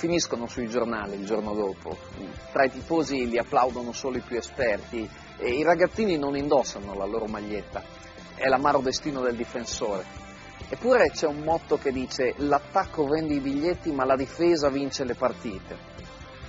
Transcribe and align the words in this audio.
finiscono 0.00 0.46
sui 0.46 0.66
giornali 0.66 1.14
il 1.16 1.26
giorno 1.26 1.52
dopo. 1.52 1.94
Tra 2.52 2.64
i 2.64 2.70
tifosi 2.70 3.28
li 3.28 3.36
applaudono 3.36 3.92
solo 3.92 4.16
i 4.16 4.22
più 4.22 4.38
esperti 4.38 5.06
e 5.36 5.50
i 5.50 5.62
ragazzini 5.62 6.16
non 6.16 6.38
indossano 6.38 6.94
la 6.94 7.04
loro 7.04 7.26
maglietta. 7.26 7.82
È 8.34 8.48
l'amaro 8.48 8.78
destino 8.78 9.20
del 9.20 9.36
difensore. 9.36 10.06
Eppure 10.70 11.10
c'è 11.10 11.26
un 11.26 11.40
motto 11.40 11.76
che 11.76 11.92
dice 11.92 12.32
l'attacco 12.38 13.06
vende 13.06 13.34
i 13.34 13.40
biglietti 13.40 13.92
ma 13.92 14.06
la 14.06 14.16
difesa 14.16 14.70
vince 14.70 15.04
le 15.04 15.14
partite. 15.14 15.76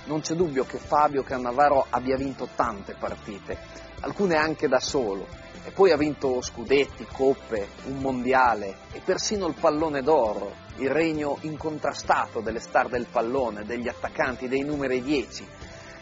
Non 0.04 0.22
c'è 0.22 0.34
dubbio 0.34 0.64
che 0.64 0.78
Fabio 0.78 1.22
Cannavaro 1.22 1.84
abbia 1.90 2.16
vinto 2.16 2.48
tante 2.56 2.96
partite, 2.98 3.58
alcune 4.00 4.36
anche 4.36 4.66
da 4.66 4.80
solo, 4.80 5.26
e 5.64 5.70
poi 5.70 5.92
ha 5.92 5.96
vinto 5.96 6.40
scudetti, 6.42 7.06
coppe, 7.10 7.68
un 7.84 7.98
mondiale 7.98 8.76
e 8.92 9.00
persino 9.04 9.46
il 9.46 9.54
pallone 9.58 10.02
d'oro, 10.02 10.52
il 10.76 10.90
regno 10.90 11.38
incontrastato 11.42 12.40
delle 12.40 12.60
star 12.60 12.88
del 12.88 13.06
pallone, 13.10 13.64
degli 13.64 13.88
attaccanti, 13.88 14.48
dei 14.48 14.62
numeri 14.62 15.02
10, 15.02 15.46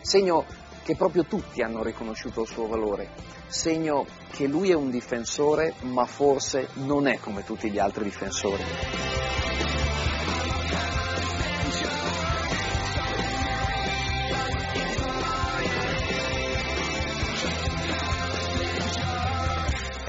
segno 0.01 0.45
che 0.83 0.97
proprio 0.97 1.25
tutti 1.25 1.63
hanno 1.63 1.83
riconosciuto 1.83 2.43
il 2.43 2.49
suo 2.49 2.67
valore, 2.67 3.11
segno 3.49 4.07
che 4.31 4.47
lui 4.47 4.71
è 4.71 4.75
un 4.75 4.91
difensore 4.91 5.75
ma 5.81 6.07
forse 6.07 6.69
non 6.75 7.07
è 7.07 7.19
come 7.19 7.45
tutti 7.45 7.71
gli 7.71 7.79
altri 7.79 8.05
difensori. 8.05 8.65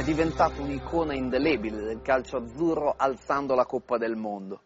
È 0.02 0.04
diventato 0.04 0.64
un'icona 0.64 1.14
indelebile 1.14 1.84
del 1.84 2.02
calcio 2.02 2.38
azzurro 2.38 2.96
alzando 2.98 3.54
la 3.54 3.68
Coppa 3.68 4.00
del 4.00 4.16
Mondo. 4.16 4.62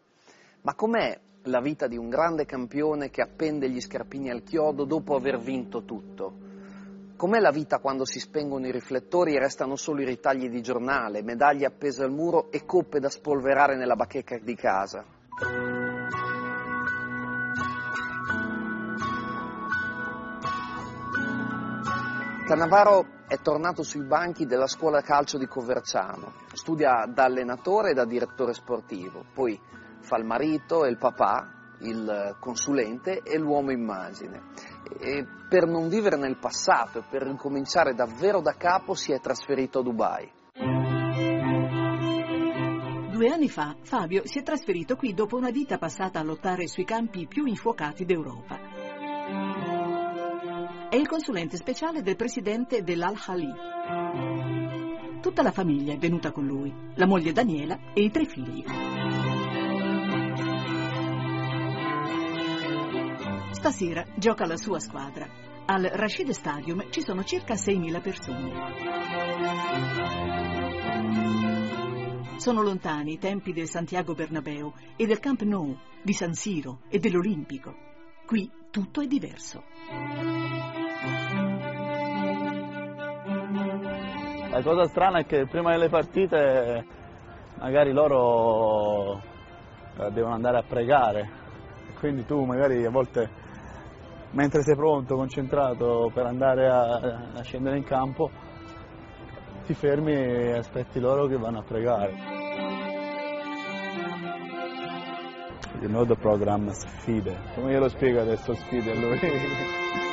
Ma 0.62 0.74
com'è 0.74 1.20
la 1.42 1.60
vita 1.60 1.86
di 1.86 1.98
un 1.98 2.08
grande 2.08 2.46
campione 2.46 3.10
che 3.10 3.20
appende 3.20 3.68
gli 3.68 3.78
scarpini 3.78 4.30
al 4.30 4.42
chiodo 4.42 4.84
dopo 4.84 5.14
aver 5.14 5.38
vinto 5.38 5.84
tutto? 5.84 6.32
Com'è 7.16 7.38
la 7.38 7.50
vita 7.50 7.80
quando 7.80 8.06
si 8.06 8.18
spengono 8.18 8.66
i 8.66 8.72
riflettori 8.72 9.34
e 9.34 9.38
restano 9.38 9.76
solo 9.76 10.00
i 10.00 10.06
ritagli 10.06 10.48
di 10.48 10.62
giornale, 10.62 11.22
medaglie 11.22 11.66
appese 11.66 12.02
al 12.02 12.12
muro 12.12 12.50
e 12.50 12.64
coppe 12.64 12.98
da 12.98 13.10
spolverare 13.10 13.76
nella 13.76 13.94
bacheca 13.94 14.38
di 14.38 14.54
casa? 14.54 15.04
Cannavaro 22.46 23.24
è 23.26 23.40
tornato 23.40 23.82
sui 23.82 24.06
banchi 24.06 24.46
della 24.46 24.68
scuola 24.68 25.00
calcio 25.00 25.36
di 25.36 25.48
Coverciano, 25.48 26.32
studia 26.52 27.04
da 27.12 27.24
allenatore 27.24 27.90
e 27.90 27.94
da 27.94 28.04
direttore 28.04 28.54
sportivo, 28.54 29.24
poi 29.34 29.60
fa 30.02 30.16
il 30.16 30.24
marito 30.24 30.84
e 30.84 30.90
il 30.90 30.96
papà, 30.96 31.74
il 31.80 32.36
consulente 32.38 33.22
e 33.22 33.36
l'uomo 33.36 33.72
immagine. 33.72 34.52
E 35.00 35.26
per 35.48 35.66
non 35.66 35.88
vivere 35.88 36.16
nel 36.16 36.38
passato 36.38 37.00
e 37.00 37.04
per 37.10 37.22
ricominciare 37.22 37.94
davvero 37.94 38.40
da 38.40 38.52
capo 38.52 38.94
si 38.94 39.10
è 39.10 39.18
trasferito 39.18 39.80
a 39.80 39.82
Dubai. 39.82 40.30
Due 43.10 43.28
anni 43.28 43.48
fa 43.48 43.74
Fabio 43.82 44.22
si 44.24 44.38
è 44.38 44.44
trasferito 44.44 44.94
qui 44.94 45.14
dopo 45.14 45.36
una 45.36 45.50
vita 45.50 45.78
passata 45.78 46.20
a 46.20 46.22
lottare 46.22 46.68
sui 46.68 46.84
campi 46.84 47.26
più 47.26 47.44
infuocati 47.44 48.04
d'Europa. 48.04 49.75
È 50.96 50.98
il 50.98 51.08
consulente 51.08 51.58
speciale 51.58 52.00
del 52.00 52.16
presidente 52.16 52.82
dell'Al-Hali. 52.82 53.52
Tutta 55.20 55.42
la 55.42 55.50
famiglia 55.50 55.92
è 55.92 55.98
venuta 55.98 56.32
con 56.32 56.46
lui, 56.46 56.72
la 56.94 57.04
moglie 57.06 57.32
Daniela 57.32 57.92
e 57.92 58.02
i 58.02 58.10
tre 58.10 58.24
figli. 58.24 58.64
Stasera 63.50 64.06
gioca 64.16 64.46
la 64.46 64.56
sua 64.56 64.78
squadra. 64.80 65.28
Al 65.66 65.82
Rashid 65.82 66.30
Stadium 66.30 66.90
ci 66.90 67.02
sono 67.02 67.24
circa 67.24 67.52
6.000 67.52 68.00
persone. 68.00 68.52
Sono 72.38 72.62
lontani 72.62 73.12
i 73.12 73.18
tempi 73.18 73.52
del 73.52 73.68
Santiago 73.68 74.14
Bernabeu 74.14 74.72
e 74.96 75.04
del 75.04 75.20
Camp 75.20 75.42
Nou, 75.42 75.76
di 76.02 76.14
San 76.14 76.32
Siro 76.32 76.80
e 76.88 76.98
dell'Olimpico. 76.98 77.84
Qui 78.24 78.50
tutto 78.70 79.02
è 79.02 79.06
diverso. 79.06 80.85
La 84.56 84.62
cosa 84.62 84.86
strana 84.86 85.18
è 85.18 85.26
che 85.26 85.44
prima 85.44 85.72
delle 85.72 85.90
partite 85.90 86.82
magari 87.58 87.92
loro 87.92 89.20
eh, 89.98 90.10
devono 90.12 90.32
andare 90.32 90.56
a 90.56 90.62
pregare, 90.66 91.28
quindi 91.98 92.24
tu 92.24 92.42
magari 92.42 92.82
a 92.86 92.88
volte 92.88 93.28
mentre 94.30 94.62
sei 94.62 94.74
pronto, 94.74 95.14
concentrato 95.14 96.10
per 96.10 96.24
andare 96.24 96.70
a, 96.70 96.94
a 97.34 97.42
scendere 97.42 97.76
in 97.76 97.84
campo, 97.84 98.30
ti 99.66 99.74
fermi 99.74 100.14
e 100.14 100.52
aspetti 100.52 101.00
loro 101.00 101.26
che 101.26 101.36
vanno 101.36 101.58
a 101.58 101.62
pregare. 101.62 102.14
You 105.80 105.88
know 105.88 106.06
the 106.06 106.16
program 106.16 106.70
sfide. 106.70 107.36
Come 107.54 107.72
glielo 107.72 107.90
spiego 107.90 108.22
adesso 108.22 108.54
sfide 108.54 108.90
a 108.90 108.94
lui? 108.94 110.04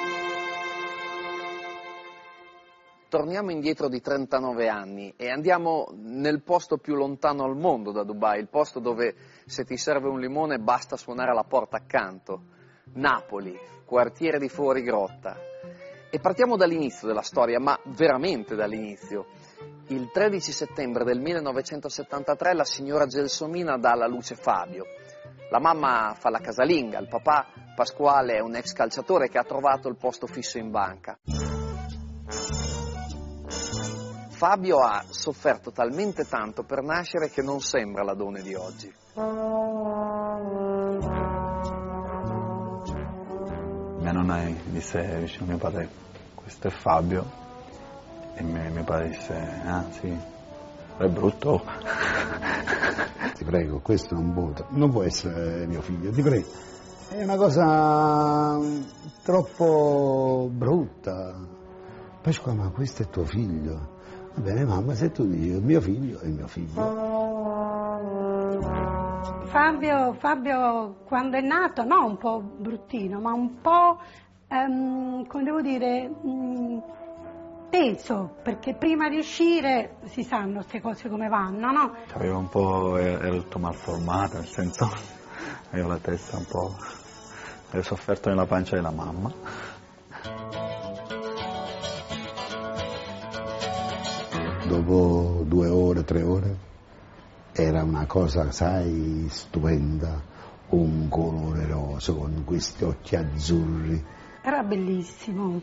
Torniamo 3.13 3.51
indietro 3.51 3.89
di 3.89 4.01
39 4.01 4.67
anni 4.69 5.13
e 5.15 5.29
andiamo 5.29 5.85
nel 5.93 6.41
posto 6.41 6.77
più 6.77 6.95
lontano 6.95 7.43
al 7.43 7.55
mondo 7.55 7.91
da 7.91 8.01
Dubai, 8.01 8.39
il 8.39 8.47
posto 8.47 8.79
dove 8.79 9.13
se 9.45 9.65
ti 9.65 9.77
serve 9.77 10.07
un 10.07 10.19
limone 10.19 10.57
basta 10.57 10.97
suonare 10.97 11.29
alla 11.29 11.43
porta 11.43 11.77
accanto. 11.77 12.41
Napoli, 12.93 13.55
quartiere 13.85 14.39
di 14.39 14.49
Fuori 14.49 14.81
Grotta. 14.81 15.37
E 16.09 16.19
partiamo 16.19 16.57
dall'inizio 16.57 17.07
della 17.07 17.21
storia, 17.21 17.59
ma 17.59 17.79
veramente 17.95 18.55
dall'inizio. 18.55 19.27
Il 19.89 20.09
13 20.11 20.51
settembre 20.51 21.03
del 21.03 21.19
1973 21.19 22.55
la 22.55 22.65
signora 22.65 23.05
Gelsomina 23.05 23.77
dà 23.77 23.91
alla 23.91 24.07
luce 24.07 24.33
Fabio. 24.33 24.85
La 25.51 25.59
mamma 25.59 26.15
fa 26.17 26.31
la 26.31 26.39
casalinga, 26.39 26.97
il 26.97 27.09
papà 27.09 27.45
Pasquale 27.75 28.37
è 28.37 28.39
un 28.39 28.55
ex 28.55 28.73
calciatore 28.73 29.29
che 29.29 29.37
ha 29.37 29.43
trovato 29.43 29.87
il 29.87 29.97
posto 29.97 30.25
fisso 30.25 30.57
in 30.57 30.71
banca. 30.71 31.19
Fabio 34.43 34.79
ha 34.79 35.05
sofferto 35.07 35.71
talmente 35.71 36.27
tanto 36.27 36.63
per 36.63 36.83
nascere 36.83 37.29
che 37.29 37.41
non 37.41 37.61
sembra 37.61 38.03
l'Adone 38.03 38.41
di 38.41 38.53
oggi. 38.53 38.93
Mia 44.01 44.11
nonna 44.11 44.53
disse 44.65 45.19
vicino 45.19 45.45
a 45.45 45.47
mio 45.47 45.57
padre, 45.57 45.89
questo 46.35 46.67
è 46.67 46.71
Fabio, 46.71 47.23
e 48.35 48.43
mio, 48.43 48.83
padre 48.83 49.07
disse, 49.11 49.33
ah 49.33 49.85
sì, 49.91 50.13
è 50.97 51.07
brutto. 51.07 51.63
Ti 53.35 53.45
prego, 53.45 53.79
questo 53.79 54.13
non 54.13 54.33
può, 54.33 54.51
non 54.71 54.91
può 54.91 55.03
essere 55.03 55.65
mio 55.67 55.81
figlio, 55.81 56.11
ti 56.11 56.21
prego. 56.21 56.47
È 57.07 57.23
una 57.23 57.37
cosa 57.37 58.59
troppo 59.23 60.49
brutta. 60.51 61.33
Pasqua, 62.21 62.53
ma 62.53 62.69
questo 62.71 63.03
è 63.03 63.07
tuo 63.07 63.23
figlio. 63.23 63.92
Va 64.35 64.41
bene, 64.41 64.65
mamma, 64.65 64.95
se 64.95 65.11
tu 65.11 65.25
dici 65.27 65.59
mio 65.61 65.79
figlio, 65.81 66.19
è 66.19 66.27
mio 66.27 66.47
figlio. 66.47 67.11
Fabio, 69.45 70.13
Fabio 70.13 70.95
quando 71.05 71.37
è 71.37 71.41
nato, 71.41 71.83
no 71.83 72.05
un 72.05 72.17
po' 72.17 72.41
bruttino, 72.41 73.19
ma 73.19 73.31
un 73.33 73.61
po', 73.61 73.99
ehm, 74.47 75.27
come 75.27 75.43
devo 75.43 75.61
dire, 75.61 76.07
mh, 76.07 76.81
atteso, 77.73 78.35
perché 78.43 78.75
prima 78.75 79.09
di 79.09 79.17
uscire 79.17 79.97
si 80.05 80.23
sanno 80.23 80.59
queste 80.59 80.79
cose 80.79 81.09
come 81.09 81.27
vanno, 81.27 81.71
no? 81.71 81.95
Avevo 82.13 82.37
un 82.37 82.49
po', 82.49 82.97
era 82.97 83.29
tutto 83.29 83.57
malformato, 83.57 84.37
nel 84.37 84.47
senso, 84.47 84.91
avevo 85.71 85.89
la 85.89 85.97
testa 85.97 86.37
un 86.37 86.45
po', 86.45 86.75
avevo 87.69 87.83
sofferto 87.83 88.29
nella 88.29 88.45
pancia 88.45 88.75
della 88.75 88.91
mamma. 88.91 89.31
Dopo 94.67 95.43
due 95.45 95.67
ore, 95.67 96.03
tre 96.05 96.23
ore, 96.23 96.57
era 97.51 97.83
una 97.83 98.05
cosa, 98.05 98.49
sai, 98.51 99.27
stupenda, 99.29 100.23
un 100.69 101.09
colore 101.09 101.67
rosa 101.67 102.13
con 102.13 102.43
questi 102.45 102.85
occhi 102.85 103.17
azzurri. 103.17 104.03
Era 104.41 104.63
bellissimo. 104.63 105.61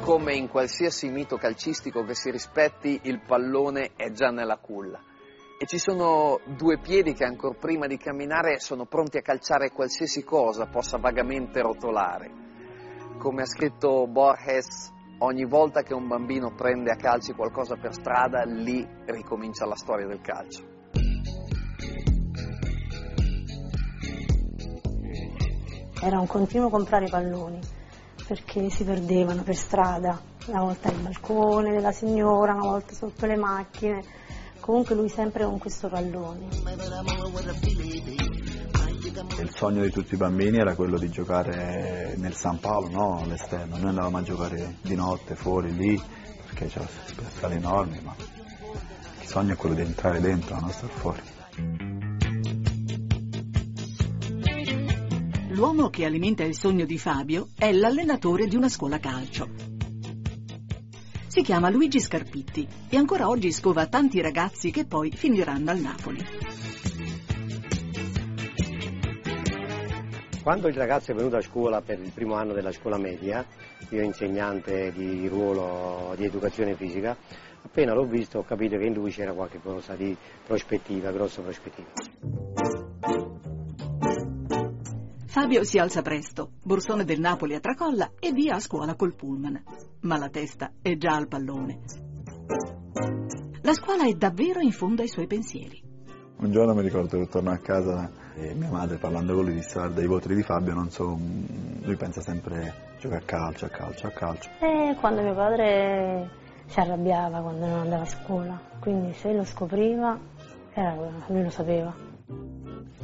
Come 0.00 0.34
in 0.34 0.48
qualsiasi 0.48 1.10
mito 1.10 1.36
calcistico 1.36 2.02
che 2.04 2.14
si 2.14 2.30
rispetti, 2.30 3.00
il 3.02 3.20
pallone 3.20 3.92
è 3.96 4.10
già 4.12 4.30
nella 4.30 4.56
culla. 4.56 4.98
E 5.58 5.66
ci 5.66 5.78
sono 5.78 6.40
due 6.56 6.78
piedi 6.78 7.12
che 7.12 7.24
ancora 7.24 7.54
prima 7.54 7.86
di 7.86 7.98
camminare 7.98 8.58
sono 8.60 8.86
pronti 8.86 9.18
a 9.18 9.22
calciare 9.22 9.70
qualsiasi 9.72 10.24
cosa 10.24 10.66
possa 10.66 10.96
vagamente 10.96 11.60
rotolare. 11.60 12.48
Come 13.20 13.42
ha 13.42 13.46
scritto 13.46 14.06
Borges, 14.06 14.90
ogni 15.18 15.44
volta 15.44 15.82
che 15.82 15.92
un 15.92 16.08
bambino 16.08 16.54
prende 16.54 16.90
a 16.90 16.96
calci 16.96 17.34
qualcosa 17.34 17.76
per 17.76 17.92
strada, 17.92 18.44
lì 18.44 18.82
ricomincia 19.04 19.66
la 19.66 19.76
storia 19.76 20.06
del 20.06 20.22
calcio. 20.22 20.64
Era 26.02 26.18
un 26.18 26.26
continuo 26.26 26.70
comprare 26.70 27.08
palloni 27.10 27.60
perché 28.26 28.70
si 28.70 28.84
perdevano 28.84 29.42
per 29.42 29.54
strada, 29.54 30.18
una 30.46 30.62
volta 30.62 30.90
nel 30.90 31.02
balcone 31.02 31.72
della 31.72 31.92
signora, 31.92 32.54
una 32.54 32.70
volta 32.70 32.94
sotto 32.94 33.26
le 33.26 33.36
macchine. 33.36 34.02
Comunque 34.60 34.94
lui 34.94 35.10
sempre 35.10 35.44
con 35.44 35.58
questo 35.58 35.88
pallone. 35.88 36.48
Il 39.38 39.50
sogno 39.54 39.82
di 39.82 39.90
tutti 39.90 40.14
i 40.14 40.16
bambini 40.16 40.58
era 40.58 40.74
quello 40.74 40.98
di 40.98 41.10
giocare 41.10 42.14
nel 42.16 42.34
San 42.34 42.58
Paolo, 42.58 42.88
no? 42.88 43.20
all'esterno. 43.22 43.76
Noi 43.76 43.88
andavamo 43.88 44.18
a 44.18 44.22
giocare 44.22 44.76
di 44.82 44.94
notte 44.94 45.34
fuori 45.34 45.74
lì 45.74 46.00
perché 46.46 46.66
c'erano 46.66 46.90
scale 47.36 47.56
enormi, 47.56 48.00
ma 48.02 48.14
il 49.20 49.26
sogno 49.26 49.52
è 49.52 49.56
quello 49.56 49.74
di 49.74 49.82
entrare 49.82 50.20
dentro, 50.20 50.58
non 50.58 50.70
stare 50.70 50.92
fuori. 50.92 51.20
L'uomo 55.50 55.90
che 55.90 56.04
alimenta 56.04 56.42
il 56.42 56.56
sogno 56.56 56.84
di 56.84 56.98
Fabio 56.98 57.48
è 57.56 57.72
l'allenatore 57.72 58.46
di 58.46 58.56
una 58.56 58.68
scuola 58.68 58.98
calcio. 58.98 59.48
Si 61.26 61.42
chiama 61.42 61.70
Luigi 61.70 62.00
Scarpitti 62.00 62.66
e 62.88 62.96
ancora 62.96 63.28
oggi 63.28 63.52
scova 63.52 63.86
tanti 63.86 64.20
ragazzi 64.20 64.70
che 64.70 64.86
poi 64.86 65.12
finiranno 65.12 65.70
al 65.70 65.78
Napoli. 65.78 66.24
Quando 70.42 70.68
il 70.68 70.74
ragazzo 70.74 71.12
è 71.12 71.14
venuto 71.14 71.36
a 71.36 71.42
scuola 71.42 71.82
per 71.82 72.00
il 72.00 72.12
primo 72.12 72.34
anno 72.34 72.54
della 72.54 72.72
scuola 72.72 72.96
media, 72.96 73.44
io 73.90 74.02
insegnante 74.02 74.90
di 74.90 75.28
ruolo 75.28 76.14
di 76.16 76.24
educazione 76.24 76.74
fisica, 76.76 77.14
appena 77.62 77.92
l'ho 77.92 78.06
visto 78.06 78.38
ho 78.38 78.42
capito 78.44 78.78
che 78.78 78.86
in 78.86 78.94
lui 78.94 79.10
c'era 79.10 79.34
qualche 79.34 79.60
cosa 79.60 79.94
di 79.94 80.16
prospettiva, 80.46 81.10
grossa 81.10 81.42
prospettiva. 81.42 81.88
Fabio 85.26 85.62
si 85.62 85.78
alza 85.78 86.00
presto, 86.00 86.52
borsone 86.62 87.04
del 87.04 87.20
Napoli 87.20 87.54
a 87.54 87.60
tracolla 87.60 88.12
e 88.18 88.32
via 88.32 88.54
a 88.54 88.60
scuola 88.60 88.94
col 88.94 89.14
pullman. 89.14 89.62
Ma 90.00 90.16
la 90.16 90.30
testa 90.30 90.72
è 90.80 90.96
già 90.96 91.14
al 91.14 91.28
pallone. 91.28 91.80
La 93.60 93.74
scuola 93.74 94.06
è 94.06 94.12
davvero 94.14 94.60
in 94.60 94.72
fondo 94.72 95.02
ai 95.02 95.08
suoi 95.08 95.26
pensieri. 95.26 95.82
Un 96.38 96.50
giorno 96.50 96.72
mi 96.72 96.82
ricordo 96.82 97.18
che 97.18 97.26
torno 97.26 97.50
a 97.50 97.58
casa 97.58 98.19
e 98.34 98.54
mia 98.54 98.70
madre 98.70 98.96
parlando 98.96 99.34
con 99.34 99.44
lui 99.44 99.54
disse 99.54 99.74
guarda 99.74 100.02
i 100.02 100.06
voti 100.06 100.34
di 100.34 100.42
Fabio 100.42 100.74
non 100.74 100.90
so, 100.90 101.18
lui 101.82 101.96
pensa 101.96 102.20
sempre 102.20 102.88
gioca 103.00 103.16
a 103.16 103.22
calcio, 103.24 103.64
a 103.64 103.68
calcio, 103.68 104.06
a 104.06 104.10
calcio. 104.10 104.50
E 104.60 104.94
quando 105.00 105.22
mio 105.22 105.34
padre 105.34 106.28
si 106.66 106.78
arrabbiava 106.78 107.40
quando 107.40 107.66
non 107.66 107.78
andava 107.80 108.02
a 108.02 108.06
scuola, 108.06 108.60
quindi 108.78 109.12
se 109.14 109.32
lo 109.32 109.44
scopriva, 109.44 110.18
era, 110.72 110.94
lui 111.26 111.42
lo 111.42 111.50
sapeva. 111.50 111.92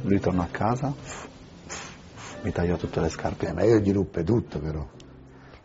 Lui 0.01 0.19
tornò 0.19 0.43
a 0.43 0.47
casa, 0.49 0.93
mi 2.43 2.51
tagliò 2.51 2.77
tutte 2.77 3.01
le 3.01 3.09
scarpe. 3.09 3.47
Eh, 3.47 3.53
ma 3.53 3.63
io 3.63 3.79
gli 3.79 3.91
ruppe 3.91 4.23
tutto 4.23 4.59
però, 4.59 4.85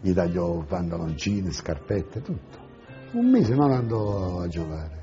gli 0.01 0.13
tagliò 0.13 0.63
pantaloncini, 0.63 1.53
scarpette, 1.53 2.23
tutto. 2.23 2.59
Un 3.13 3.31
mese 3.31 3.55
non 3.55 3.71
andò 3.71 4.41
a 4.41 4.49
giocare. 4.49 5.02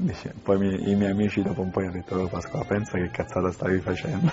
Dice, 0.00 0.32
poi 0.44 0.58
mi- 0.58 0.90
i 0.90 0.94
miei 0.94 1.10
amici 1.10 1.42
dopo 1.42 1.60
un 1.60 1.70
po' 1.70 1.80
hanno 1.80 1.90
detto 1.90 2.14
"Oh, 2.14 2.28
Pasqua 2.28 2.64
pensa 2.64 2.98
che 2.98 3.10
cazzata 3.10 3.50
stavi 3.50 3.80
facendo. 3.80 4.30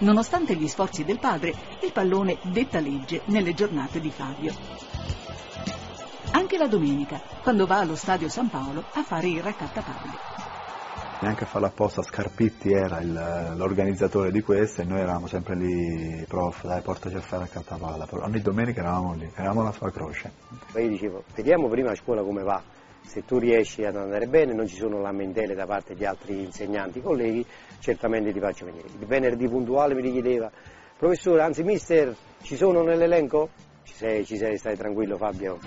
Nonostante 0.00 0.56
gli 0.56 0.68
sforzi 0.68 1.04
del 1.04 1.18
padre, 1.18 1.54
il 1.80 1.90
pallone 1.90 2.36
detta 2.42 2.80
legge 2.80 3.22
nelle 3.26 3.54
giornate 3.54 3.98
di 3.98 4.10
Fabio. 4.10 4.52
Anche 6.32 6.58
la 6.58 6.66
domenica, 6.66 7.22
quando 7.42 7.64
va 7.64 7.78
allo 7.78 7.96
stadio 7.96 8.28
San 8.28 8.50
Paolo 8.50 8.84
a 8.92 9.02
fare 9.02 9.28
il 9.28 9.42
raccattapalli. 9.42 10.31
Neanche 11.22 11.44
a 11.44 11.46
farlo 11.46 11.68
apposta, 11.68 12.02
Scarpitti 12.02 12.72
era 12.72 12.98
il- 12.98 13.54
l'organizzatore 13.56 14.32
di 14.32 14.40
questo 14.40 14.80
e 14.80 14.84
noi 14.84 14.98
eravamo 14.98 15.28
sempre 15.28 15.54
lì, 15.54 16.24
prof, 16.26 16.66
dai 16.66 16.80
portaci 16.82 17.14
a 17.14 17.20
fare 17.20 17.44
a 17.44 17.46
cattapalla. 17.46 18.08
Ogni 18.10 18.40
domenica 18.40 18.80
eravamo 18.80 19.14
lì, 19.14 19.30
eravamo 19.32 19.62
la 19.62 19.70
sua 19.70 19.92
croce. 19.92 20.32
Poi 20.72 20.82
io 20.82 20.88
dicevo, 20.88 21.22
vediamo 21.36 21.68
prima 21.68 21.92
a 21.92 21.94
scuola 21.94 22.22
come 22.22 22.42
va, 22.42 22.60
se 23.02 23.24
tu 23.24 23.38
riesci 23.38 23.84
ad 23.84 23.94
andare 23.94 24.26
bene, 24.26 24.52
non 24.52 24.66
ci 24.66 24.74
sono 24.74 25.00
lamentele 25.00 25.54
da 25.54 25.64
parte 25.64 25.94
di 25.94 26.04
altri 26.04 26.42
insegnanti, 26.42 27.00
colleghi, 27.00 27.46
certamente 27.78 28.32
ti 28.32 28.40
faccio 28.40 28.64
venire. 28.64 28.88
Il 28.88 29.06
venerdì 29.06 29.48
puntuale 29.48 29.94
mi 29.94 30.02
richiedeva, 30.02 30.50
professore, 30.98 31.42
anzi 31.42 31.62
mister, 31.62 32.16
ci 32.42 32.56
sono 32.56 32.82
nell'elenco? 32.82 33.50
Ci 33.84 33.94
sei, 33.94 34.24
ci 34.24 34.36
sei, 34.36 34.58
stai 34.58 34.76
tranquillo 34.76 35.16
Fabio. 35.16 35.58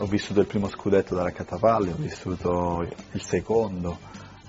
Ho 0.00 0.06
vissuto 0.06 0.40
il 0.40 0.46
primo 0.46 0.66
scudetto 0.66 1.14
da 1.14 1.24
raccattapalle, 1.24 1.90
ho 1.90 1.96
vissuto 1.96 2.88
il 3.12 3.20
secondo, 3.20 3.98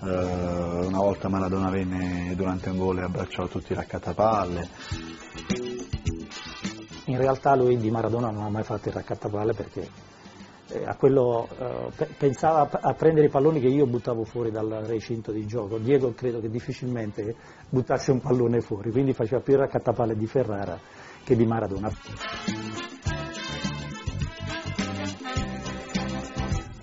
eh, 0.01 0.85
una 0.85 0.99
volta 0.99 1.27
Maradona 1.27 1.69
venne 1.69 2.33
durante 2.37 2.69
un 2.69 2.77
gol 2.77 2.99
e 2.99 3.01
abbracciò 3.01 3.47
tutti 3.47 3.73
i 3.73 3.75
raccattapalle. 3.75 4.69
In 7.07 7.17
realtà 7.17 7.53
lui 7.55 7.75
di 7.77 7.91
Maradona 7.91 8.31
non 8.31 8.43
ha 8.43 8.49
mai 8.49 8.63
fatto 8.63 8.87
il 8.87 8.93
raccattapalle 8.93 9.53
perché 9.53 9.89
eh, 10.69 10.85
a 10.85 10.95
quello, 10.95 11.49
eh, 11.59 11.91
pe- 11.97 12.09
pensava 12.17 12.69
a 12.71 12.93
prendere 12.93 13.25
i 13.25 13.29
palloni 13.29 13.59
che 13.59 13.67
io 13.67 13.85
buttavo 13.85 14.23
fuori 14.23 14.51
dal 14.51 14.69
recinto 14.85 15.33
di 15.33 15.45
gioco. 15.45 15.79
Diego 15.79 16.13
credo 16.13 16.39
che 16.39 16.49
difficilmente 16.49 17.35
buttasse 17.67 18.11
un 18.11 18.21
pallone 18.21 18.61
fuori, 18.61 18.89
quindi 18.89 19.11
faceva 19.11 19.41
più 19.41 19.51
il 19.51 19.59
raccattapalle 19.59 20.15
di 20.15 20.27
Ferrara 20.27 20.79
che 21.25 21.35
di 21.35 21.45
Maradona. 21.45 21.91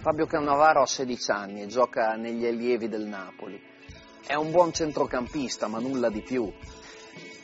Fabio 0.00 0.26
Cannavaro 0.26 0.82
ha 0.82 0.86
16 0.86 1.30
anni 1.32 1.62
e 1.62 1.66
gioca 1.66 2.14
negli 2.14 2.46
allievi 2.46 2.88
del 2.88 3.04
Napoli. 3.04 3.60
È 4.24 4.34
un 4.34 4.52
buon 4.52 4.72
centrocampista, 4.72 5.66
ma 5.66 5.80
nulla 5.80 6.08
di 6.08 6.22
più. 6.22 6.50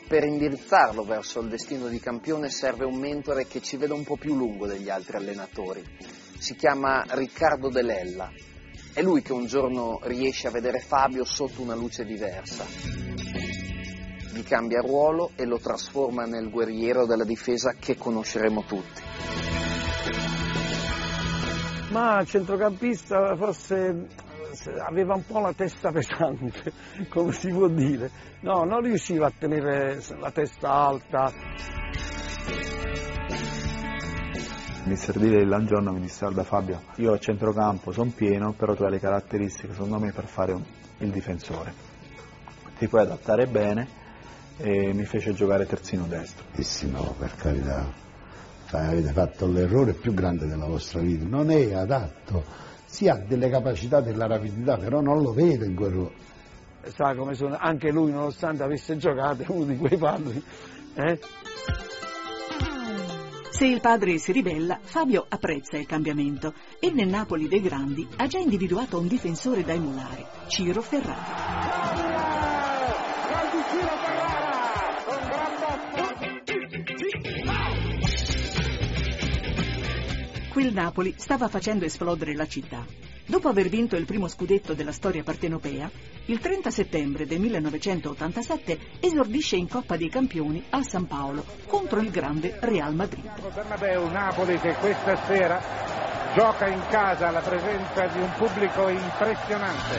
Per 0.06 0.23
indirizzarlo 0.23 1.02
verso 1.02 1.40
il 1.40 1.49
destino 1.49 1.88
di 1.88 1.99
campione 1.99 2.49
serve 2.50 2.84
un 2.84 2.94
mentore 2.94 3.49
che 3.49 3.61
ci 3.61 3.76
veda 3.76 3.94
un 3.94 4.04
po' 4.04 4.16
più 4.16 4.37
lungo 4.37 4.68
degli 4.68 4.88
altri 4.88 5.16
allenatori. 5.16 5.84
Si 6.38 6.54
chiama 6.54 7.04
Riccardo 7.08 7.70
Delella. 7.70 8.30
È 8.92 9.02
lui 9.02 9.20
che 9.23 9.32
un 9.32 9.46
giorno 9.46 9.99
riesce 10.04 10.46
a 10.46 10.52
vedere 10.52 10.78
Fabio 10.78 11.25
sotto 11.25 11.61
una 11.61 11.75
luce 11.75 12.04
diversa. 12.04 12.64
Gli 14.32 14.44
cambia 14.44 14.80
ruolo 14.80 15.32
e 15.34 15.44
lo 15.44 15.58
trasforma 15.58 16.25
nel 16.25 16.50
guerriero 16.50 17.04
della 17.04 17.25
difesa 17.25 17.75
che 17.80 17.96
conosceremo 17.96 18.62
tutti. 18.64 19.02
Ma 21.95 22.21
il 22.21 22.27
centrocampista 22.27 23.37
forse 23.37 24.09
aveva 24.85 25.15
un 25.15 25.25
po' 25.25 25.39
la 25.39 25.53
testa 25.53 25.93
pesante, 25.93 26.73
come 27.09 27.31
si 27.31 27.51
può 27.51 27.69
dire. 27.69 28.11
No, 28.41 28.65
non 28.65 28.81
riusciva 28.81 29.27
a 29.29 29.33
tenere 29.37 30.03
la 30.19 30.33
testa 30.33 30.71
alta. 30.71 31.33
Mister 34.87 35.17
Dilei 35.17 35.45
un 35.45 35.67
giorno 35.67 35.93
mi 35.93 36.01
disse 36.01 36.19
guarda 36.25 36.43
Fabio, 36.43 36.83
io 36.97 37.13
a 37.13 37.19
centrocampo 37.19 37.93
sono 37.93 38.11
pieno, 38.13 38.53
però 38.55 38.75
tu 38.75 38.83
hai 38.83 38.91
le 38.91 38.99
caratteristiche 38.99 39.73
secondo 39.73 40.01
me 40.01 40.11
per 40.11 40.27
fare 40.27 40.53
un- 40.53 40.65
il 40.99 41.11
difensore. 41.11 41.73
Ti 42.77 42.89
puoi 42.89 43.03
adattare 43.03 43.47
bene 43.47 43.89
e 44.57 44.93
mi 44.93 45.05
fece 45.05 45.33
giocare 45.33 45.65
terzino 45.65 46.07
destro. 46.07 46.45
Dissi 46.53 46.91
no, 46.91 47.15
per 47.17 47.37
carità, 47.37 47.87
avete 48.71 49.12
fatto 49.12 49.47
l'errore 49.47 49.92
più 49.92 50.14
grande 50.14 50.47
della 50.47 50.66
vostra 50.66 51.00
vita, 51.00 51.25
non 51.26 51.50
è 51.50 51.73
adatto, 51.73 52.44
si 52.87 53.09
ha 53.09 53.16
delle 53.16 53.49
capacità 53.49 54.00
della 54.00 54.26
rapidità, 54.26 54.76
però 54.76 55.00
non 55.00 55.23
lo 55.23 55.33
vedo 55.33 55.64
in 55.64 55.75
quel 55.75 55.90
ruolo. 55.90 56.12
Sa 56.94 57.14
come 57.14 57.35
sono, 57.35 57.56
anche 57.59 57.90
lui 57.90 58.11
nonostante 58.12 58.62
avesse 58.62 58.97
giocato 58.97 59.42
è 59.42 59.47
uno 59.49 59.64
di 59.64 59.76
quei 59.76 59.97
padri. 59.97 60.42
Eh? 60.94 61.18
Se 63.50 63.66
il 63.66 63.80
padre 63.80 64.18
si 64.18 64.33
ribella, 64.33 64.80
Fabio 64.83 65.25
apprezza 65.28 65.76
il 65.76 65.87
cambiamento 65.87 66.54
e 66.80 66.90
nel 66.90 67.09
Napoli 67.09 67.47
dei 67.47 67.62
grandi 67.62 68.06
ha 68.16 68.26
già 68.26 68.38
individuato 68.38 68.99
un 68.99 69.06
difensore 69.06 69.62
da 69.62 69.73
emulare, 69.73 70.26
Ciro 70.49 70.83
Ferrari. 70.83 72.44
Qui 80.54 80.66
il 80.66 80.73
Napoli 80.73 81.12
stava 81.16 81.49
facendo 81.49 81.84
esplodere 81.84 82.32
la 82.32 82.46
città. 82.46 82.87
Dopo 83.26 83.49
aver 83.49 83.68
vinto 83.68 83.96
il 83.96 84.04
primo 84.04 84.28
scudetto 84.28 84.73
della 84.73 84.92
storia 84.92 85.25
partenopea, 85.25 85.90
il 86.26 86.38
30 86.38 86.70
settembre 86.70 87.26
del 87.26 87.40
1987 87.40 88.78
esordisce 89.00 89.56
in 89.56 89.68
Coppa 89.68 89.96
dei 89.96 90.08
Campioni 90.08 90.62
a 90.70 90.84
San 90.84 91.08
Paolo 91.08 91.44
contro 91.66 91.99
il 91.99 92.08
grande 92.12 92.56
Real 92.61 92.94
Madrid. 92.94 93.28
Bernabeu, 93.52 94.08
Napoli 94.11 94.56
che 94.61 94.75
questa 94.75 95.16
sera 95.26 95.61
gioca 96.37 96.68
in 96.68 96.82
casa 96.88 97.26
alla 97.26 97.40
presenza 97.40 98.06
di 98.06 98.20
un 98.20 98.30
pubblico 98.37 98.88
impressionante. 98.90 99.99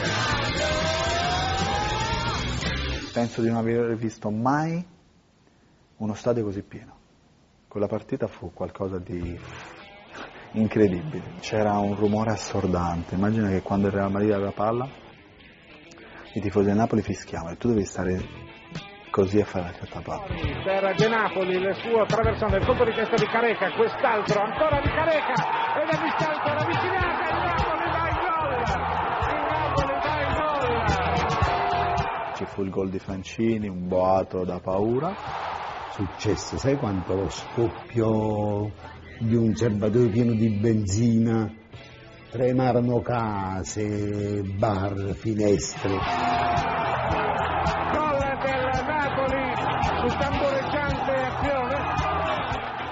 Penso 3.12 3.42
di 3.42 3.50
non 3.50 3.58
aver 3.58 3.98
visto 3.98 4.30
mai 4.30 4.82
uno 5.98 6.14
stadio 6.14 6.46
così 6.46 6.62
pieno. 6.62 6.96
Quella 7.68 7.88
partita 7.88 8.28
fu 8.28 8.54
qualcosa 8.54 9.00
di 9.00 9.38
incredibile. 10.60 11.36
C'era 11.40 11.78
un 11.78 11.96
rumore 11.96 12.32
assordante. 12.32 13.16
Immagina 13.16 13.48
che 13.50 13.62
quando 13.62 13.88
il 13.88 13.94
Real 13.94 14.12
Madrid 14.12 14.32
aveva 14.32 14.52
palla, 14.52 14.90
i 16.34 16.42
tifosi 16.42 16.66
del 16.68 16.76
Napoli 16.76 17.02
fischiavano 17.02 17.54
e 17.54 17.58
tu 17.58 17.70
devi 17.70 17.86
stare 17.86 18.22
così 19.10 19.40
a 19.40 19.46
fare 19.46 19.64
la 19.66 19.72
cattapalla. 19.72 20.26
Per 20.26 20.96
De 20.96 21.08
Napoli 21.08 21.56
il 21.56 21.74
suo 21.76 22.06
traversone, 22.06 22.58
il 22.58 22.66
colpo 22.66 22.84
di 22.84 22.92
testa 22.94 23.16
di 23.16 23.26
Careca, 23.26 23.72
quest'altro 23.72 24.42
ancora 24.42 24.82
di 24.82 24.90
Careca 24.90 25.34
e 25.80 25.86
la 25.86 25.98
distanza 26.04 26.54
ravvicinata, 26.54 27.30
il 27.30 27.38
Napoli 27.46 27.90
dà 27.92 28.10
il 28.10 28.16
gol! 28.20 28.52
Il 29.32 29.40
Napoli 29.48 29.94
dà 30.02 30.20
il 30.20 30.28
gol! 30.36 30.84
Ci 32.36 32.44
fu 32.46 32.64
il 32.64 32.70
gol 32.70 32.90
di 32.90 33.00
Francini, 33.00 33.70
un 33.70 33.88
boato 33.88 34.44
da 34.44 34.60
paura. 34.60 35.16
Successe, 35.92 36.58
sai 36.58 36.76
quanto 36.76 37.16
lo 37.16 37.30
scoppio 37.30 38.74
di 39.20 39.36
un 39.36 39.56
serbatoio 39.56 40.10
pieno 40.10 40.34
di 40.34 40.50
benzina, 40.50 41.52
tremarono 42.30 43.00
case, 43.02 44.42
bar, 44.58 45.14
finestre. 45.14 45.90
Gol 47.92 48.20
del 48.44 48.84
Napoli 48.86 49.54
su 50.10 50.18
tambureggiante 50.18 51.14
azione. 51.14 51.76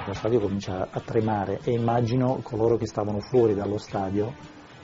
Lo 0.06 0.14
stadio 0.14 0.40
comincia 0.40 0.88
a 0.90 1.00
tremare 1.02 1.60
e 1.64 1.72
immagino 1.72 2.40
coloro 2.42 2.78
che 2.78 2.86
stavano 2.86 3.20
fuori 3.20 3.54
dallo 3.54 3.78
stadio, 3.78 4.34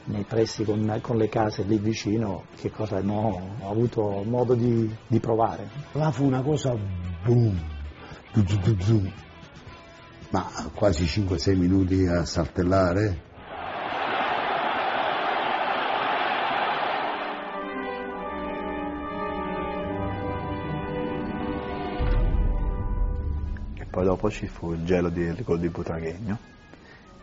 nei 0.06 0.24
pressi 0.24 0.64
con, 0.64 1.00
con 1.02 1.18
le 1.18 1.30
case 1.30 1.64
lì 1.64 1.78
vicino, 1.78 2.44
che 2.56 2.70
cosa 2.70 2.98
hanno 2.98 3.56
avuto 3.64 4.24
modo 4.26 4.56
di, 4.56 4.94
di 5.08 5.20
provare. 5.20 5.70
Là 5.94 6.12
fu 6.12 6.26
una 6.26 6.42
cosa 6.42 6.76
boom, 7.24 7.58
zu, 8.34 8.44
zu, 8.46 8.76
zu. 8.80 9.28
Ma 10.32 10.46
quasi 10.74 11.06
5-6 11.06 11.58
minuti 11.58 12.06
a 12.06 12.24
saltellare. 12.24 13.28
E 23.76 23.86
poi 23.86 24.04
dopo 24.04 24.30
ci 24.30 24.48
fu 24.48 24.74
il 24.74 24.86
gelo 24.86 25.10
di, 25.10 25.22
il 25.22 25.44
gol 25.44 25.60
di 25.60 25.70
Butraghegno, 25.70 26.38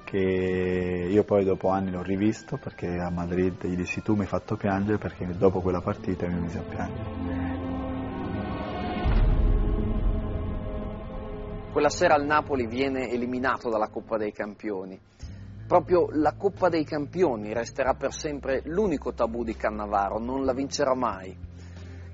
che 0.05 1.09
io 1.11 1.23
poi 1.23 1.45
dopo 1.45 1.69
anni 1.69 1.91
l'ho 1.93 2.03
rivisto 2.03 2.57
perché 2.57 2.99
a 2.99 3.11
Madrid 3.11 3.65
gli 3.67 3.77
dissi 3.77 4.03
tu 4.03 4.15
mi 4.15 4.23
hai 4.23 4.27
fatto 4.27 4.57
piangere 4.57 4.99
perché 4.99 5.27
dopo 5.37 5.61
quella 5.61 5.81
partita 5.81 6.27
mi 6.27 6.41
mise 6.41 6.59
a 6.59 6.63
piangere. 6.63 7.66
Quella 11.77 11.91
sera 11.91 12.17
il 12.17 12.25
Napoli 12.25 12.67
viene 12.67 13.11
eliminato 13.11 13.69
dalla 13.69 13.89
Coppa 13.89 14.17
dei 14.17 14.33
Campioni. 14.33 14.99
Proprio 15.67 16.09
la 16.13 16.33
Coppa 16.33 16.71
dei 16.71 16.85
Campioni 16.87 17.53
resterà 17.53 17.93
per 17.93 18.15
sempre 18.15 18.63
l'unico 18.65 19.13
tabù 19.13 19.45
di 19.45 19.55
Cannavaro, 19.55 20.19
non 20.19 20.47
la 20.47 20.55
vincerà 20.55 20.95
mai. 20.95 21.37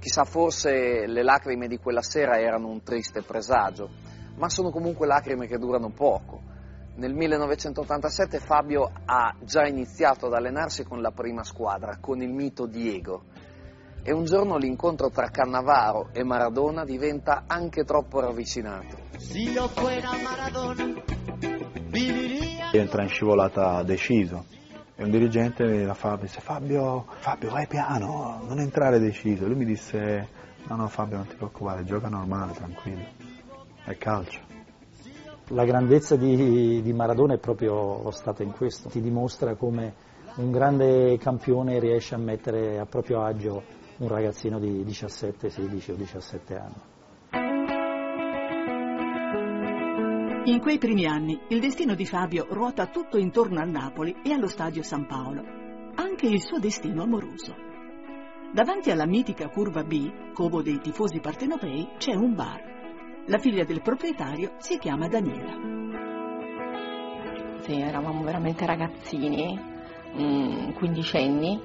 Chissà, 0.01 0.25
forse 0.25 1.07
le 1.07 1.23
lacrime 1.23 1.69
di 1.69 1.79
quella 1.79 2.03
sera 2.03 2.41
erano 2.41 2.71
un 2.71 2.83
triste 2.83 3.23
presagio, 3.23 3.89
ma 4.35 4.49
sono 4.49 4.71
comunque 4.71 5.07
lacrime 5.07 5.47
che 5.47 5.59
durano 5.59 5.91
poco. 5.91 6.43
Nel 6.97 7.15
1987 7.15 8.41
Fabio 8.41 8.91
ha 9.05 9.33
già 9.45 9.65
iniziato 9.65 10.27
ad 10.27 10.33
allenarsi 10.33 10.83
con 10.83 11.01
la 11.01 11.13
prima 11.13 11.45
squadra, 11.45 11.99
con 12.01 12.21
il 12.21 12.33
mito 12.33 12.67
Diego. 12.67 13.27
E 14.05 14.13
un 14.13 14.25
giorno 14.25 14.57
l'incontro 14.57 15.11
tra 15.11 15.29
Cannavaro 15.29 16.09
e 16.13 16.25
Maradona 16.25 16.85
diventa 16.85 17.45
anche 17.47 17.85
troppo 17.85 18.19
ravvicinato. 18.19 18.97
Entra 22.73 23.03
in 23.03 23.09
scivolata 23.09 23.83
deciso 23.85 24.45
e 24.97 25.05
un 25.05 25.11
dirigente 25.11 25.85
la 25.85 25.95
fa, 25.95 26.17
disse 26.21 26.41
Fabio, 26.41 27.07
Fabio 27.21 27.51
vai 27.51 27.69
piano, 27.69 28.43
non 28.45 28.59
entrare 28.59 28.99
deciso. 28.99 29.47
Lui 29.47 29.57
mi 29.57 29.65
disse 29.65 30.29
no 30.67 30.75
no 30.75 30.89
Fabio 30.89 31.19
non 31.19 31.29
ti 31.29 31.37
preoccupare, 31.37 31.85
gioca 31.85 32.09
normale, 32.09 32.55
tranquillo, 32.55 33.07
è 33.85 33.97
calcio. 33.97 34.41
La 35.49 35.65
grandezza 35.65 36.17
di, 36.17 36.83
di 36.83 36.93
Maradona 36.93 37.35
è 37.35 37.39
proprio 37.39 38.11
stata 38.11 38.43
in 38.43 38.51
questo, 38.51 38.89
ti 38.89 39.01
dimostra 39.01 39.55
come 39.55 39.95
un 40.37 40.51
grande 40.51 41.19
campione 41.19 41.79
riesce 41.79 42.17
a 42.17 42.19
mettere 42.19 42.79
a 42.81 42.87
proprio 42.87 43.23
agio 43.23 43.63
un 43.99 44.09
ragazzino 44.09 44.59
di 44.59 44.85
17, 44.85 45.49
16 45.51 45.91
o 45.91 45.95
17 45.95 46.57
anni. 46.57 46.91
In 50.45 50.61
quei 50.61 50.79
primi 50.79 51.07
anni 51.07 51.39
il 51.49 51.61
destino 51.61 51.95
di 51.95 52.05
Fabio 52.05 52.47
ruota 52.51 52.87
tutto 52.87 53.17
intorno 53.17 53.61
al 53.61 53.69
Napoli 53.69 54.17
e 54.25 54.33
allo 54.33 54.49
stadio 54.49 54.83
San 54.83 55.07
Paolo, 55.07 55.43
anche 55.95 56.27
il 56.27 56.43
suo 56.43 56.59
destino 56.59 57.03
amoroso. 57.03 57.55
Davanti 58.53 58.91
alla 58.91 59.07
mitica 59.07 59.49
curva 59.49 59.85
B, 59.85 60.33
covo 60.33 60.61
dei 60.61 60.81
tifosi 60.81 61.21
partenopei, 61.21 61.91
c'è 61.97 62.15
un 62.15 62.35
bar. 62.35 62.61
La 63.29 63.39
figlia 63.39 63.65
del 63.65 63.83
proprietario 63.83 64.55
si 64.59 64.79
chiama 64.79 65.07
Daniela. 65.09 65.81
Sì, 67.61 67.81
eravamo 67.81 68.25
veramente 68.25 68.67
ragazzini, 68.67 69.57
mm, 70.21 70.73
quindicenni, 70.73 71.61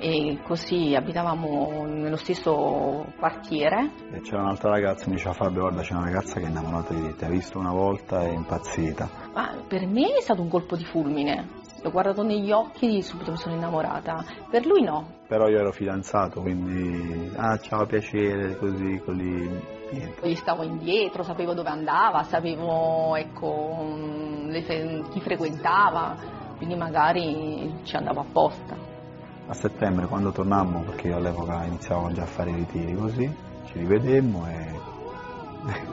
e 0.00 0.38
così 0.42 0.94
abitavamo 0.94 1.84
nello 1.84 2.16
stesso 2.16 3.04
quartiere. 3.18 3.90
E 4.10 4.20
c'era 4.22 4.40
un'altra 4.40 4.70
ragazza, 4.70 5.04
mi 5.08 5.16
diceva 5.16 5.34
Fabio, 5.34 5.60
guarda 5.60 5.82
c'è 5.82 5.92
una 5.92 6.04
ragazza 6.04 6.40
che 6.40 6.46
è 6.46 6.48
innamorata 6.48 6.94
di 6.94 7.02
te, 7.02 7.16
ti 7.16 7.24
ha 7.24 7.28
visto 7.28 7.58
una 7.58 7.72
volta 7.72 8.22
e 8.22 8.30
è 8.30 8.32
impazzita. 8.32 9.08
Ma 9.34 9.54
per 9.68 9.86
me 9.86 10.14
è 10.14 10.20
stato 10.22 10.40
un 10.40 10.48
colpo 10.48 10.74
di 10.74 10.84
fulmine. 10.84 11.58
L'ho 11.82 11.90
guardato 11.90 12.22
negli 12.22 12.50
occhi 12.50 12.98
e 12.98 13.02
subito 13.02 13.30
mi 13.30 13.36
sono 13.36 13.54
innamorata. 13.54 14.24
Per 14.50 14.66
lui 14.66 14.82
no. 14.82 15.18
Però 15.28 15.48
io 15.48 15.58
ero 15.58 15.72
fidanzato, 15.72 16.40
quindi 16.40 17.30
ah 17.36 17.58
ciao 17.58 17.84
piacere, 17.86 18.56
così, 18.56 19.00
così, 19.04 19.48
niente. 19.92 20.28
Gli 20.28 20.34
stavo 20.34 20.62
indietro, 20.62 21.22
sapevo 21.22 21.52
dove 21.52 21.68
andava, 21.68 22.22
sapevo 22.22 23.16
ecco, 23.16 23.96
le, 24.46 25.04
chi 25.10 25.20
frequentava, 25.20 26.16
quindi 26.56 26.74
magari 26.74 27.80
ci 27.84 27.96
andavo 27.96 28.20
apposta. 28.20 28.89
A 29.50 29.54
settembre 29.54 30.06
quando 30.06 30.30
tornammo, 30.30 30.82
perché 30.82 31.08
io 31.08 31.16
all'epoca 31.16 31.64
iniziavo 31.64 32.12
già 32.12 32.22
a 32.22 32.26
fare 32.26 32.50
i 32.50 32.54
ritiri 32.54 32.94
così, 32.94 33.36
ci 33.64 33.78
rivedemmo 33.78 34.46
e, 34.46 34.78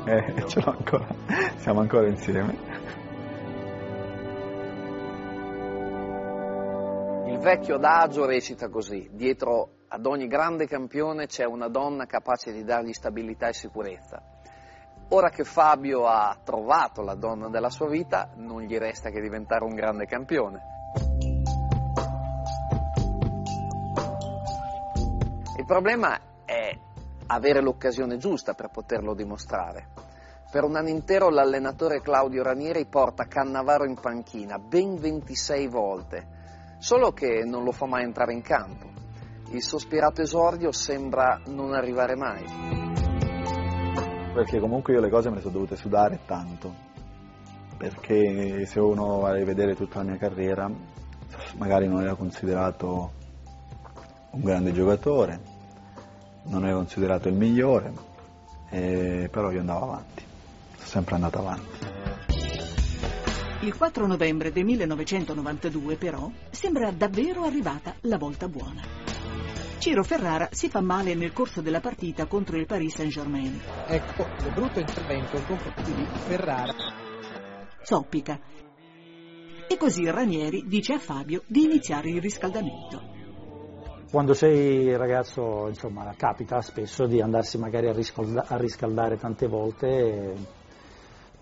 e 0.37 0.47
ce 0.47 0.61
l'ho 0.61 0.75
ancora, 0.77 1.07
siamo 1.55 1.79
ancora 1.79 2.07
insieme. 2.07 2.55
Il 7.25 7.39
vecchio 7.39 7.75
adagio 7.77 8.27
recita 8.27 8.69
così, 8.69 9.09
dietro 9.11 9.85
ad 9.87 10.05
ogni 10.05 10.27
grande 10.27 10.67
campione 10.67 11.25
c'è 11.25 11.45
una 11.45 11.67
donna 11.67 12.05
capace 12.05 12.51
di 12.51 12.63
dargli 12.63 12.93
stabilità 12.93 13.47
e 13.47 13.53
sicurezza. 13.53 14.21
Ora 15.09 15.29
che 15.29 15.43
Fabio 15.43 16.05
ha 16.05 16.39
trovato 16.43 17.01
la 17.01 17.15
donna 17.15 17.49
della 17.49 17.71
sua 17.71 17.89
vita, 17.89 18.29
non 18.35 18.61
gli 18.61 18.77
resta 18.77 19.09
che 19.09 19.19
diventare 19.19 19.63
un 19.63 19.73
grande 19.73 20.05
campione. 20.05 21.26
Il 25.57 25.65
problema 25.65 26.19
è 26.45 26.77
avere 27.25 27.61
l'occasione 27.61 28.17
giusta 28.17 28.53
per 28.53 28.69
poterlo 28.69 29.15
dimostrare. 29.15 29.87
Per 30.51 30.63
un 30.63 30.75
anno 30.75 30.89
intero 30.89 31.29
l'allenatore 31.29 31.99
Claudio 31.99 32.43
Ranieri 32.43 32.85
porta 32.85 33.25
Cannavaro 33.25 33.83
in 33.83 33.95
panchina 33.99 34.59
ben 34.59 34.95
26 34.95 35.67
volte, 35.67 36.27
solo 36.77 37.11
che 37.11 37.43
non 37.43 37.63
lo 37.63 37.71
fa 37.71 37.87
mai 37.87 38.03
entrare 38.03 38.33
in 38.33 38.41
campo. 38.41 38.85
Il 39.49 39.63
sospirato 39.63 40.21
esordio 40.21 40.71
sembra 40.71 41.41
non 41.47 41.73
arrivare 41.73 42.15
mai. 42.15 42.45
Perché 44.35 44.59
comunque 44.59 44.93
io 44.93 45.01
le 45.01 45.09
cose 45.09 45.29
me 45.29 45.35
le 45.37 45.41
sono 45.41 45.53
dovute 45.53 45.75
sudare 45.75 46.19
tanto, 46.27 46.71
perché 47.77 48.63
se 48.67 48.79
uno 48.79 49.21
va 49.21 49.29
a 49.29 49.33
rivedere 49.33 49.75
tutta 49.75 49.97
la 49.97 50.11
mia 50.11 50.17
carriera, 50.17 50.69
magari 51.57 51.87
non 51.87 52.03
era 52.03 52.13
considerato 52.13 53.16
un 54.31 54.41
grande 54.41 54.73
giocatore, 54.73 55.39
non 56.43 56.65
era 56.65 56.75
considerato 56.75 57.27
il 57.27 57.35
migliore, 57.35 57.91
eh, 58.69 59.29
però 59.31 59.51
io 59.51 59.59
andavo 59.59 59.85
avanti, 59.85 60.23
sono 60.75 60.87
sempre 60.87 61.15
andato 61.15 61.39
avanti. 61.39 61.85
Il 63.61 63.75
4 63.75 64.05
novembre 64.05 64.51
del 64.51 64.65
1992 64.65 65.95
però 65.95 66.29
sembra 66.51 66.91
davvero 66.91 67.43
arrivata 67.43 67.95
la 68.01 68.17
volta 68.17 68.47
buona. 68.47 68.81
Ciro 69.79 70.03
Ferrara 70.03 70.49
si 70.51 70.69
fa 70.69 70.81
male 70.81 71.15
nel 71.15 71.33
corso 71.33 71.61
della 71.61 71.79
partita 71.79 72.25
contro 72.25 72.57
il 72.57 72.65
Paris 72.65 72.95
Saint-Germain. 72.95 73.59
Ecco 73.87 74.25
il 74.45 74.51
brutto 74.53 74.79
intervento 74.79 75.37
di 75.83 76.05
Ferrara. 76.27 76.73
Zoppica. 77.83 78.39
E 79.67 79.77
così 79.77 80.09
Ranieri 80.09 80.65
dice 80.67 80.93
a 80.93 80.99
Fabio 80.99 81.43
di 81.47 81.63
iniziare 81.63 82.09
il 82.09 82.21
riscaldamento. 82.21 83.16
Quando 84.09 84.33
sei 84.33 84.95
ragazzo, 84.95 85.67
insomma, 85.67 86.13
capita 86.15 86.61
spesso 86.61 87.05
di 87.07 87.21
andarsi 87.21 87.57
magari 87.57 87.89
a, 87.89 87.93
riscalda- 87.93 88.45
a 88.47 88.55
riscaldare 88.55 89.17
tante 89.17 89.47
volte. 89.47 90.33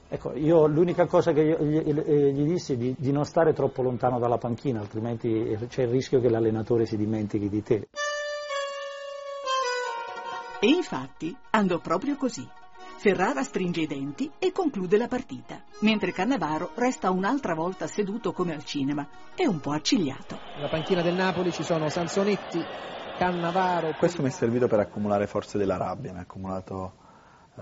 Ecco, 0.07 0.33
io 0.33 0.65
l'unica 0.65 1.05
cosa 1.05 1.31
che 1.31 1.43
gli, 1.43 1.79
gli 1.79 2.43
dissi 2.43 2.75
di, 2.75 2.95
di 2.97 3.11
non 3.11 3.23
stare 3.25 3.53
troppo 3.53 3.83
lontano 3.83 4.17
dalla 4.17 4.37
panchina, 4.37 4.79
altrimenti 4.79 5.57
c'è 5.67 5.83
il 5.83 5.89
rischio 5.89 6.19
che 6.19 6.29
l'allenatore 6.29 6.85
si 6.85 6.97
dimentichi 6.97 7.49
di 7.49 7.61
te. 7.61 7.87
E 10.59 10.67
infatti 10.67 11.35
andò 11.51 11.77
proprio 11.79 12.15
così. 12.15 12.47
Ferrara 12.97 13.43
stringe 13.43 13.81
i 13.81 13.87
denti 13.87 14.31
e 14.39 14.51
conclude 14.51 14.97
la 14.97 15.07
partita, 15.07 15.61
mentre 15.79 16.11
Cannavaro 16.11 16.71
resta 16.75 17.11
un'altra 17.11 17.53
volta 17.53 17.87
seduto 17.87 18.31
come 18.31 18.53
al 18.53 18.63
cinema 18.63 19.07
e 19.35 19.45
un 19.47 19.59
po' 19.59 19.71
accigliato. 19.71 20.39
Nella 20.55 20.69
panchina 20.69 21.01
del 21.01 21.13
Napoli 21.13 21.51
ci 21.51 21.63
sono 21.63 21.89
Sansonetti, 21.89 22.63
Cannavaro. 23.17 23.93
Questo 23.99 24.21
mi 24.21 24.29
è 24.29 24.31
servito 24.31 24.67
per 24.67 24.79
accumulare 24.79 25.27
forze 25.27 25.57
della 25.57 25.77
rabbia, 25.77 26.13
mi 26.13 26.19
ha 26.19 26.21
accumulato 26.21 26.93
uh, 27.55 27.61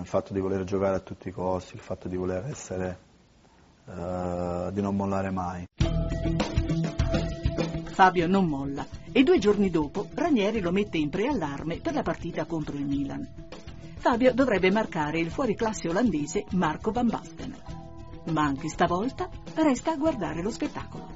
il 0.00 0.06
fatto 0.06 0.32
di 0.32 0.40
voler 0.40 0.64
giocare 0.64 0.96
a 0.96 1.00
tutti 1.00 1.28
i 1.28 1.32
costi, 1.32 1.74
il 1.74 1.82
fatto 1.82 2.08
di 2.08 2.16
voler 2.16 2.46
essere, 2.46 2.98
uh, 3.84 4.70
di 4.70 4.80
non 4.80 4.96
mollare 4.96 5.30
mai. 5.30 5.66
Fabio 7.84 8.28
non 8.28 8.46
molla 8.46 8.86
e 9.10 9.24
due 9.24 9.38
giorni 9.38 9.70
dopo 9.70 10.06
Ranieri 10.14 10.60
lo 10.60 10.70
mette 10.70 10.98
in 10.98 11.10
preallarme 11.10 11.78
per 11.78 11.94
la 11.94 12.02
partita 12.02 12.44
contro 12.44 12.76
il 12.76 12.86
Milan. 12.86 13.28
Fabio 13.98 14.32
dovrebbe 14.32 14.70
marcare 14.70 15.18
il 15.18 15.30
fuoriclasse 15.30 15.88
olandese 15.88 16.44
Marco 16.52 16.92
Van 16.92 17.08
Basten. 17.08 17.56
Ma 18.30 18.42
anche 18.44 18.68
stavolta 18.68 19.28
resta 19.54 19.92
a 19.92 19.96
guardare 19.96 20.40
lo 20.40 20.50
spettacolo. 20.50 21.08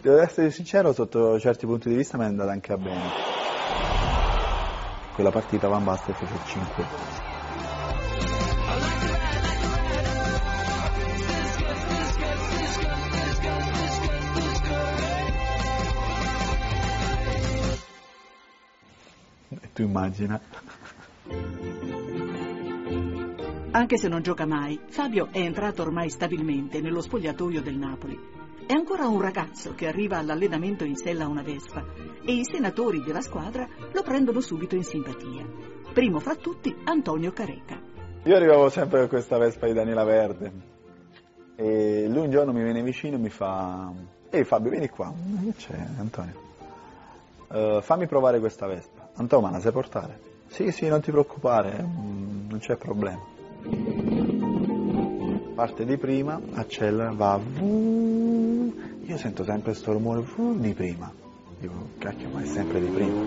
Devo 0.00 0.18
essere 0.20 0.50
sincero, 0.50 0.92
sotto 0.92 1.40
certi 1.40 1.66
punti 1.66 1.88
di 1.88 1.96
vista 1.96 2.16
mi 2.16 2.24
è 2.24 2.26
andata 2.26 2.52
anche 2.52 2.72
a 2.72 2.76
bene. 2.76 3.10
Quella 5.14 5.30
partita 5.30 5.66
Van 5.68 5.82
Basten 5.82 6.14
fece 6.14 6.34
5. 6.44 6.84
E 19.48 19.72
tu 19.72 19.82
immagina. 19.82 20.40
Anche 23.76 23.98
se 23.98 24.06
non 24.06 24.22
gioca 24.22 24.46
mai, 24.46 24.78
Fabio 24.86 25.30
è 25.32 25.40
entrato 25.40 25.82
ormai 25.82 26.08
stabilmente 26.08 26.80
nello 26.80 27.00
spogliatoio 27.00 27.60
del 27.60 27.76
Napoli. 27.76 28.16
È 28.64 28.72
ancora 28.72 29.08
un 29.08 29.20
ragazzo 29.20 29.74
che 29.74 29.88
arriva 29.88 30.16
all'allenamento 30.16 30.84
in 30.84 30.94
sella 30.94 31.24
a 31.24 31.28
una 31.28 31.42
Vespa 31.42 31.84
e 32.24 32.32
i 32.34 32.44
senatori 32.44 33.02
della 33.02 33.20
squadra 33.20 33.66
lo 33.90 34.02
prendono 34.02 34.38
subito 34.38 34.76
in 34.76 34.84
simpatia. 34.84 35.44
Primo 35.92 36.20
fra 36.20 36.36
tutti 36.36 36.72
Antonio 36.84 37.32
Careca. 37.32 37.80
Io 38.22 38.36
arrivavo 38.36 38.68
sempre 38.68 39.00
con 39.00 39.08
questa 39.08 39.38
Vespa 39.38 39.66
di 39.66 39.72
Daniela 39.72 40.04
Verde 40.04 40.52
e 41.56 42.06
lui 42.08 42.26
un 42.26 42.30
giorno 42.30 42.52
mi 42.52 42.62
viene 42.62 42.80
vicino 42.80 43.16
e 43.16 43.18
mi 43.18 43.30
fa 43.30 43.92
Ehi 44.30 44.44
Fabio 44.44 44.70
vieni 44.70 44.88
qua, 44.88 45.12
che 45.42 45.52
c'è 45.56 45.76
Antonio? 45.98 46.42
Uh, 47.48 47.80
fammi 47.80 48.06
provare 48.06 48.38
questa 48.38 48.68
Vespa. 48.68 49.10
Antonio 49.14 49.46
ma 49.46 49.52
la 49.52 49.60
sai 49.60 49.72
portare? 49.72 50.20
Sì 50.46 50.70
sì 50.70 50.86
non 50.86 51.00
ti 51.00 51.10
preoccupare, 51.10 51.82
mm, 51.82 52.50
non 52.50 52.58
c'è 52.60 52.76
problema. 52.76 53.32
Parte 55.54 55.84
di 55.84 55.96
prima, 55.96 56.40
accelera, 56.52 57.12
va, 57.12 57.40
io 59.06 59.16
sento 59.16 59.44
sempre 59.44 59.72
questo 59.72 59.92
rumore 59.92 60.24
di 60.56 60.74
prima. 60.74 61.10
Dico, 61.58 61.88
cacchio, 61.98 62.28
ma 62.28 62.42
è 62.42 62.44
sempre 62.44 62.80
di 62.80 62.88
prima. 62.88 63.14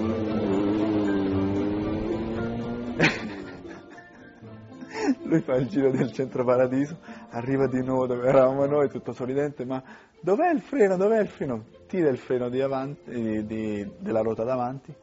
Lui 5.23 5.41
fa 5.41 5.55
il 5.55 5.67
giro 5.67 5.89
del 5.89 6.11
centro 6.11 6.43
paradiso, 6.43 6.97
arriva 7.29 7.67
di 7.67 7.81
nuovo 7.81 8.05
dove 8.07 8.27
eravamo 8.27 8.65
noi, 8.65 8.89
tutto 8.89 9.13
sorridente, 9.13 9.63
ma 9.65 9.81
dov'è 10.19 10.51
il 10.51 10.61
freno, 10.61 10.97
dov'è 10.97 11.21
il 11.21 11.27
freno? 11.27 11.65
Tira 11.87 12.09
il 12.09 12.17
freno 12.17 12.49
di 12.49 12.61
avanti, 12.61 13.09
di, 13.09 13.45
di, 13.45 13.89
della 13.99 14.21
ruota 14.21 14.43
davanti. 14.43 14.93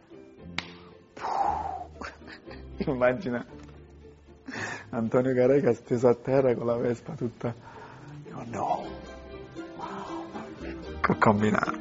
Immagina 2.86 3.63
Antonio 4.94 5.34
Careca 5.34 5.72
steso 5.72 6.06
a 6.06 6.14
terra 6.14 6.54
con 6.54 6.66
la 6.66 6.76
Vespa 6.76 7.14
tutta. 7.14 7.52
Dico 8.22 8.44
no, 8.46 8.84
wow, 9.76 11.00
che 11.00 11.12
ho 11.12 11.16
combinato. 11.18 11.72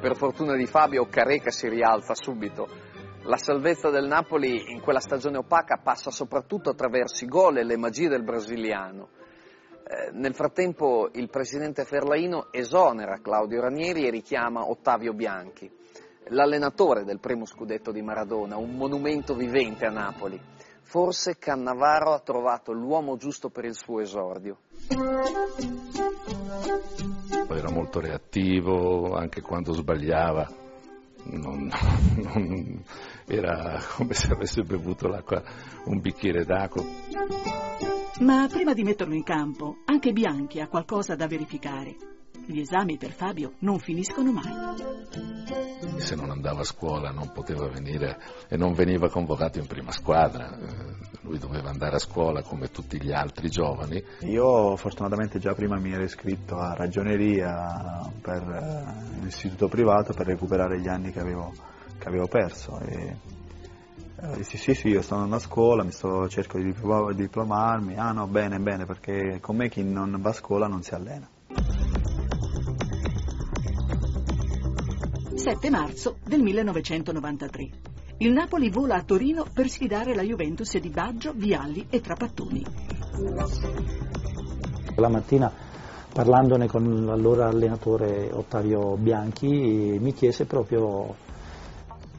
Per 0.00 0.16
fortuna 0.16 0.56
di 0.56 0.64
Fabio, 0.64 1.06
Careca 1.06 1.50
si 1.50 1.68
rialza 1.68 2.14
subito. 2.14 2.66
La 3.24 3.36
salvezza 3.36 3.90
del 3.90 4.06
Napoli 4.06 4.72
in 4.72 4.80
quella 4.80 5.00
stagione 5.00 5.36
opaca 5.36 5.78
passa 5.82 6.10
soprattutto 6.10 6.70
attraverso 6.70 7.24
i 7.24 7.28
gol 7.28 7.58
e 7.58 7.64
le 7.64 7.76
magie 7.76 8.08
del 8.08 8.24
brasiliano. 8.24 9.10
Eh, 9.84 10.12
nel 10.12 10.34
frattempo 10.34 11.10
il 11.12 11.28
presidente 11.28 11.84
Ferlaino 11.84 12.46
esonera 12.50 13.20
Claudio 13.20 13.60
Ranieri 13.60 14.06
e 14.06 14.10
richiama 14.10 14.66
Ottavio 14.66 15.12
Bianchi, 15.12 15.70
l'allenatore 16.28 17.04
del 17.04 17.20
primo 17.20 17.44
scudetto 17.44 17.92
di 17.92 18.00
Maradona, 18.00 18.56
un 18.56 18.74
monumento 18.76 19.34
vivente 19.34 19.84
a 19.84 19.90
Napoli. 19.90 20.40
Forse 20.90 21.38
Cannavaro 21.38 22.12
ha 22.12 22.18
trovato 22.18 22.72
l'uomo 22.72 23.16
giusto 23.16 23.48
per 23.48 23.64
il 23.64 23.76
suo 23.76 24.00
esordio. 24.00 24.58
Era 27.48 27.70
molto 27.70 28.00
reattivo, 28.00 29.14
anche 29.14 29.40
quando 29.40 29.72
sbagliava, 29.72 30.50
non, 31.26 31.70
non, 32.18 32.82
era 33.24 33.80
come 33.94 34.14
se 34.14 34.32
avesse 34.32 34.62
bevuto 34.62 35.06
l'acqua, 35.06 35.40
un 35.84 36.00
bicchiere 36.00 36.44
d'acqua. 36.44 36.82
Ma 38.22 38.48
prima 38.50 38.74
di 38.74 38.82
metterlo 38.82 39.14
in 39.14 39.22
campo, 39.22 39.76
anche 39.84 40.12
Bianchi 40.12 40.58
ha 40.58 40.66
qualcosa 40.66 41.14
da 41.14 41.28
verificare. 41.28 41.94
Gli 42.50 42.58
esami 42.58 42.96
per 42.96 43.12
Fabio 43.12 43.52
non 43.60 43.78
finiscono 43.78 44.32
mai. 44.32 44.50
Se 45.98 46.16
non 46.16 46.30
andava 46.30 46.62
a 46.62 46.64
scuola 46.64 47.12
non 47.12 47.30
poteva 47.32 47.68
venire 47.68 48.18
e 48.48 48.56
non 48.56 48.72
veniva 48.72 49.08
convocato 49.08 49.60
in 49.60 49.68
prima 49.68 49.92
squadra. 49.92 50.58
Lui 51.20 51.38
doveva 51.38 51.70
andare 51.70 51.94
a 51.94 52.00
scuola 52.00 52.42
come 52.42 52.72
tutti 52.72 53.00
gli 53.00 53.12
altri 53.12 53.48
giovani. 53.50 54.02
Io 54.22 54.74
fortunatamente 54.74 55.38
già 55.38 55.54
prima 55.54 55.78
mi 55.78 55.92
ero 55.92 56.02
iscritto 56.02 56.56
a 56.56 56.74
ragioneria 56.74 58.10
per 58.20 58.42
un 58.42 59.26
istituto 59.28 59.68
privato 59.68 60.12
per 60.12 60.26
recuperare 60.26 60.80
gli 60.80 60.88
anni 60.88 61.12
che 61.12 61.20
avevo, 61.20 61.52
che 61.98 62.08
avevo 62.08 62.26
perso. 62.26 62.80
E, 62.80 63.16
eh, 64.16 64.42
sì, 64.42 64.56
sì, 64.56 64.74
sì, 64.74 64.88
io 64.88 65.02
sto 65.02 65.14
andando 65.14 65.36
a 65.36 65.38
scuola, 65.40 65.84
mi 65.84 65.92
sto, 65.92 66.28
cerco 66.28 66.58
di 66.58 66.74
diplomarmi. 67.14 67.96
Ah 67.96 68.10
no, 68.10 68.26
bene, 68.26 68.58
bene, 68.58 68.86
perché 68.86 69.38
con 69.40 69.54
me 69.54 69.68
chi 69.68 69.84
non 69.84 70.16
va 70.20 70.30
a 70.30 70.32
scuola 70.32 70.66
non 70.66 70.82
si 70.82 70.94
allena. 70.94 71.28
7 75.40 75.70
marzo 75.70 76.18
del 76.22 76.42
1993. 76.42 77.70
Il 78.18 78.30
Napoli 78.30 78.68
vola 78.68 78.96
a 78.96 79.02
Torino 79.02 79.46
per 79.50 79.70
sfidare 79.70 80.14
la 80.14 80.20
Juventus 80.20 80.76
di 80.76 80.90
Baggio, 80.90 81.32
Vialli 81.34 81.86
e 81.88 82.02
Trapattoni. 82.02 82.62
La 84.96 85.08
mattina 85.08 85.50
parlandone 86.12 86.66
con 86.66 87.06
l'allora 87.06 87.48
allenatore 87.48 88.28
Ottavio 88.30 88.98
Bianchi 88.98 89.96
mi 89.98 90.12
chiese 90.12 90.44
proprio 90.44 91.16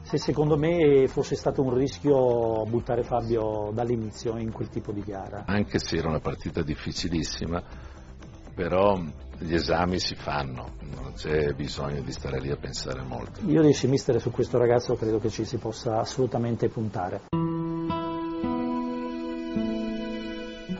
se 0.02 0.18
secondo 0.18 0.56
me 0.58 1.06
fosse 1.06 1.36
stato 1.36 1.62
un 1.62 1.74
rischio 1.74 2.64
buttare 2.64 3.04
Fabio 3.04 3.70
dall'inizio 3.72 4.36
in 4.36 4.50
quel 4.50 4.68
tipo 4.68 4.90
di 4.90 5.04
gara. 5.04 5.44
Anche 5.46 5.78
se 5.78 5.96
era 5.96 6.08
una 6.08 6.18
partita 6.18 6.60
difficilissima, 6.62 7.62
però 8.52 9.00
gli 9.42 9.54
esami 9.54 9.98
si 9.98 10.14
fanno, 10.14 10.70
non 10.94 11.12
c'è 11.14 11.52
bisogno 11.52 12.00
di 12.00 12.12
stare 12.12 12.40
lì 12.40 12.50
a 12.50 12.56
pensare 12.56 13.02
molto. 13.02 13.40
Io 13.46 13.62
dissi 13.62 13.88
mister 13.88 14.20
su 14.20 14.30
questo 14.30 14.58
ragazzo 14.58 14.94
credo 14.94 15.18
che 15.18 15.30
ci 15.30 15.44
si 15.44 15.56
possa 15.56 15.98
assolutamente 15.98 16.68
puntare. 16.68 17.22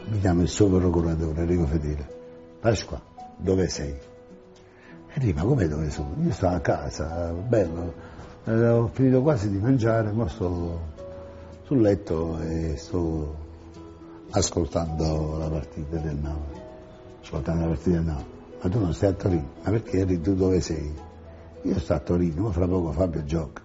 Mi 0.09 0.21
chiama 0.21 0.43
il 0.43 0.49
suo 0.49 0.69
procuratore 0.69 1.41
Enrico 1.41 1.67
Fedele. 1.67 2.21
Pasqua, 2.61 3.01
dove 3.37 3.69
sei? 3.69 3.95
E 5.15 5.21
dico, 5.21 5.41
ma 5.41 5.45
come 5.45 5.69
dove 5.69 5.91
sono? 5.91 6.15
Io 6.23 6.33
sto 6.33 6.47
a 6.47 6.61
casa, 6.61 7.33
bello, 7.33 7.93
eh, 8.45 8.69
ho 8.69 8.87
finito 8.87 9.21
quasi 9.21 9.51
di 9.51 9.59
mangiare, 9.59 10.13
ma 10.13 10.29
sto 10.29 10.81
sul 11.65 11.81
letto 11.81 12.39
e 12.41 12.77
sto 12.77 13.37
ascoltando 14.31 15.37
la 15.39 15.49
partita 15.51 15.97
del 15.99 16.17
Napoli. 16.17 16.61
Ascoltando 17.21 17.61
la 17.63 17.69
partita 17.69 17.97
del 17.97 18.05
Napoli. 18.05 18.32
Ma 18.63 18.69
tu 18.69 18.79
non 18.79 18.95
stai 18.95 19.11
a 19.11 19.15
Torino? 19.15 19.55
Ma 19.65 19.71
perché 19.71 19.99
eri 19.99 20.21
tu 20.21 20.35
dove 20.35 20.61
sei? 20.61 20.95
Io 21.65 21.79
sto 21.81 21.95
a 21.95 21.99
Torino, 21.99 22.43
ma 22.43 22.53
fra 22.53 22.69
poco 22.69 22.93
Fabio 22.93 23.25
gioca. 23.25 23.61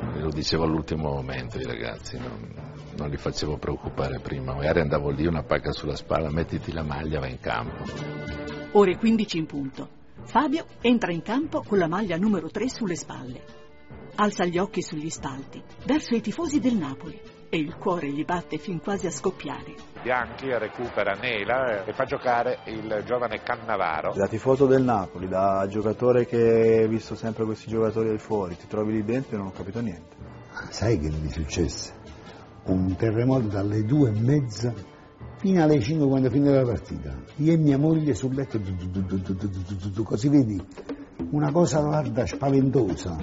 Me 0.00 0.20
lo 0.20 0.30
dicevo 0.30 0.64
all'ultimo 0.64 1.10
momento 1.10 1.56
i 1.56 1.62
ragazzi, 1.62 2.18
non, 2.18 2.52
non 2.96 3.08
li 3.08 3.16
facevo 3.16 3.58
preoccupare 3.58 4.18
prima, 4.18 4.54
magari 4.54 4.80
andavo 4.80 5.10
lì 5.10 5.24
una 5.24 5.44
pacca 5.44 5.70
sulla 5.70 5.94
spalla, 5.94 6.30
mettiti 6.30 6.72
la 6.72 6.82
maglia, 6.82 7.20
vai 7.20 7.30
in 7.30 7.38
campo. 7.38 7.84
Ore 8.72 8.96
15 8.96 9.38
in 9.38 9.46
punto. 9.46 9.88
Fabio 10.24 10.66
entra 10.80 11.12
in 11.12 11.22
campo 11.22 11.62
con 11.62 11.78
la 11.78 11.86
maglia 11.86 12.16
numero 12.16 12.50
3 12.50 12.68
sulle 12.70 12.96
spalle. 12.96 13.40
Alza 14.16 14.44
gli 14.44 14.58
occhi 14.58 14.82
sugli 14.82 15.10
spalti, 15.10 15.62
verso 15.86 16.16
i 16.16 16.20
tifosi 16.20 16.58
del 16.58 16.74
Napoli, 16.74 17.20
e 17.48 17.56
il 17.56 17.76
cuore 17.76 18.10
gli 18.10 18.24
batte 18.24 18.58
fin 18.58 18.80
quasi 18.80 19.06
a 19.06 19.10
scoppiare. 19.10 19.93
Bianchi 20.04 20.52
recupera 20.58 21.14
Nela 21.14 21.82
e 21.86 21.94
fa 21.94 22.04
giocare 22.04 22.58
il 22.66 23.02
giovane 23.06 23.40
Cannavaro. 23.42 24.12
Da 24.12 24.28
tifoso 24.28 24.66
del 24.66 24.82
Napoli, 24.82 25.28
da 25.28 25.66
giocatore 25.66 26.26
che 26.26 26.82
ha 26.84 26.86
visto 26.86 27.14
sempre 27.14 27.46
questi 27.46 27.70
giocatori 27.70 28.10
al 28.10 28.20
fuori, 28.20 28.54
ti 28.54 28.66
trovi 28.66 28.92
lì 28.92 29.02
dentro 29.02 29.34
e 29.34 29.38
non 29.38 29.46
ho 29.46 29.52
capito 29.52 29.80
niente. 29.80 30.14
Sai 30.68 30.98
che 30.98 31.08
mi 31.08 31.30
successe? 31.30 31.94
Un 32.64 32.94
terremoto 32.96 33.46
dalle 33.46 33.82
due 33.84 34.10
e 34.10 34.20
mezza 34.20 34.74
fino 35.38 35.62
alle 35.62 35.80
5 35.80 36.06
quando 36.06 36.28
finì 36.28 36.52
la 36.52 36.64
partita. 36.64 37.16
Io 37.36 37.54
e 37.54 37.56
mia 37.56 37.78
moglie 37.78 38.12
sul 38.12 38.34
letto, 38.34 38.60
così 40.02 40.28
vedi, 40.28 40.62
una 41.30 41.50
cosa 41.50 41.80
guarda 41.80 42.26
spaventosa. 42.26 43.16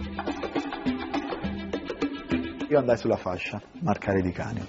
Io 2.70 2.80
andai 2.80 2.98
sulla 2.98 3.17
fascia, 3.17 3.62
marcare 3.82 4.24
di 4.24 4.32
cani. 4.32 4.67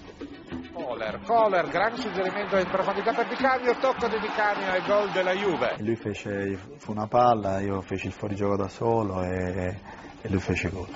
Kohler, 1.03 1.21
Kohler, 1.25 1.69
gran 1.69 1.97
suggerimento 1.97 2.57
in 2.57 2.67
profondità 2.69 3.13
per 3.13 3.27
Di 3.27 3.35
Canio, 3.35 3.75
tocco 3.81 4.07
di 4.07 4.21
Di 4.21 4.29
Canio 4.29 4.73
e 4.73 4.83
gol 4.87 5.11
della 5.11 5.33
Juve. 5.33 5.75
Lui 5.81 5.97
fece, 5.97 6.57
fu 6.77 6.93
una 6.93 7.09
palla, 7.09 7.59
io 7.61 7.81
feci 7.81 8.07
il 8.07 8.13
fuorigioco 8.13 8.57
da 8.57 8.69
solo 8.69 9.21
e, 9.23 9.77
e 10.21 10.29
lui 10.29 10.39
fece 10.39 10.71
gol. 10.71 10.87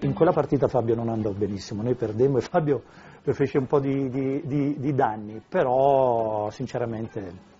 In 0.00 0.14
quella 0.14 0.32
partita 0.32 0.66
Fabio 0.66 0.94
non 0.94 1.10
andò 1.10 1.32
benissimo, 1.32 1.82
noi 1.82 1.94
perdemmo 1.94 2.38
e 2.38 2.40
Fabio 2.40 2.82
fece 3.24 3.58
un 3.58 3.66
po' 3.66 3.80
di, 3.80 4.08
di, 4.08 4.40
di, 4.44 4.78
di 4.78 4.94
danni, 4.94 5.42
però 5.46 6.48
sinceramente 6.50 7.52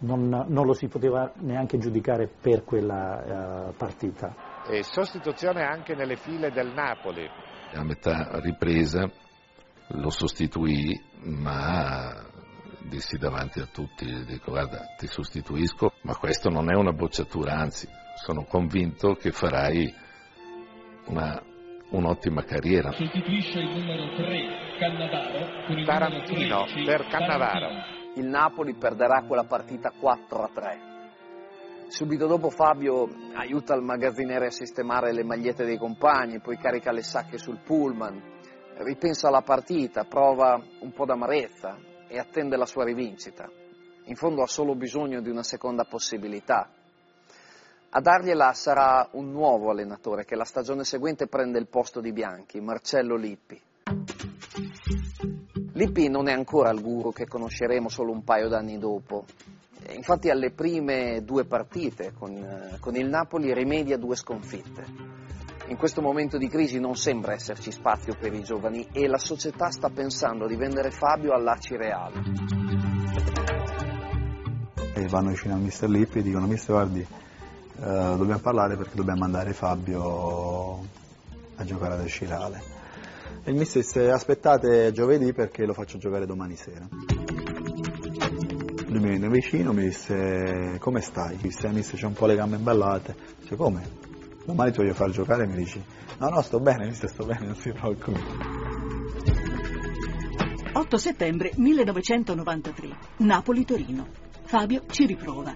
non, 0.00 0.28
non, 0.28 0.66
lo 0.66 0.72
si 0.72 0.88
poteva 0.88 1.32
neanche 1.38 1.78
giudicare 1.78 2.28
per 2.28 2.64
quella 2.64 3.68
uh, 3.68 3.74
partita. 3.74 4.62
E 4.68 4.82
sostituzione 4.82 5.62
anche 5.62 5.94
nelle 5.94 6.16
file 6.16 6.50
del 6.50 6.72
Napoli. 6.72 7.28
A 7.72 7.84
metà 7.84 8.38
ripresa 8.40 9.10
lo 9.88 10.10
sostituì, 10.10 10.98
ma 11.22 12.28
dissi 12.88 13.18
davanti 13.18 13.60
a 13.60 13.66
tutti, 13.66 14.24
dico 14.24 14.50
guarda 14.52 14.94
ti 14.96 15.06
sostituisco, 15.06 15.92
ma 16.02 16.16
questo 16.16 16.48
non 16.48 16.70
è 16.70 16.74
una 16.74 16.92
bocciatura, 16.92 17.54
anzi 17.54 17.88
sono 18.14 18.44
convinto 18.44 19.14
che 19.14 19.30
farai 19.30 19.92
una, 21.06 21.40
un'ottima 21.90 22.42
carriera. 22.42 22.90
Sostituisce 22.92 23.60
il 23.60 23.70
numero 23.70 24.14
3 24.16 24.78
Cannavaro 24.78 25.84
Tarantino 25.84 26.38
numero 26.38 26.64
13, 26.64 26.84
per 26.84 27.06
Cannavaro. 27.08 27.99
Il 28.20 28.26
Napoli 28.26 28.74
perderà 28.74 29.22
quella 29.26 29.44
partita 29.44 29.92
4 29.98 30.42
a 30.42 30.50
3. 30.52 30.80
Subito 31.88 32.26
dopo 32.26 32.50
Fabio 32.50 33.08
aiuta 33.32 33.74
il 33.74 33.80
magazziniere 33.80 34.48
a 34.48 34.50
sistemare 34.50 35.14
le 35.14 35.24
magliette 35.24 35.64
dei 35.64 35.78
compagni, 35.78 36.38
poi 36.38 36.58
carica 36.58 36.92
le 36.92 37.02
sacche 37.02 37.38
sul 37.38 37.62
pullman, 37.64 38.20
ripensa 38.76 39.28
alla 39.28 39.40
partita, 39.40 40.04
prova 40.04 40.62
un 40.80 40.92
po' 40.92 41.06
d'amarezza 41.06 41.78
e 42.08 42.18
attende 42.18 42.58
la 42.58 42.66
sua 42.66 42.84
rivincita. 42.84 43.50
In 44.04 44.16
fondo 44.16 44.42
ha 44.42 44.46
solo 44.46 44.74
bisogno 44.74 45.22
di 45.22 45.30
una 45.30 45.42
seconda 45.42 45.84
possibilità. 45.84 46.68
A 47.88 48.00
dargliela 48.02 48.52
sarà 48.52 49.08
un 49.12 49.30
nuovo 49.30 49.70
allenatore 49.70 50.26
che 50.26 50.36
la 50.36 50.44
stagione 50.44 50.84
seguente 50.84 51.26
prende 51.26 51.58
il 51.58 51.68
posto 51.68 52.02
di 52.02 52.12
Bianchi, 52.12 52.60
Marcello 52.60 53.16
Lippi. 53.16 53.58
Lippi 55.80 56.10
non 56.10 56.28
è 56.28 56.32
ancora 56.32 56.68
il 56.72 56.82
guru 56.82 57.10
che 57.10 57.26
conosceremo 57.26 57.88
solo 57.88 58.12
un 58.12 58.22
paio 58.22 58.48
d'anni 58.48 58.78
dopo. 58.78 59.24
Infatti 59.92 60.28
alle 60.28 60.50
prime 60.50 61.22
due 61.24 61.46
partite 61.46 62.12
con, 62.12 62.76
con, 62.80 62.96
il 62.96 63.08
Napoli 63.08 63.54
rimedia 63.54 63.96
due 63.96 64.14
sconfitte. 64.14 64.84
In 65.68 65.78
questo 65.78 66.02
momento 66.02 66.36
di 66.36 66.48
crisi 66.48 66.78
non 66.78 66.96
sembra 66.96 67.32
esserci 67.32 67.72
spazio 67.72 68.14
per 68.20 68.34
i 68.34 68.42
giovani 68.42 68.88
e 68.92 69.08
la 69.08 69.16
società 69.16 69.70
sta 69.70 69.88
pensando 69.88 70.46
di 70.46 70.56
vendere 70.56 70.90
Fabio 70.90 71.32
all'Aci 71.32 71.74
Reale. 71.76 72.22
E 74.92 75.06
vanno 75.06 75.30
vicino 75.30 75.54
al 75.54 75.60
mister 75.60 75.88
Lippi 75.88 76.18
e 76.18 76.22
dicono 76.22 76.46
mister 76.46 76.74
guardi 76.74 77.00
eh, 77.00 77.06
dobbiamo 77.78 78.40
parlare 78.40 78.76
perché 78.76 78.96
dobbiamo 78.96 79.20
mandare 79.20 79.54
Fabio 79.54 80.80
a 81.54 81.64
giocare 81.64 81.94
ad 81.94 82.00
Aci 82.00 82.26
Reale. 82.26 82.79
E 83.42 83.52
mister 83.52 83.82
disse 83.82 84.10
aspettate 84.10 84.92
giovedì 84.92 85.32
perché 85.32 85.64
lo 85.64 85.72
faccio 85.72 85.98
giocare 85.98 86.26
domani 86.26 86.56
sera. 86.56 86.86
Lui 88.86 89.00
mi 89.00 89.08
venne 89.08 89.28
vicino, 89.28 89.72
mi 89.72 89.84
disse 89.84 90.76
come 90.78 91.00
stai? 91.00 91.36
Mi 91.36 91.42
disse 91.42 91.68
mister 91.68 91.98
c'ho 91.98 92.08
un 92.08 92.12
po' 92.12 92.26
le 92.26 92.34
gambe 92.34 92.56
imballate. 92.56 93.14
Dice 93.40 93.56
come? 93.56 94.08
Domani 94.44 94.72
ti 94.72 94.78
voglio 94.78 94.94
far 94.94 95.10
giocare 95.10 95.44
e 95.44 95.46
mi 95.46 95.56
dici 95.56 95.82
no 96.18 96.28
no 96.28 96.42
sto 96.42 96.60
bene, 96.60 96.86
mister 96.86 97.08
sto 97.08 97.24
bene, 97.24 97.46
non 97.46 97.56
si 97.56 97.72
preoccupi. 97.72 98.20
8 100.72 100.98
settembre 100.98 101.52
1993, 101.56 102.88
Napoli-Torino. 103.18 104.06
Fabio 104.44 104.82
ci 104.90 105.06
riprova. 105.06 105.54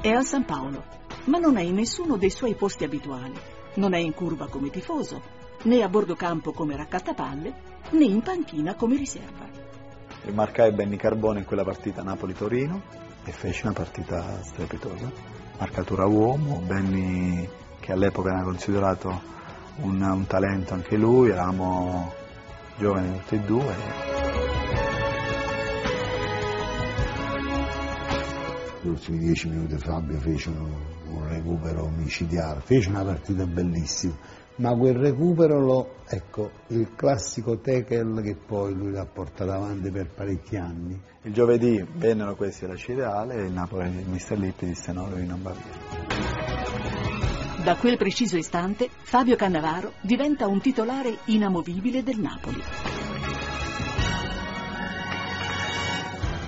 È 0.00 0.08
al 0.10 0.24
San 0.24 0.44
Paolo, 0.44 0.84
ma 1.24 1.38
non 1.38 1.56
è 1.56 1.62
in 1.62 1.74
nessuno 1.74 2.16
dei 2.16 2.30
suoi 2.30 2.54
posti 2.54 2.84
abituali. 2.84 3.34
Non 3.74 3.94
è 3.94 3.98
in 3.98 4.14
curva 4.14 4.48
come 4.48 4.70
tifoso, 4.70 5.20
né 5.66 5.82
a 5.82 5.88
bordo 5.88 6.14
campo 6.14 6.52
come 6.52 6.76
raccattapalle, 6.76 7.52
né 7.90 8.04
in 8.04 8.22
panchina 8.22 8.74
come 8.74 8.96
riserva. 8.96 9.44
E 10.24 10.30
marcai 10.32 10.72
Benny 10.72 10.96
Carbone 10.96 11.40
in 11.40 11.44
quella 11.44 11.64
partita 11.64 12.02
Napoli-Torino 12.02 12.82
e 13.24 13.32
fece 13.32 13.62
una 13.64 13.72
partita 13.72 14.42
strepitosa. 14.42 15.10
Marcatura 15.58 16.06
uomo, 16.06 16.60
Benny 16.60 17.48
che 17.80 17.92
all'epoca 17.92 18.30
era 18.30 18.42
considerato 18.42 19.20
un, 19.82 20.00
un 20.00 20.26
talento 20.26 20.74
anche 20.74 20.96
lui, 20.96 21.30
eravamo 21.30 22.12
giovani 22.78 23.18
tutti 23.18 23.34
e 23.34 23.40
due. 23.40 23.74
Gli 28.82 28.88
ultimi 28.88 29.18
dieci 29.18 29.48
minuti 29.48 29.76
Fabio 29.78 30.18
fece 30.18 30.48
un, 30.50 30.72
un 31.08 31.28
recupero 31.28 31.88
micidiale, 31.88 32.60
fece 32.60 32.88
una 32.88 33.02
partita 33.02 33.44
bellissima, 33.44 34.14
ma 34.56 34.74
quel 34.74 34.94
recupero 34.94 35.60
lo, 35.60 35.96
ecco, 36.06 36.50
il 36.68 36.94
classico 36.94 37.58
tackle 37.58 38.22
che 38.22 38.36
poi 38.36 38.74
lui 38.74 38.90
l'ha 38.90 39.06
portato 39.06 39.50
avanti 39.50 39.90
per 39.90 40.08
parecchi 40.08 40.56
anni. 40.56 40.98
Il 41.22 41.32
giovedì 41.32 41.84
vennero 41.94 42.34
questi 42.36 42.64
alla 42.64 42.76
Cireale 42.76 43.34
e 43.34 43.42
il 43.44 43.52
Napoli, 43.52 43.88
il 43.88 44.08
mister 44.08 44.38
Lippi 44.38 44.66
disse 44.66 44.92
no, 44.92 45.08
lui 45.08 45.26
non 45.26 45.42
va 45.42 45.52
via. 45.52 46.44
Da 47.62 47.74
quel 47.76 47.96
preciso 47.96 48.36
istante 48.36 48.88
Fabio 49.02 49.34
Cannavaro 49.34 49.92
diventa 50.00 50.46
un 50.46 50.60
titolare 50.60 51.16
inamovibile 51.24 52.02
del 52.02 52.20
Napoli. 52.20 52.62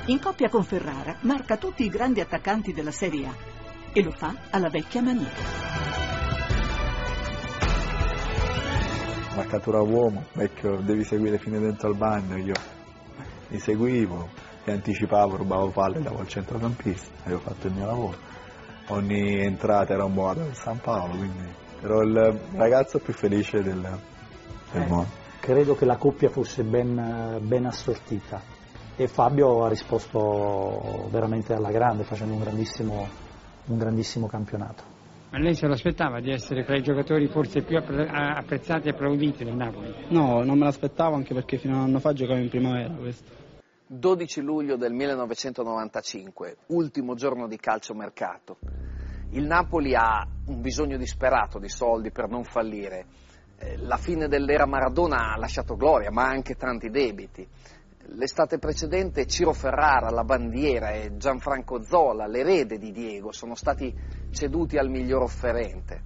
In 0.06 0.20
coppia 0.20 0.48
con 0.48 0.64
Ferrara 0.64 1.16
marca 1.22 1.56
tutti 1.58 1.84
i 1.84 1.90
grandi 1.90 2.20
attaccanti 2.20 2.72
della 2.72 2.92
Serie 2.92 3.26
A 3.26 3.34
e 3.92 4.02
lo 4.02 4.12
fa 4.12 4.34
alla 4.50 4.70
vecchia 4.70 5.02
maniera. 5.02 6.07
Marcatura 9.38 9.80
uomo, 9.80 10.24
vecchio, 10.32 10.80
devi 10.80 11.04
seguire 11.04 11.38
fino 11.38 11.60
dentro 11.60 11.86
al 11.86 11.94
bagno, 11.94 12.36
io 12.38 12.54
li 13.46 13.60
seguivo 13.60 14.26
che 14.64 14.72
anticipavo, 14.72 15.36
rubavo 15.36 15.68
palle, 15.68 16.02
davo 16.02 16.18
al 16.18 16.26
centrocampista, 16.26 17.08
avevo 17.22 17.38
fatto 17.38 17.68
il 17.68 17.72
mio 17.72 17.86
lavoro. 17.86 18.16
Ogni 18.88 19.40
entrata 19.44 19.94
era 19.94 20.04
un 20.04 20.12
boato 20.12 20.40
del 20.40 20.56
San 20.56 20.80
Paolo, 20.80 21.14
quindi 21.14 21.46
ero 21.80 22.02
il 22.02 22.40
ragazzo 22.56 22.98
più 22.98 23.12
felice 23.12 23.62
del, 23.62 23.80
del 24.72 24.82
Eh, 24.82 24.86
mondo. 24.86 25.08
Credo 25.38 25.76
che 25.76 25.84
la 25.84 25.96
coppia 25.96 26.30
fosse 26.30 26.64
ben, 26.64 27.38
ben 27.42 27.64
assortita 27.64 28.40
e 28.96 29.06
Fabio 29.06 29.62
ha 29.64 29.68
risposto 29.68 31.06
veramente 31.10 31.54
alla 31.54 31.70
grande 31.70 32.02
facendo 32.02 32.34
un 32.34 32.40
grandissimo, 32.40 33.06
un 33.66 33.78
grandissimo 33.78 34.26
campionato. 34.26 34.96
Ma 35.30 35.38
lei 35.38 35.54
se 35.54 35.66
lo 35.66 35.74
aspettava 35.74 36.20
di 36.20 36.30
essere 36.30 36.64
tra 36.64 36.76
i 36.76 36.82
giocatori 36.82 37.26
forse 37.28 37.62
più 37.62 37.76
appre- 37.76 38.08
apprezzati 38.08 38.88
e 38.88 38.92
applauditi 38.92 39.44
del 39.44 39.54
Napoli? 39.54 39.92
No, 40.08 40.42
non 40.42 40.56
me 40.56 40.64
l'aspettavo 40.64 41.16
anche 41.16 41.34
perché 41.34 41.58
fino 41.58 41.74
a 41.74 41.78
un 41.78 41.82
anno 41.84 41.98
fa 41.98 42.14
giocavo 42.14 42.38
in 42.38 42.48
primavera 42.48 42.94
questo. 42.94 43.30
12 43.88 44.40
luglio 44.40 44.76
del 44.76 44.92
1995, 44.92 46.56
ultimo 46.68 47.14
giorno 47.14 47.46
di 47.46 47.56
calciomercato. 47.58 48.58
Il 49.32 49.44
Napoli 49.44 49.94
ha 49.94 50.26
un 50.46 50.60
bisogno 50.62 50.96
disperato 50.96 51.58
di 51.58 51.68
soldi 51.68 52.10
per 52.10 52.28
non 52.28 52.44
fallire. 52.44 53.04
Eh, 53.58 53.76
La 53.78 53.98
fine 53.98 54.28
dell'era 54.28 54.66
Maradona 54.66 55.32
ha 55.32 55.38
lasciato 55.38 55.76
gloria, 55.76 56.10
ma 56.10 56.26
anche 56.26 56.54
tanti 56.54 56.88
debiti. 56.88 57.46
L'estate 58.12 58.58
precedente 58.58 59.26
Ciro 59.26 59.52
Ferrara, 59.52 60.10
la 60.10 60.24
bandiera 60.24 60.90
e 60.90 61.16
Gianfranco 61.16 61.82
Zola, 61.82 62.26
l'erede 62.26 62.78
di 62.78 62.90
Diego, 62.90 63.32
sono 63.32 63.54
stati 63.54 63.94
ceduti 64.30 64.78
al 64.78 64.88
miglior 64.88 65.22
offerente. 65.22 66.02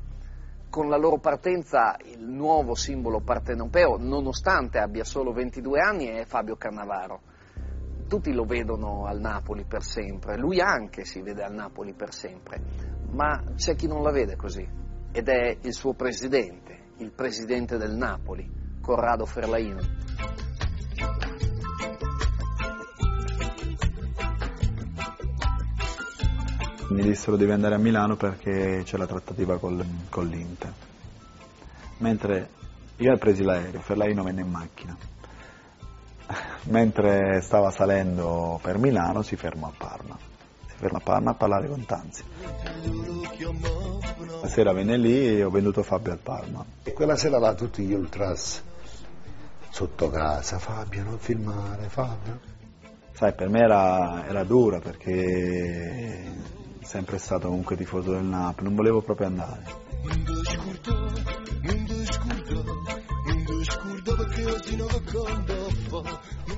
Con 0.69 0.89
la 0.89 0.97
loro 0.97 1.19
partenza 1.19 1.97
il 2.05 2.25
nuovo 2.27 2.75
simbolo 2.75 3.21
partenopeo, 3.21 3.99
nonostante 3.99 4.79
abbia 4.79 5.05
solo 5.05 5.33
22 5.33 5.81
anni, 5.81 6.07
è 6.07 6.25
Fabio 6.25 6.57
Cannavaro 6.57 7.21
tutti 8.13 8.31
lo 8.35 8.45
vedono 8.45 9.07
al 9.07 9.21
Napoli 9.21 9.65
per 9.65 9.83
sempre, 9.83 10.37
lui 10.37 10.61
anche 10.61 11.07
si 11.07 11.23
vede 11.23 11.45
al 11.45 11.55
Napoli 11.55 11.95
per 11.95 12.13
sempre, 12.13 12.61
ma 13.11 13.43
c'è 13.55 13.75
chi 13.75 13.87
non 13.87 14.03
la 14.03 14.11
vede 14.11 14.37
così 14.37 14.69
ed 15.11 15.29
è 15.29 15.57
il 15.63 15.73
suo 15.73 15.95
presidente, 15.95 16.93
il 16.99 17.13
presidente 17.13 17.79
del 17.79 17.95
Napoli, 17.95 18.47
Corrado 18.83 19.25
Ferlaino. 19.25 20.42
Mi 26.93 27.03
dissero 27.03 27.37
devi 27.37 27.53
andare 27.53 27.75
a 27.75 27.79
Milano 27.79 28.17
perché 28.17 28.83
c'è 28.85 28.99
la 28.99 29.07
trattativa 29.07 29.57
col- 29.57 29.85
con 30.11 30.27
l'Inter. 30.27 30.73
Mentre 31.99 32.51
io 32.97 33.15
ho 33.15 33.17
preso 33.17 33.43
l'aereo, 33.45 33.81
Ferlaino 33.81 34.23
venne 34.23 34.43
in 34.43 34.51
macchina. 34.51 34.95
Mentre 36.65 37.41
stava 37.41 37.71
salendo 37.71 38.61
per 38.63 38.77
Milano 38.77 39.23
si 39.23 39.37
ferma 39.37 39.69
a 39.69 39.73
Parma. 39.75 40.19
Si 40.67 40.77
ferma 40.77 40.99
a 40.99 41.01
Parma 41.01 41.31
a 41.31 41.35
parlare 41.35 41.67
con 41.67 41.83
Tanzi. 41.87 42.25
La 44.43 44.49
sera 44.49 44.73
venne 44.73 44.99
lì 44.99 45.39
e 45.39 45.45
ho 45.45 45.51
venduto 45.51 45.83
Fabio 45.83 46.13
al 46.13 46.19
Parma. 46.19 46.63
E 46.83 46.93
quella 46.93 47.17
sera 47.17 47.39
là 47.39 47.55
tutti 47.55 47.85
gli 47.85 47.95
ultras 47.95 48.63
sotto 49.71 50.11
casa, 50.11 50.59
Fabio 50.59 51.05
non 51.05 51.19
filmare, 51.19 51.89
Fabio. 51.89 52.41
Sai, 53.13 53.33
per 53.33 53.49
me 53.49 53.61
era, 53.61 54.27
era 54.27 54.45
dura 54.45 54.79
perché 54.79 56.61
sempre 56.85 57.19
stato 57.19 57.49
comunque 57.49 57.77
tifoso 57.77 58.13
del 58.13 58.25
Napoli, 58.25 58.67
non 58.67 58.75
volevo 58.77 59.03
proprio 59.03 59.29
andare. 59.29 59.63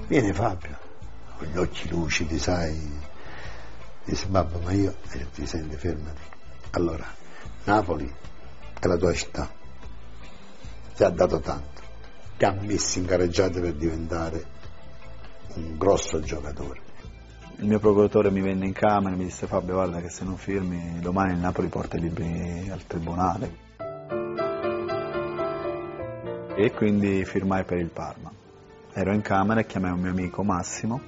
Viene 0.07 0.33
Fabio, 0.33 0.79
con 1.37 1.47
gli 1.49 1.59
occhi 1.59 1.89
lucidi, 1.89 2.39
sai, 2.39 3.01
dice 4.05 4.27
babbo 4.27 4.59
ma 4.61 4.73
io, 4.73 4.97
e 5.11 5.31
ti 5.31 5.47
senti 5.47 5.77
fermati. 5.77 6.23
Allora, 6.71 7.07
Napoli 7.65 8.13
è 8.81 8.87
la 8.87 8.97
tua 8.97 9.13
città, 9.13 9.51
ti 10.95 11.05
ha 11.05 11.11
dato 11.11 11.41
tanto, 11.41 11.83
ti 12.37 12.45
ha 12.45 12.53
messo 12.53 12.99
in 12.99 13.07
gareggiate 13.07 13.61
per 13.61 13.75
diventare 13.75 14.47
un 15.55 15.77
grosso 15.77 16.21
giocatore. 16.21 16.84
Il 17.57 17.67
mio 17.69 17.79
procuratore 17.79 18.31
mi 18.31 18.40
venne 18.40 18.67
in 18.67 18.73
camera 18.73 19.14
e 19.14 19.17
mi 19.17 19.25
disse 19.25 19.47
Fabio 19.47 19.75
guarda 19.75 20.01
che 20.01 20.11
se 20.11 20.25
non 20.25 20.37
firmi 20.37 20.99
domani 21.01 21.33
il 21.33 21.38
Napoli 21.38 21.69
porta 21.69 21.97
i 21.97 22.01
libri 22.01 22.69
al 22.71 22.85
tribunale. 22.87 23.62
E 26.57 26.73
quindi 26.73 27.25
firmai 27.25 27.64
per 27.64 27.79
il 27.79 27.90
Parma. 27.90 28.31
Ero 28.93 29.12
in 29.12 29.23
camera 29.23 29.61
e 29.61 29.67
chiamai 29.67 29.93
un 29.93 30.01
mio 30.01 30.11
amico 30.11 30.43
Massimo, 30.43 31.01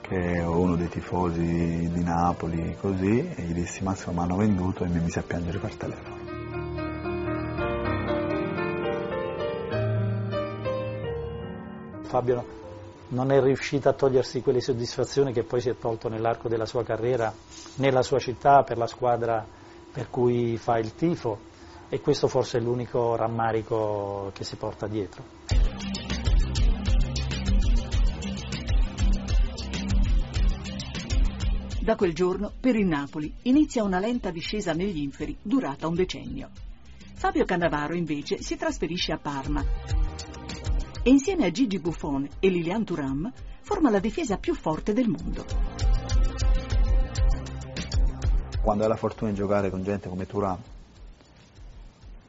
che 0.00 0.34
è 0.34 0.44
uno 0.44 0.76
dei 0.76 0.88
tifosi 0.88 1.88
di 1.92 2.02
Napoli, 2.04 2.76
così, 2.78 3.28
e 3.34 3.42
gli 3.42 3.54
dissi 3.54 3.82
Massimo 3.84 4.12
mi 4.12 4.20
hanno 4.20 4.36
venduto 4.36 4.84
e 4.84 4.88
mi 4.88 5.00
mise 5.00 5.20
a 5.20 5.22
piangere 5.22 5.58
per 5.58 5.74
telefono. 5.74 6.16
Fabio 12.02 12.56
non 13.08 13.30
è 13.30 13.40
riuscito 13.40 13.88
a 13.88 13.92
togliersi 13.92 14.40
quelle 14.40 14.60
soddisfazioni 14.60 15.32
che 15.32 15.44
poi 15.44 15.60
si 15.60 15.68
è 15.68 15.76
tolto 15.78 16.08
nell'arco 16.08 16.48
della 16.48 16.66
sua 16.66 16.82
carriera, 16.82 17.32
nella 17.76 18.02
sua 18.02 18.18
città, 18.18 18.62
per 18.62 18.78
la 18.78 18.86
squadra 18.86 19.46
per 19.92 20.10
cui 20.10 20.56
fa 20.56 20.78
il 20.78 20.94
tifo 20.94 21.38
e 21.88 22.00
questo 22.00 22.28
forse 22.28 22.58
è 22.58 22.60
l'unico 22.60 23.16
rammarico 23.16 24.30
che 24.34 24.44
si 24.44 24.56
porta 24.56 24.86
dietro. 24.86 25.22
Da 31.80 31.94
quel 31.94 32.12
giorno, 32.12 32.52
per 32.58 32.74
il 32.74 32.86
Napoli, 32.86 33.32
inizia 33.42 33.84
una 33.84 34.00
lenta 34.00 34.30
discesa 34.30 34.72
negli 34.72 35.00
inferi 35.00 35.36
durata 35.40 35.86
un 35.86 35.94
decennio. 35.94 36.50
Fabio 37.14 37.44
Cannavaro, 37.44 37.94
invece, 37.94 38.42
si 38.42 38.56
trasferisce 38.56 39.12
a 39.12 39.18
Parma 39.18 39.64
e 41.06 41.10
insieme 41.10 41.46
a 41.46 41.52
Gigi 41.52 41.78
Buffon 41.78 42.28
e 42.40 42.48
Lilian 42.48 42.84
Thuram 42.84 43.32
forma 43.60 43.90
la 43.90 44.00
difesa 44.00 44.38
più 44.38 44.56
forte 44.56 44.92
del 44.92 45.06
mondo. 45.06 45.44
Quando 48.60 48.82
hai 48.82 48.88
la 48.88 48.96
fortuna 48.96 49.30
di 49.30 49.36
giocare 49.36 49.70
con 49.70 49.84
gente 49.84 50.08
come 50.08 50.26
Turam, 50.26 50.58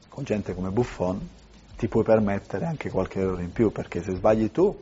con 0.10 0.24
gente 0.24 0.54
come 0.54 0.70
Buffon, 0.70 1.28
ti 1.76 1.88
puoi 1.88 2.04
permettere 2.04 2.66
anche 2.66 2.92
qualche 2.92 3.20
errore 3.20 3.42
in 3.42 3.52
più, 3.52 3.72
perché 3.72 4.04
se 4.04 4.14
sbagli 4.14 4.52
tu, 4.52 4.80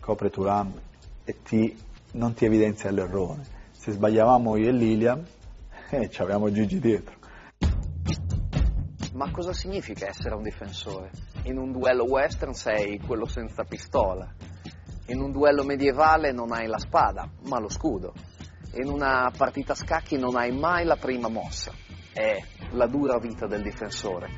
copre 0.00 0.30
Turam 0.30 0.72
e 1.24 1.42
ti, 1.42 1.76
non 2.12 2.32
ti 2.32 2.46
evidenzia 2.46 2.90
l'errore. 2.90 3.44
Se 3.72 3.92
sbagliavamo 3.92 4.56
io 4.56 4.68
e 4.70 4.72
Lilian, 4.72 5.22
eh, 5.90 6.08
ci 6.08 6.22
avevamo 6.22 6.50
Gigi 6.50 6.80
dietro. 6.80 7.14
Ma 9.12 9.30
cosa 9.32 9.52
significa 9.52 10.08
essere 10.08 10.34
un 10.34 10.42
difensore? 10.42 11.29
In 11.44 11.56
un 11.58 11.72
duello 11.72 12.04
western 12.04 12.52
sei 12.52 12.98
quello 12.98 13.26
senza 13.26 13.64
pistola, 13.64 14.30
in 15.06 15.20
un 15.20 15.32
duello 15.32 15.64
medievale 15.64 16.32
non 16.32 16.52
hai 16.52 16.66
la 16.66 16.78
spada, 16.78 17.28
ma 17.48 17.58
lo 17.58 17.68
scudo, 17.68 18.12
in 18.74 18.88
una 18.88 19.32
partita 19.36 19.72
a 19.72 19.76
scacchi 19.76 20.16
non 20.16 20.36
hai 20.36 20.52
mai 20.52 20.84
la 20.84 20.96
prima 20.96 21.28
mossa. 21.28 21.72
È 22.12 22.36
la 22.72 22.86
dura 22.86 23.18
vita 23.18 23.46
del 23.46 23.62
difensore. 23.62 24.28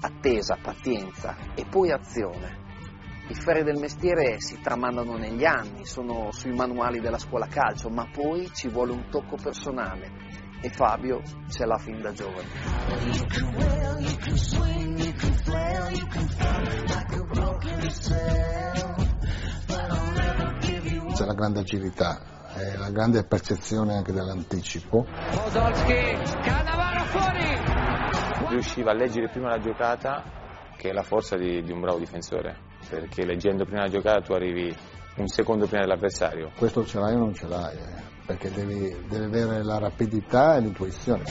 Attesa, 0.00 0.58
pazienza 0.62 1.36
e 1.54 1.64
poi 1.64 1.90
azione. 1.90 2.62
I 3.28 3.34
ferri 3.34 3.64
del 3.64 3.80
mestiere 3.80 4.38
si 4.38 4.60
tramandano 4.60 5.16
negli 5.16 5.46
anni, 5.46 5.86
sono 5.86 6.30
sui 6.30 6.52
manuali 6.52 7.00
della 7.00 7.18
scuola 7.18 7.46
calcio, 7.46 7.88
ma 7.88 8.06
poi 8.12 8.50
ci 8.52 8.68
vuole 8.68 8.92
un 8.92 9.08
tocco 9.08 9.36
personale 9.42 10.12
e 10.60 10.68
Fabio 10.68 11.22
ce 11.48 11.64
l'ha 11.64 11.78
fin 11.78 12.00
da 12.00 12.12
giovane. 12.12 12.48
C'è 21.14 21.24
la 21.24 21.34
grande 21.34 21.60
agilità, 21.60 22.20
e 22.56 22.76
la 22.76 22.90
grande 22.90 23.24
percezione 23.24 23.94
anche 23.94 24.12
dell'anticipo. 24.12 25.06
Podolski, 25.30 26.40
Cannavaro 26.42 27.04
fuori! 27.04 27.44
riusciva 28.48 28.90
a 28.90 28.94
leggere 28.94 29.28
prima 29.28 29.48
la 29.48 29.58
giocata 29.58 30.22
che 30.76 30.90
è 30.90 30.92
la 30.92 31.02
forza 31.02 31.36
di, 31.36 31.62
di 31.62 31.72
un 31.72 31.80
bravo 31.80 31.98
difensore, 31.98 32.56
perché 32.88 33.24
leggendo 33.24 33.64
prima 33.64 33.82
la 33.82 33.88
giocata 33.88 34.20
tu 34.20 34.32
arrivi 34.32 34.74
un 35.16 35.26
secondo 35.28 35.66
prima 35.66 35.82
dell'avversario. 35.82 36.50
Questo 36.56 36.84
ce 36.84 36.98
l'hai 36.98 37.14
o 37.14 37.18
non 37.18 37.34
ce 37.34 37.46
l'hai, 37.46 37.76
eh, 37.76 38.02
perché 38.26 38.50
devi, 38.50 38.94
devi 39.08 39.24
avere 39.40 39.62
la 39.62 39.78
rapidità 39.78 40.56
e 40.56 40.60
l'intuizione. 40.60 41.24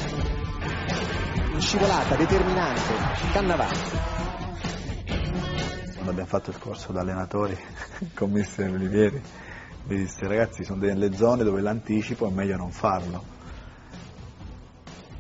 Scivolata 1.58 2.16
determinante, 2.16 2.94
Cannavaro. 3.32 3.78
Quando 5.94 6.12
abbiamo 6.12 6.30
fatto 6.30 6.50
il 6.50 6.60
corso 6.60 6.92
da 6.92 7.02
allenatori 7.02 7.58
con 8.14 8.32
mister 8.32 8.70
Olivieri, 8.70 9.22
mi 9.86 9.98
disse 9.98 10.28
ragazzi 10.28 10.64
sono 10.64 10.80
delle 10.80 11.16
zone 11.16 11.44
dove 11.44 11.62
l'anticipo 11.62 12.28
è 12.28 12.32
meglio 12.32 12.58
non 12.58 12.72
farlo. 12.72 13.32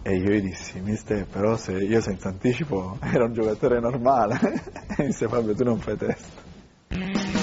E 0.06 0.18
io 0.18 0.32
gli 0.32 0.42
dissi, 0.42 0.82
mister, 0.82 1.26
però 1.26 1.56
se 1.56 1.72
io 1.72 2.02
senza 2.02 2.28
anticipo 2.28 2.98
ero 3.02 3.26
un 3.26 3.34
giocatore 3.34 3.80
normale. 3.80 4.38
e 4.90 4.96
mi 4.98 5.06
disse 5.08 5.28
Fabio 5.28 5.56
tu 5.56 5.64
non 5.64 5.80
fai 5.80 5.98
testa. 5.98 7.43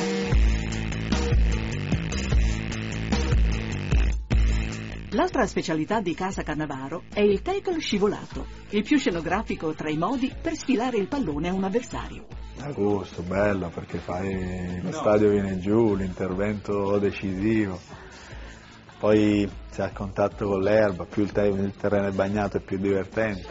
L'altra 5.21 5.47
specialità 5.47 6.01
di 6.01 6.15
Casa 6.15 6.43
Cannavaro 6.43 7.03
è 7.13 7.21
il 7.21 7.43
tackle 7.43 7.79
scivolato, 7.79 8.47
il 8.71 8.83
più 8.83 8.97
scenografico 8.97 9.75
tra 9.75 9.91
i 9.91 9.99
modi 9.99 10.33
per 10.41 10.55
sfilare 10.55 10.97
il 10.97 11.09
pallone 11.09 11.51
a 11.51 11.53
un 11.53 11.63
avversario. 11.63 12.27
A 12.61 12.73
gusto, 12.73 13.21
bello 13.21 13.69
perché 13.69 13.99
fai 13.99 14.81
lo 14.81 14.91
stadio 14.93 15.29
viene 15.29 15.59
giù, 15.59 15.95
l'intervento 15.95 16.97
decisivo. 16.99 17.79
Poi 18.99 19.47
sei 19.69 19.87
a 19.89 19.93
contatto 19.93 20.47
con 20.47 20.63
l'erba, 20.63 21.05
più 21.05 21.23
il, 21.25 21.33
te- 21.33 21.49
il 21.49 21.75
terreno 21.79 22.07
è 22.07 22.13
bagnato 22.13 22.57
è 22.57 22.61
più 22.61 22.79
divertente. 22.79 23.49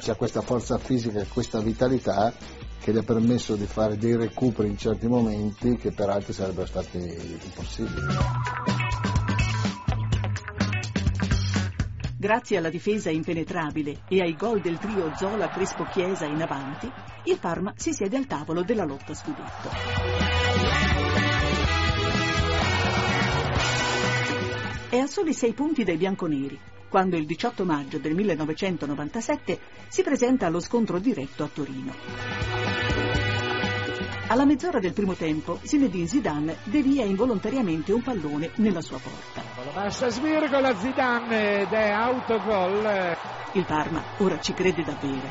C'ha 0.00 0.14
questa 0.16 0.40
forza 0.40 0.78
fisica 0.78 1.20
e 1.20 1.28
questa 1.28 1.60
vitalità 1.60 2.34
che 2.80 2.92
gli 2.92 2.96
ha 2.96 3.02
permesso 3.02 3.56
di 3.56 3.66
fare 3.66 3.96
dei 3.96 4.16
recuperi 4.16 4.68
in 4.68 4.78
certi 4.78 5.06
momenti 5.06 5.76
che 5.76 5.92
per 5.92 6.08
altri 6.08 6.32
sarebbero 6.32 6.66
stati 6.66 6.96
impossibili. 6.96 8.06
Grazie 12.16 12.58
alla 12.58 12.68
difesa 12.68 13.10
impenetrabile 13.10 14.02
e 14.08 14.20
ai 14.20 14.34
gol 14.36 14.60
del 14.60 14.78
trio 14.78 15.14
Zola 15.16 15.48
Crespo 15.48 15.84
Chiesa 15.84 16.26
in 16.26 16.42
avanti, 16.42 16.90
il 17.24 17.38
Parma 17.38 17.72
si 17.76 17.92
siede 17.92 18.16
al 18.16 18.26
tavolo 18.26 18.62
della 18.62 18.84
lotta 18.84 19.14
scudetto. 19.14 19.68
È 24.90 24.98
a 24.98 25.06
soli 25.06 25.32
sei 25.32 25.52
punti 25.52 25.84
dai 25.84 25.96
bianconeri, 25.96 26.58
quando 26.90 27.16
il 27.16 27.24
18 27.24 27.64
maggio 27.64 27.98
del 27.98 28.14
1997 28.14 29.58
si 29.88 30.02
presenta 30.02 30.46
allo 30.46 30.60
scontro 30.60 30.98
diretto 30.98 31.44
a 31.44 31.48
Torino. 31.50 31.94
Alla 34.26 34.44
mezz'ora 34.44 34.78
del 34.80 34.92
primo 34.92 35.14
tempo, 35.14 35.58
Zinedine 35.62 36.06
Zidane 36.06 36.56
devia 36.64 37.04
involontariamente 37.04 37.92
un 37.92 38.02
pallone 38.02 38.50
nella 38.56 38.80
sua 38.80 38.98
porta. 38.98 39.42
Passa 39.72 40.08
svirgola 40.08 40.76
Zidane 40.76 41.62
ed 41.62 41.72
è 41.72 41.90
autogol. 41.90 43.16
Il 43.52 43.64
Parma 43.64 44.02
ora 44.18 44.38
ci 44.40 44.52
crede 44.52 44.82
davvero. 44.84 45.28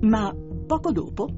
Ma 0.00 0.34
poco 0.66 0.92
dopo, 0.92 1.28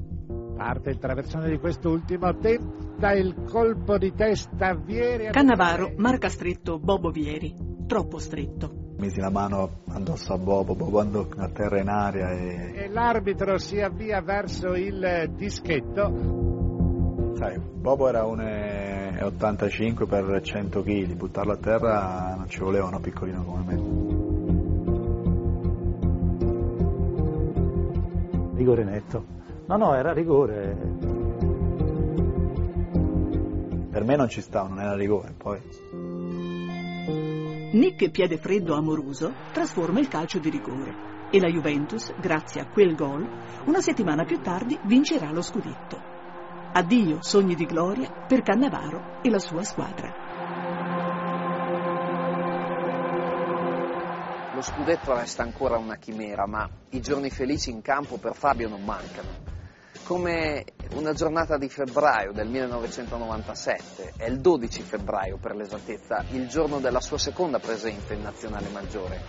Parte 0.55 0.89
il 0.89 0.99
traversone 0.99 1.49
di 1.49 1.59
quest'ultimo, 1.59 2.33
tenta 2.37 3.11
il 3.11 3.43
colpo 3.43 3.97
di 3.97 4.13
testa 4.13 4.73
Vieri. 4.73 5.29
Cannavaro 5.31 5.93
marca 5.97 6.29
stretto 6.29 6.79
Bobo 6.79 7.09
Vieri, 7.09 7.53
troppo 7.85 8.17
stretto. 8.19 8.83
Misi 8.97 9.19
la 9.19 9.29
mano 9.29 9.81
addosso 9.89 10.31
a 10.31 10.37
Bobo, 10.37 10.73
Bobo 10.73 11.01
andò 11.01 11.27
a 11.35 11.49
terra 11.49 11.81
in 11.81 11.89
aria 11.89 12.31
e... 12.31 12.71
E 12.75 12.87
l'arbitro 12.87 13.57
si 13.57 13.81
avvia 13.81 14.21
verso 14.21 14.73
il 14.75 15.33
dischetto. 15.35 17.33
Sai, 17.35 17.59
Bobo 17.59 18.07
era 18.07 18.23
1,85 18.23 20.07
per 20.07 20.41
100 20.41 20.81
kg, 20.81 21.13
buttarlo 21.15 21.51
a 21.51 21.57
terra 21.57 22.35
non 22.37 22.47
ci 22.47 22.59
voleva 22.59 22.85
uno 22.85 23.01
piccolino 23.01 23.43
come 23.43 23.63
me. 23.65 23.75
Rigore 28.55 28.85
netto. 28.85 29.43
No, 29.67 29.77
no, 29.77 29.95
era 29.95 30.13
rigore. 30.13 30.77
Per 33.89 34.03
me 34.03 34.15
non 34.15 34.29
ci 34.29 34.41
stava, 34.41 34.67
non 34.67 34.79
era 34.79 34.95
rigore, 34.95 35.33
poi... 35.35 35.59
Nick 37.71 38.09
Piedefreddo 38.11 38.75
Amoruso 38.75 39.33
trasforma 39.51 39.99
il 39.99 40.07
calcio 40.07 40.37
di 40.37 40.49
rigore 40.49 41.13
e 41.31 41.39
la 41.39 41.49
Juventus, 41.49 42.13
grazie 42.19 42.61
a 42.61 42.67
quel 42.67 42.95
gol, 42.95 43.27
una 43.65 43.81
settimana 43.81 44.23
più 44.23 44.39
tardi 44.39 44.79
vincerà 44.83 45.31
lo 45.31 45.41
scudetto. 45.41 46.13
Addio 46.73 47.21
sogni 47.21 47.55
di 47.55 47.65
gloria 47.65 48.11
per 48.27 48.43
Cannavaro 48.43 49.21
e 49.23 49.29
la 49.29 49.39
sua 49.39 49.63
squadra. 49.63 50.13
Lo 54.53 54.61
scudetto 54.61 55.13
resta 55.15 55.41
ancora 55.41 55.77
una 55.77 55.97
chimera, 55.97 56.45
ma 56.45 56.69
i 56.91 57.01
giorni 57.01 57.29
felici 57.29 57.71
in 57.71 57.81
campo 57.81 58.17
per 58.17 58.35
Fabio 58.35 58.69
non 58.69 58.83
mancano. 58.83 59.54
Come 60.05 60.63
una 60.93 61.13
giornata 61.13 61.57
di 61.57 61.67
febbraio 61.67 62.31
del 62.31 62.47
1997, 62.47 64.13
è 64.17 64.27
il 64.27 64.39
12 64.39 64.83
febbraio 64.83 65.37
per 65.37 65.55
l'esattezza, 65.55 66.23
il 66.29 66.47
giorno 66.47 66.79
della 66.79 67.01
sua 67.01 67.17
seconda 67.17 67.57
presenza 67.57 68.13
in 68.13 68.21
nazionale 68.21 68.69
maggiore. 68.69 69.19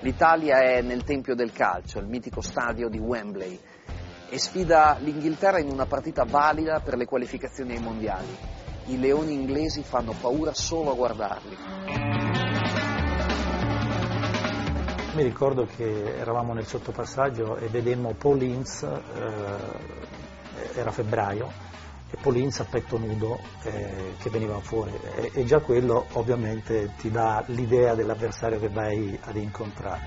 L'Italia 0.00 0.60
è 0.60 0.80
nel 0.80 1.02
Tempio 1.02 1.34
del 1.34 1.50
Calcio, 1.50 1.98
il 1.98 2.06
mitico 2.06 2.40
stadio 2.40 2.88
di 2.88 2.98
Wembley, 2.98 3.58
e 4.28 4.38
sfida 4.38 4.96
l'Inghilterra 5.00 5.58
in 5.58 5.72
una 5.72 5.86
partita 5.86 6.22
valida 6.22 6.78
per 6.78 6.96
le 6.96 7.04
qualificazioni 7.04 7.72
ai 7.74 7.82
mondiali. 7.82 8.36
I 8.86 9.00
leoni 9.00 9.32
inglesi 9.32 9.82
fanno 9.82 10.14
paura 10.20 10.54
solo 10.54 10.92
a 10.92 10.94
guardarli. 10.94 12.05
Mi 15.16 15.22
ricordo 15.22 15.64
che 15.64 16.18
eravamo 16.18 16.52
nel 16.52 16.66
sottopassaggio 16.66 17.56
e 17.56 17.68
vedemmo 17.68 18.12
Paul 18.12 18.42
Inz, 18.42 18.82
eh, 18.82 20.78
era 20.78 20.90
febbraio, 20.90 21.50
e 22.10 22.18
Paul 22.20 22.36
Inz 22.36 22.60
a 22.60 22.64
petto 22.64 22.98
nudo 22.98 23.40
eh, 23.62 24.12
che 24.18 24.28
veniva 24.28 24.60
fuori 24.60 24.92
e, 25.14 25.30
e 25.32 25.44
già 25.46 25.60
quello 25.60 26.04
ovviamente 26.12 26.92
ti 26.98 27.10
dà 27.10 27.42
l'idea 27.46 27.94
dell'avversario 27.94 28.60
che 28.60 28.68
vai 28.68 29.18
ad 29.22 29.36
incontrare. 29.36 30.02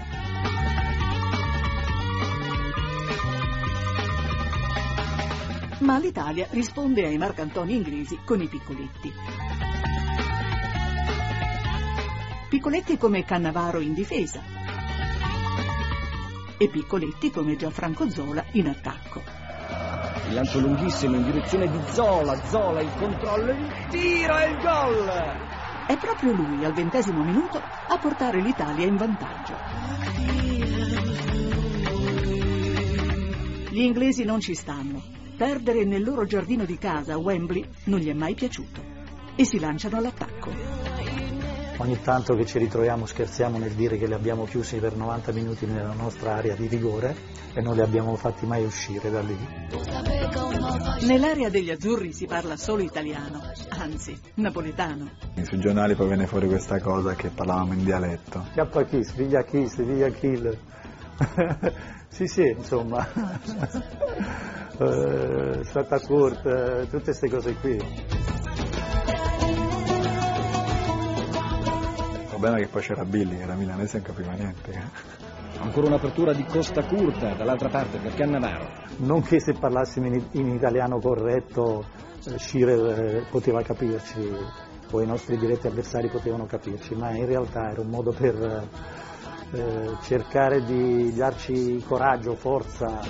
Ma 5.80 5.98
l'Italia 5.98 6.46
risponde 6.52 7.08
ai 7.08 7.18
marcantoni 7.18 7.76
inglesi 7.76 8.20
con 8.24 8.40
i 8.44 8.48
piccoletti. 8.48 9.12
Piccoletti 12.48 12.98
come 13.00 13.26
Cannavaro 13.26 13.80
in 13.80 13.96
difesa 13.96 14.58
e 16.60 16.68
piccoletti 16.68 17.32
come 17.32 17.56
Gianfranco 17.56 18.10
Zola 18.10 18.44
in 18.52 18.68
attacco. 18.68 19.24
Il 20.28 20.34
lancio 20.34 20.60
lunghissimo 20.60 21.16
in 21.16 21.24
direzione 21.24 21.72
di 21.72 21.80
Zola, 21.92 22.38
Zola 22.46 22.82
il 22.82 22.92
controllo, 22.98 23.52
il 23.52 23.88
tiro 23.90 24.38
e 24.38 24.50
il 24.50 24.58
gol! 24.58 25.08
È 25.88 25.98
proprio 25.98 26.34
lui 26.34 26.64
al 26.66 26.74
ventesimo 26.74 27.24
minuto 27.24 27.60
a 27.60 27.98
portare 27.98 28.42
l'Italia 28.42 28.86
in 28.86 28.98
vantaggio. 28.98 29.56
Gli 33.72 33.82
inglesi 33.82 34.26
non 34.26 34.42
ci 34.42 34.54
stanno. 34.54 35.02
Perdere 35.38 35.86
nel 35.86 36.04
loro 36.04 36.26
giardino 36.26 36.66
di 36.66 36.78
casa 36.78 37.18
Wembley 37.18 37.66
non 37.86 38.00
gli 38.00 38.10
è 38.10 38.14
mai 38.14 38.36
piaciuto 38.36 38.84
e 39.36 39.46
si 39.46 39.58
lanciano 39.58 39.98
all'attacco. 39.98 40.79
Ogni 41.82 42.02
tanto 42.02 42.36
che 42.36 42.46
ci 42.46 42.58
ritroviamo 42.58 43.06
scherziamo 43.06 43.58
nel 43.58 43.72
dire 43.72 43.98
che 43.98 44.06
li 44.06 44.14
abbiamo 44.14 44.44
chiusi 44.44 44.80
per 44.80 44.98
90 44.98 45.32
minuti 45.32 45.66
nella 45.66 45.94
nostra 45.94 46.36
area 46.36 46.54
di 46.54 46.68
rigore 46.68 47.16
e 47.54 47.62
non 47.62 47.74
li 47.76 47.82
abbiamo 47.82 48.16
fatti 48.18 48.46
mai 48.46 48.66
uscire 48.66 49.10
da 49.10 49.22
lì. 49.22 49.38
Nell'area 51.08 51.48
degli 51.48 51.72
azzurri 51.72 52.12
si 52.12 52.26
parla 52.26 52.58
solo 52.58 52.84
italiano, 52.84 53.42
anzi 53.70 54.20
napoletano. 54.36 55.10
Sui 55.42 55.60
giornali 55.60 55.96
poi 55.96 56.08
viene 56.08 56.28
fuori 56.28 56.48
questa 56.48 56.82
cosa 56.82 57.16
che 57.16 57.30
parlavamo 57.30 57.72
in 57.72 57.86
dialetto. 57.86 58.46
Chiappa 58.52 58.84
chi, 58.84 59.02
sveglia 59.02 59.44
chi, 59.44 59.66
sveglia 59.66 60.10
kill. 60.10 60.58
sì, 62.10 62.28
sì, 62.28 62.56
insomma. 62.58 63.08
eh, 64.80 65.62
stata 65.64 65.98
corta, 66.02 66.82
tutte 66.88 67.04
queste 67.04 67.30
cose 67.30 67.54
qui. 67.56 68.99
Problema 72.40 72.58
è 72.58 72.62
che 72.62 72.68
poi 72.68 72.82
c'era 72.82 73.04
Billy, 73.04 73.36
che 73.36 73.44
era 73.44 73.54
milanese 73.54 73.98
e 73.98 74.00
non 74.00 74.08
capiva 74.08 74.32
niente. 74.32 74.92
Ancora 75.58 75.88
un'apertura 75.88 76.32
di 76.32 76.46
Costa 76.46 76.86
Curta 76.86 77.34
dall'altra 77.34 77.68
parte 77.68 77.98
per 77.98 78.14
Cannavaro. 78.14 78.66
Non 79.00 79.22
che 79.22 79.42
se 79.42 79.54
parlassimo 79.54 80.08
in, 80.08 80.26
in 80.32 80.48
italiano 80.48 81.00
corretto 81.00 81.86
eh, 82.26 82.40
Schirer 82.40 83.00
eh, 83.00 83.26
poteva 83.30 83.62
capirci 83.62 84.22
o 84.92 85.02
i 85.02 85.06
nostri 85.06 85.38
diretti 85.38 85.68
avversari 85.68 86.08
potevano 86.08 86.46
capirci, 86.46 86.96
ma 86.96 87.12
in 87.12 87.26
realtà 87.26 87.72
era 87.72 87.82
un 87.82 87.90
modo 87.90 88.12
per 88.12 88.68
eh, 89.52 89.98
cercare 90.02 90.64
di 90.64 91.14
darci 91.14 91.84
coraggio, 91.86 92.36
forza. 92.36 93.02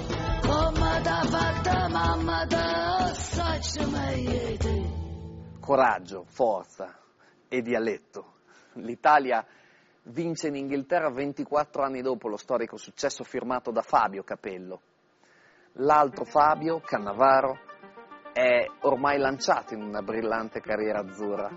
Coraggio, 5.60 6.24
forza 6.28 6.98
e 7.48 7.62
dialetto. 7.62 8.29
L'Italia 8.82 9.46
vince 10.04 10.48
in 10.48 10.56
Inghilterra 10.56 11.10
24 11.12 11.84
anni 11.84 12.02
dopo 12.02 12.28
lo 12.28 12.38
storico 12.38 12.78
successo 12.78 13.24
firmato 13.24 13.72
da 13.72 13.82
Fabio 13.82 14.24
Capello. 14.24 14.82
L'altro 15.74 16.26
Fabio, 16.26 16.80
Cannavaro, 16.80 17.58
è 18.34 18.66
ormai 18.82 19.18
lanciato 19.18 19.74
in 19.74 19.82
una 19.82 20.02
brillante 20.02 20.62
carriera 20.62 21.00
azzurra. 21.00 21.50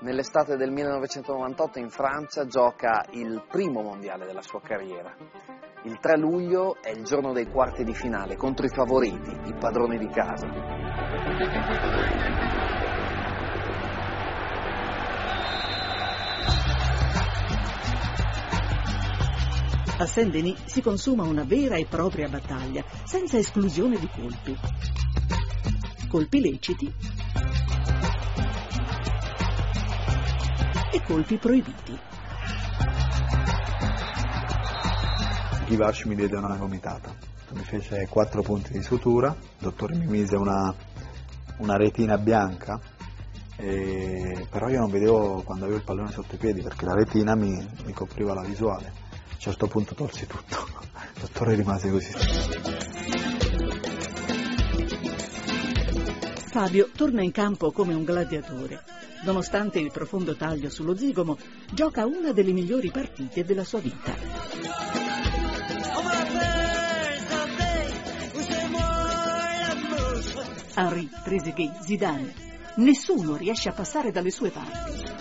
Nell'estate 0.00 0.56
del 0.56 0.70
1998 0.70 1.78
in 1.78 1.90
Francia 1.90 2.46
gioca 2.46 3.04
il 3.10 3.44
primo 3.48 3.82
mondiale 3.82 4.26
della 4.26 4.42
sua 4.42 4.60
carriera. 4.60 5.14
Il 5.84 5.98
3 5.98 6.16
luglio 6.16 6.76
è 6.80 6.90
il 6.90 7.04
giorno 7.04 7.32
dei 7.32 7.46
quarti 7.46 7.84
di 7.84 7.94
finale 7.94 8.36
contro 8.36 8.64
i 8.66 8.70
favoriti, 8.70 9.30
i 9.44 9.54
padroni 9.54 9.98
di 9.98 10.08
casa. 10.08 10.46
A 19.96 20.06
Saint-Denis 20.06 20.64
si 20.64 20.82
consuma 20.82 21.22
una 21.22 21.44
vera 21.44 21.76
e 21.76 21.86
propria 21.86 22.28
battaglia, 22.28 22.84
senza 23.04 23.38
esclusione 23.38 23.96
di 23.96 24.08
colpi. 24.08 24.58
Colpi 26.08 26.40
leciti 26.40 26.92
e 30.90 31.02
colpi 31.02 31.38
proibiti. 31.38 31.96
Givac 35.66 36.04
mi 36.06 36.16
diede 36.16 36.36
una 36.38 36.56
gomitata, 36.56 37.14
mi 37.52 37.62
fece 37.62 38.08
quattro 38.08 38.42
punti 38.42 38.72
di 38.72 38.82
sutura, 38.82 39.28
il 39.28 39.46
dottore 39.58 39.94
mi 39.94 40.06
mise 40.06 40.34
una, 40.34 40.74
una 41.58 41.76
retina 41.76 42.18
bianca, 42.18 42.80
e- 43.56 44.44
però 44.50 44.68
io 44.68 44.80
non 44.80 44.90
vedevo 44.90 45.42
quando 45.42 45.66
avevo 45.66 45.78
il 45.78 45.84
pallone 45.84 46.10
sotto 46.10 46.34
i 46.34 46.38
piedi 46.38 46.62
perché 46.62 46.84
la 46.84 46.94
retina 46.94 47.36
mi, 47.36 47.64
mi 47.84 47.92
copriva 47.92 48.34
la 48.34 48.42
visuale. 48.42 49.03
A 49.34 49.46
un 49.46 49.52
certo 49.52 49.66
punto 49.66 49.94
tolsi 49.94 50.26
tutto, 50.26 50.66
il 51.14 51.20
dottore 51.20 51.54
rimase 51.54 51.90
così. 51.90 52.12
Fabio 56.46 56.88
torna 56.94 57.22
in 57.22 57.32
campo 57.32 57.72
come 57.72 57.94
un 57.94 58.04
gladiatore. 58.04 58.84
Nonostante 59.24 59.80
il 59.80 59.90
profondo 59.90 60.36
taglio 60.36 60.70
sullo 60.70 60.96
zigomo, 60.96 61.36
gioca 61.72 62.06
una 62.06 62.32
delle 62.32 62.52
migliori 62.52 62.90
partite 62.90 63.44
della 63.44 63.64
sua 63.64 63.80
vita. 63.80 64.14
Henri, 70.76 71.10
Trezeguet, 71.22 71.80
Zidane. 71.80 72.34
Nessuno 72.76 73.36
riesce 73.36 73.68
a 73.68 73.72
passare 73.72 74.10
dalle 74.10 74.30
sue 74.30 74.50
parti. 74.50 75.13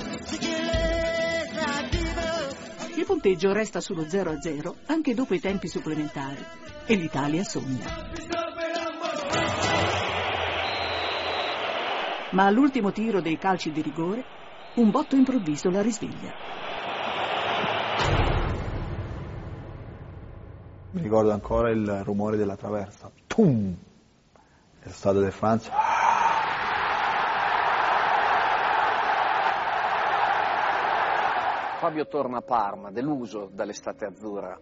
Il 2.95 3.05
punteggio 3.05 3.51
resta 3.53 3.81
sullo 3.81 4.03
0-0 4.03 4.73
anche 4.85 5.15
dopo 5.15 5.33
i 5.33 5.39
tempi 5.39 5.67
supplementari 5.67 6.45
e 6.85 6.95
l'Italia 6.95 7.43
sogna. 7.43 7.85
Ma 12.31 12.45
all'ultimo 12.45 12.91
tiro 12.91 13.19
dei 13.19 13.37
calci 13.39 13.71
di 13.71 13.81
rigore, 13.81 14.23
un 14.75 14.91
botto 14.91 15.15
improvviso 15.15 15.71
la 15.71 15.81
risveglia. 15.81 16.33
Mi 20.91 21.01
ricordo 21.01 21.31
ancora 21.31 21.71
il 21.71 22.03
rumore 22.03 22.37
della 22.37 22.55
traversa. 22.55 23.11
Tum! 23.25 23.75
È 24.79 24.89
stato 24.89 25.19
del 25.19 25.31
Francia. 25.31 25.71
Fabio 31.83 32.07
torna 32.07 32.37
a 32.37 32.41
Parma, 32.41 32.91
deluso 32.91 33.49
dall'estate 33.51 34.05
azzurra, 34.05 34.57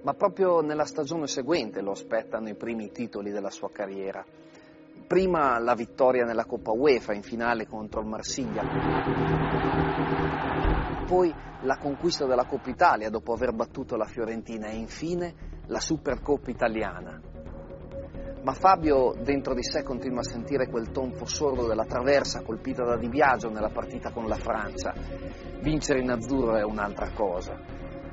ma 0.00 0.14
proprio 0.14 0.62
nella 0.62 0.86
stagione 0.86 1.26
seguente 1.26 1.82
lo 1.82 1.90
aspettano 1.90 2.48
i 2.48 2.54
primi 2.54 2.90
titoli 2.90 3.30
della 3.30 3.50
sua 3.50 3.68
carriera. 3.70 4.24
Prima 5.06 5.58
la 5.58 5.74
vittoria 5.74 6.24
nella 6.24 6.46
Coppa 6.46 6.70
UEFA 6.70 7.12
in 7.12 7.20
finale 7.20 7.66
contro 7.66 8.00
il 8.00 8.06
Marsiglia, 8.06 8.62
poi 11.06 11.34
la 11.64 11.76
conquista 11.76 12.24
della 12.24 12.46
Coppa 12.46 12.70
Italia 12.70 13.10
dopo 13.10 13.34
aver 13.34 13.52
battuto 13.52 13.96
la 13.96 14.06
Fiorentina 14.06 14.68
e 14.68 14.76
infine 14.76 15.34
la 15.66 15.80
Supercoppa 15.80 16.48
italiana. 16.48 17.33
Ma 18.44 18.52
Fabio 18.52 19.14
dentro 19.22 19.54
di 19.54 19.62
sé 19.62 19.82
continua 19.82 20.20
a 20.20 20.22
sentire 20.22 20.68
quel 20.68 20.90
tonfo 20.90 21.24
sordo 21.24 21.66
della 21.66 21.86
traversa 21.86 22.42
colpita 22.42 22.84
da 22.84 22.98
Di 22.98 23.08
Biagio 23.08 23.48
nella 23.48 23.70
partita 23.70 24.12
con 24.12 24.26
la 24.26 24.34
Francia. 24.34 24.92
Vincere 25.62 26.00
in 26.00 26.10
azzurro 26.10 26.56
è 26.56 26.62
un'altra 26.62 27.10
cosa. 27.14 27.58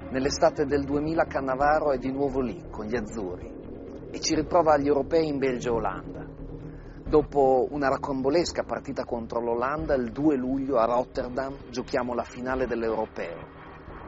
Nell'estate 0.09 0.63
del 0.63 0.85
2000 0.85 1.25
Cannavaro 1.25 1.91
è 1.91 1.97
di 1.97 2.13
nuovo 2.13 2.39
lì 2.39 2.63
con 2.69 2.85
gli 2.85 2.95
azzurri 2.95 4.09
e 4.09 4.19
ci 4.21 4.33
riprova 4.33 4.75
agli 4.75 4.87
europei 4.87 5.27
in 5.27 5.37
Belgio 5.37 5.71
e 5.71 5.75
Olanda. 5.75 6.25
Dopo 7.05 7.67
una 7.69 7.89
racambolesca 7.89 8.63
partita 8.63 9.03
contro 9.03 9.41
l'Olanda, 9.41 9.95
il 9.95 10.13
2 10.13 10.37
luglio 10.37 10.77
a 10.77 10.85
Rotterdam 10.85 11.57
giochiamo 11.71 12.13
la 12.13 12.23
finale 12.23 12.67
dell'Europeo. 12.67 13.59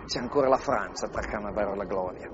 C'è 0.06 0.20
ancora 0.20 0.48
la 0.48 0.56
Francia 0.56 1.10
tra 1.10 1.22
Cannavaro 1.22 1.74
e 1.74 1.76
la 1.76 1.84
gloria. 1.84 2.32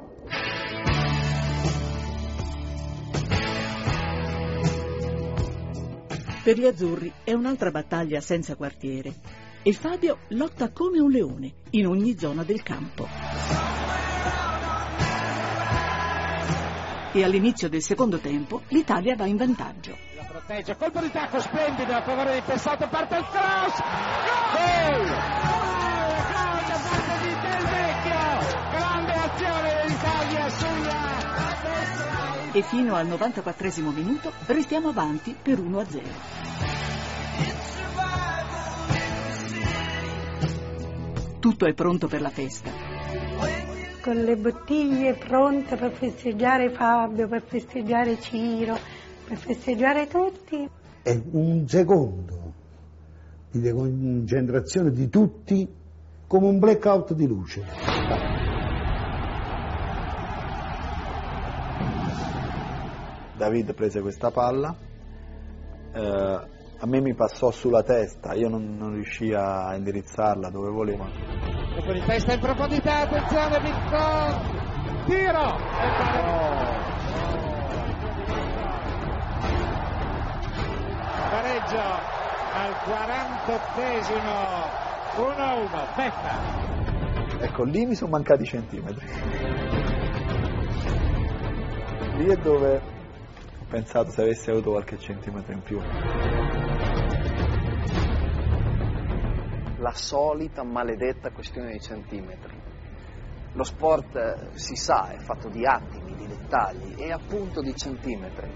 Per 6.42 6.58
gli 6.58 6.66
azzurri 6.66 7.12
è 7.24 7.34
un'altra 7.34 7.70
battaglia 7.70 8.22
senza 8.22 8.56
quartiere 8.56 9.14
e 9.62 9.74
Fabio 9.74 10.20
lotta 10.30 10.72
come 10.72 11.00
un 11.00 11.12
leone 11.12 11.54
in 11.72 11.86
ogni 11.86 12.18
zona 12.18 12.44
del 12.44 12.64
campo. 12.64 13.08
E 17.12 17.24
all'inizio 17.24 17.68
del 17.68 17.82
secondo 17.82 18.20
tempo 18.20 18.62
l'Italia 18.70 19.18
va 19.18 19.26
in 19.26 19.36
vantaggio. 19.36 19.98
La 20.16 20.24
protegge, 20.24 20.78
colpo 20.78 21.02
di 21.02 21.12
tacco 21.12 21.42
splendido 21.42 21.94
a 21.94 22.02
favore 22.04 22.32
del 22.32 22.44
Pessato, 22.44 22.88
parte 22.88 23.18
il 23.18 23.26
cross! 23.26 23.80
Gol! 24.54 25.06
Gol! 25.06 25.18
Da 26.68 26.80
parte 26.90 27.20
di 27.22 27.34
Del 27.34 27.64
Vecchio! 27.68 28.22
Grande 28.72 29.12
azione 29.12 29.74
dell'Italia! 29.82 30.10
E 32.52 32.64
fino 32.64 32.96
al 32.96 33.06
94 33.06 33.92
minuto 33.92 34.32
restiamo 34.48 34.90
avanti 34.90 35.36
per 35.40 35.60
1-0. 35.60 36.00
Tutto 41.40 41.66
è 41.68 41.74
pronto 41.74 42.08
per 42.08 42.22
la 42.22 42.30
festa. 42.30 42.72
Con 44.02 44.16
le 44.16 44.36
bottiglie 44.36 45.14
pronte 45.14 45.76
per 45.76 45.92
festeggiare 45.92 46.72
Fabio, 46.72 47.28
per 47.28 47.44
festeggiare 47.44 48.20
Ciro, 48.20 48.76
per 49.28 49.38
festeggiare 49.38 50.08
tutti. 50.08 50.68
È 51.04 51.22
un 51.32 51.68
secondo 51.68 52.54
di 53.52 53.60
deconcentrazione 53.60 54.92
di 54.92 55.08
tutti 55.08 55.68
come 56.26 56.48
un 56.48 56.58
blackout 56.58 57.14
di 57.14 57.28
luce. 57.28 58.49
David 63.40 63.74
prese 63.74 64.02
questa 64.02 64.32
palla, 64.32 64.76
eh, 65.94 66.02
a 66.02 66.86
me 66.86 67.00
mi 67.00 67.16
passò 67.16 67.52
sulla 67.52 67.84
testa, 67.84 68.34
io 68.34 68.50
non, 68.50 68.76
non 68.78 68.92
riuscii 68.96 69.34
a 69.34 69.74
indirizzarla 69.76 70.50
dove 70.50 70.70
volevo. 70.70 71.08
Colpo 71.74 71.94
di 71.94 72.02
testa 72.06 72.34
in 72.34 72.40
profondità, 72.42 72.98
attenzione 73.00 73.60
Victor! 73.62 74.34
Tiro! 75.06 75.58
Pare- 76.02 76.28
Pareggio 81.30 81.82
al 82.52 82.74
48esimo 83.48 84.36
1-1, 85.16 85.96
Beffa. 85.96 87.40
Ecco, 87.40 87.64
lì 87.64 87.86
mi 87.86 87.96
sono 87.96 88.12
mancati 88.12 88.44
centimetri. 88.44 89.06
Lì 92.18 92.26
è 92.26 92.36
dove 92.36 92.98
pensato 93.70 94.10
se 94.10 94.22
avessi 94.24 94.50
avuto 94.50 94.72
qualche 94.72 94.98
centimetro 94.98 95.54
in 95.54 95.62
più. 95.62 95.80
La 99.78 99.94
solita 99.94 100.64
maledetta 100.64 101.30
questione 101.32 101.70
dei 101.70 101.80
centimetri. 101.80 102.58
Lo 103.54 103.64
sport, 103.64 104.16
eh, 104.16 104.58
si 104.58 104.76
sa, 104.76 105.10
è 105.10 105.18
fatto 105.18 105.50
di 105.50 105.66
attimi, 105.66 106.16
di 106.16 106.28
dettagli 106.28 106.96
e 106.98 107.12
appunto 107.12 107.62
di 107.62 107.76
centimetri. 107.76 108.52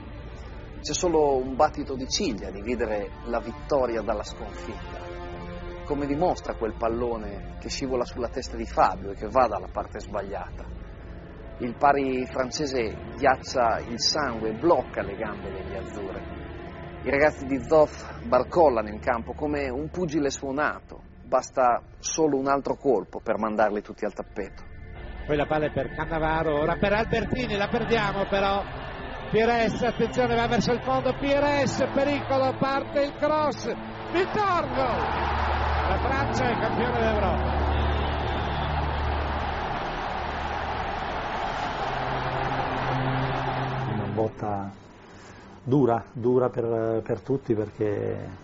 C'è 0.81 0.93
solo 0.93 1.37
un 1.37 1.55
battito 1.55 1.95
di 1.95 2.07
ciglia 2.07 2.49
a 2.49 2.51
dividere 2.51 3.09
la 3.25 3.39
vittoria 3.39 4.01
dalla 4.01 4.23
sconfitta. 4.23 5.11
Come 5.85 6.05
dimostra 6.05 6.55
quel 6.55 6.75
pallone 6.75 7.55
che 7.59 7.69
scivola 7.69 8.03
sulla 8.03 8.29
testa 8.29 8.57
di 8.57 8.65
Fabio 8.65 9.11
e 9.11 9.15
che 9.15 9.27
va 9.27 9.47
dalla 9.47 9.69
parte 9.71 9.99
sbagliata. 9.99 10.82
Il 11.59 11.75
pari 11.77 12.25
francese 12.25 12.95
ghiaccia 13.15 13.79
il 13.79 13.99
sangue 13.99 14.53
blocca 14.53 15.01
le 15.01 15.15
gambe 15.15 15.51
degli 15.51 15.75
azzurri. 15.75 16.21
I 17.03 17.09
ragazzi 17.09 17.45
di 17.45 17.61
Zoff 17.63 18.23
barcollano 18.25 18.89
in 18.89 18.99
campo 18.99 19.33
come 19.33 19.69
un 19.69 19.89
pugile 19.89 20.29
suonato. 20.29 21.01
Basta 21.25 21.81
solo 21.99 22.37
un 22.37 22.47
altro 22.47 22.75
colpo 22.75 23.19
per 23.19 23.37
mandarli 23.37 23.81
tutti 23.81 24.05
al 24.05 24.13
tappeto. 24.13 24.63
Poi 25.25 25.37
la 25.37 25.45
palla 25.45 25.67
è 25.67 25.71
per 25.71 25.93
Cannavaro, 25.93 26.59
ora 26.59 26.75
per 26.75 26.93
Albertini, 26.93 27.55
la 27.55 27.67
perdiamo 27.67 28.25
però. 28.27 28.63
Pires, 29.31 29.81
attenzione, 29.81 30.35
va 30.35 30.47
verso 30.47 30.71
il 30.73 30.81
fondo, 30.81 31.13
Pires, 31.19 31.83
pericolo, 31.93 32.55
parte 32.57 33.01
il 33.01 33.13
cross, 33.15 33.73
Vittorno! 34.11 34.83
La 35.89 35.97
Francia 35.97 36.49
è 36.49 36.59
campione 36.59 36.99
d'Europa. 36.99 37.62
Botta 44.23 44.71
dura, 45.63 46.03
dura 46.11 46.49
per, 46.49 47.01
per 47.03 47.21
tutti 47.21 47.53
perché 47.53 48.41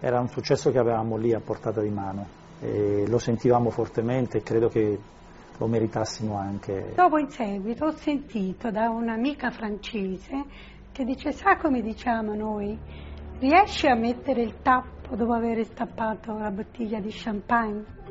era 0.00 0.20
un 0.20 0.28
successo 0.28 0.70
che 0.70 0.78
avevamo 0.78 1.16
lì 1.16 1.32
a 1.32 1.40
portata 1.40 1.80
di 1.80 1.90
mano 1.90 2.42
e 2.60 3.04
lo 3.06 3.18
sentivamo 3.18 3.70
fortemente 3.70 4.38
e 4.38 4.42
credo 4.42 4.68
che 4.68 4.98
lo 5.56 5.66
meritassimo 5.66 6.36
anche. 6.36 6.92
Dopo 6.94 7.18
in 7.18 7.30
seguito 7.30 7.86
ho 7.86 7.92
sentito 7.92 8.70
da 8.70 8.90
un'amica 8.90 9.50
francese 9.50 10.44
che 10.92 11.04
dice, 11.04 11.32
sa 11.32 11.56
come 11.56 11.80
diciamo 11.80 12.34
noi, 12.34 12.78
riesci 13.38 13.86
a 13.86 13.94
mettere 13.94 14.42
il 14.42 14.62
tappo 14.62 15.16
dopo 15.16 15.32
aver 15.32 15.64
stappato 15.64 16.36
la 16.38 16.50
bottiglia 16.50 17.00
di 17.00 17.10
champagne? 17.10 18.02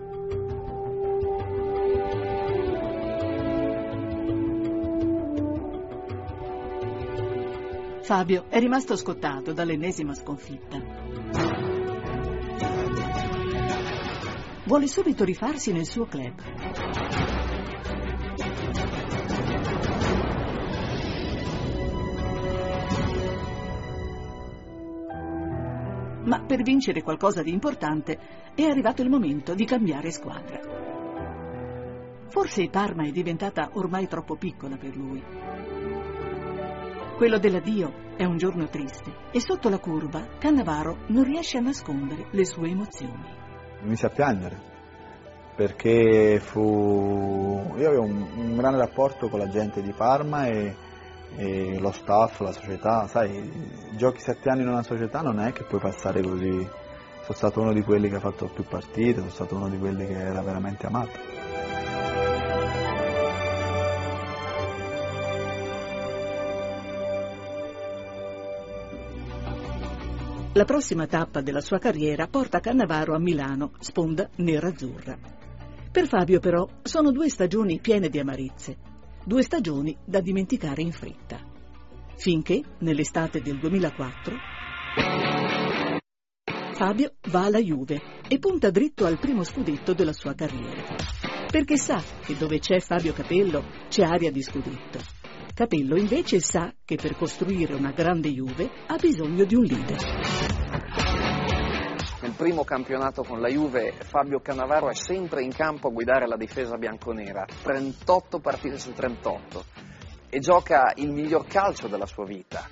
Fabio 8.03 8.47
è 8.49 8.59
rimasto 8.59 8.97
scottato 8.97 9.53
dall'ennesima 9.53 10.13
sconfitta. 10.13 10.77
Vuole 14.65 14.87
subito 14.87 15.23
rifarsi 15.23 15.71
nel 15.71 15.85
suo 15.85 16.05
club. 16.05 16.33
Ma 26.25 26.41
per 26.41 26.61
vincere 26.61 27.01
qualcosa 27.01 27.41
di 27.41 27.53
importante 27.53 28.19
è 28.53 28.63
arrivato 28.63 29.01
il 29.01 29.09
momento 29.09 29.53
di 29.53 29.63
cambiare 29.63 30.11
squadra. 30.11 30.59
Forse 32.27 32.67
Parma 32.67 33.05
è 33.05 33.11
diventata 33.11 33.69
ormai 33.75 34.09
troppo 34.09 34.35
piccola 34.35 34.75
per 34.75 34.93
lui. 34.93 35.72
Quello 37.15 37.37
dell'addio 37.37 37.93
è 38.17 38.25
un 38.25 38.37
giorno 38.37 38.67
triste 38.67 39.13
e 39.31 39.39
sotto 39.39 39.69
la 39.69 39.77
curva 39.77 40.27
Cannavaro 40.39 40.97
non 41.07 41.23
riesce 41.23 41.57
a 41.59 41.61
nascondere 41.61 42.25
le 42.31 42.43
sue 42.43 42.69
emozioni. 42.69 43.23
Inizia 43.83 44.07
a 44.07 44.11
piangere 44.11 44.71
perché 45.55 46.39
fu... 46.39 47.71
io 47.77 47.87
avevo 47.87 48.03
un, 48.03 48.27
un 48.35 48.57
grande 48.57 48.79
rapporto 48.79 49.29
con 49.29 49.39
la 49.39 49.47
gente 49.47 49.83
di 49.83 49.91
Parma 49.91 50.47
e, 50.47 50.75
e 51.35 51.77
lo 51.79 51.91
staff, 51.91 52.39
la 52.39 52.51
società, 52.51 53.07
sai, 53.07 53.51
giochi 53.95 54.19
sette 54.19 54.49
anni 54.49 54.63
in 54.63 54.69
una 54.69 54.83
società 54.83 55.21
non 55.21 55.39
è 55.39 55.53
che 55.53 55.63
puoi 55.63 55.79
passare 55.79 56.21
così. 56.21 56.67
Sono 57.21 57.37
stato 57.37 57.61
uno 57.61 57.73
di 57.73 57.83
quelli 57.83 58.09
che 58.09 58.15
ha 58.15 58.19
fatto 58.19 58.49
più 58.53 58.65
partite, 58.65 59.19
sono 59.19 59.29
stato 59.29 59.55
uno 59.55 59.69
di 59.69 59.77
quelli 59.77 60.05
che 60.07 60.17
era 60.17 60.41
veramente 60.41 60.87
amato. 60.87 61.32
La 70.55 70.65
prossima 70.65 71.07
tappa 71.07 71.41
della 71.41 71.61
sua 71.61 71.79
carriera 71.79 72.27
porta 72.27 72.59
Cannavaro 72.59 73.15
a 73.15 73.19
Milano, 73.19 73.71
sponda 73.79 74.29
nerazzurra. 74.35 75.17
Per 75.91 76.07
Fabio 76.07 76.39
però 76.39 76.67
sono 76.83 77.11
due 77.11 77.27
stagioni 77.27 77.79
piene 77.79 78.07
di 78.07 78.19
amarezze, 78.19 78.77
due 79.25 79.41
stagioni 79.41 79.97
da 80.05 80.21
dimenticare 80.21 80.83
in 80.83 80.91
fretta. 80.91 81.39
Finché, 82.17 82.61
nell'estate 82.79 83.41
del 83.41 83.57
2004, 83.57 84.35
Fabio 86.73 87.13
va 87.31 87.45
alla 87.45 87.59
Juve 87.59 87.99
e 88.27 88.37
punta 88.37 88.69
dritto 88.69 89.07
al 89.07 89.17
primo 89.17 89.43
scudetto 89.43 89.93
della 89.93 90.13
sua 90.13 90.35
carriera. 90.35 90.95
Perché 91.49 91.77
sa 91.77 91.99
che 92.23 92.37
dove 92.37 92.59
c'è 92.59 92.79
Fabio 92.79 93.13
Capello 93.13 93.63
c'è 93.89 94.03
aria 94.03 94.31
di 94.31 94.43
scudetto. 94.43 95.22
Capello 95.55 95.97
invece 95.97 96.39
sa 96.39 96.73
che 96.83 96.95
per 96.95 97.15
costruire 97.15 97.75
una 97.75 97.91
grande 97.91 98.29
Juve 98.29 98.71
ha 98.87 98.95
bisogno 98.95 99.43
di 99.43 99.53
un 99.53 99.63
leader. 99.63 99.99
Nel 102.21 102.31
primo 102.35 102.63
campionato 102.63 103.21
con 103.21 103.39
la 103.39 103.49
Juve 103.49 103.93
Fabio 103.99 104.39
Cannavaro 104.39 104.89
è 104.89 104.95
sempre 104.95 105.43
in 105.43 105.53
campo 105.53 105.89
a 105.89 105.91
guidare 105.91 106.25
la 106.25 106.37
difesa 106.37 106.75
bianconera, 106.77 107.45
38 107.61 108.39
partite 108.39 108.79
su 108.79 108.93
38 108.93 109.65
e 110.27 110.39
gioca 110.39 110.91
il 110.95 111.11
miglior 111.11 111.45
calcio 111.45 111.87
della 111.87 112.07
sua 112.07 112.25
vita. 112.25 112.67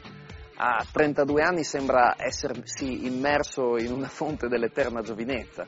A 0.55 0.83
32 0.91 1.43
anni 1.43 1.63
sembra 1.63 2.15
essersi 2.17 3.05
immerso 3.05 3.77
in 3.77 3.91
una 3.91 4.07
fonte 4.07 4.47
dell'eterna 4.47 5.03
giovinezza. 5.03 5.67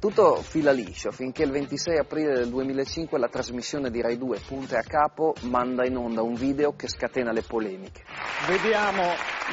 Tutto 0.00 0.42
fila 0.42 0.70
liscio 0.70 1.10
finché 1.10 1.42
il 1.42 1.50
26 1.50 1.98
aprile 1.98 2.34
del 2.34 2.50
2005 2.50 3.18
la 3.18 3.26
trasmissione 3.26 3.90
di 3.90 4.00
Rai 4.00 4.16
2 4.16 4.38
Punte 4.46 4.76
a 4.76 4.82
Capo 4.82 5.34
manda 5.42 5.84
in 5.84 5.96
onda 5.96 6.22
un 6.22 6.34
video 6.34 6.76
che 6.76 6.86
scatena 6.86 7.32
le 7.32 7.42
polemiche. 7.42 8.04
Vediamo 8.46 9.02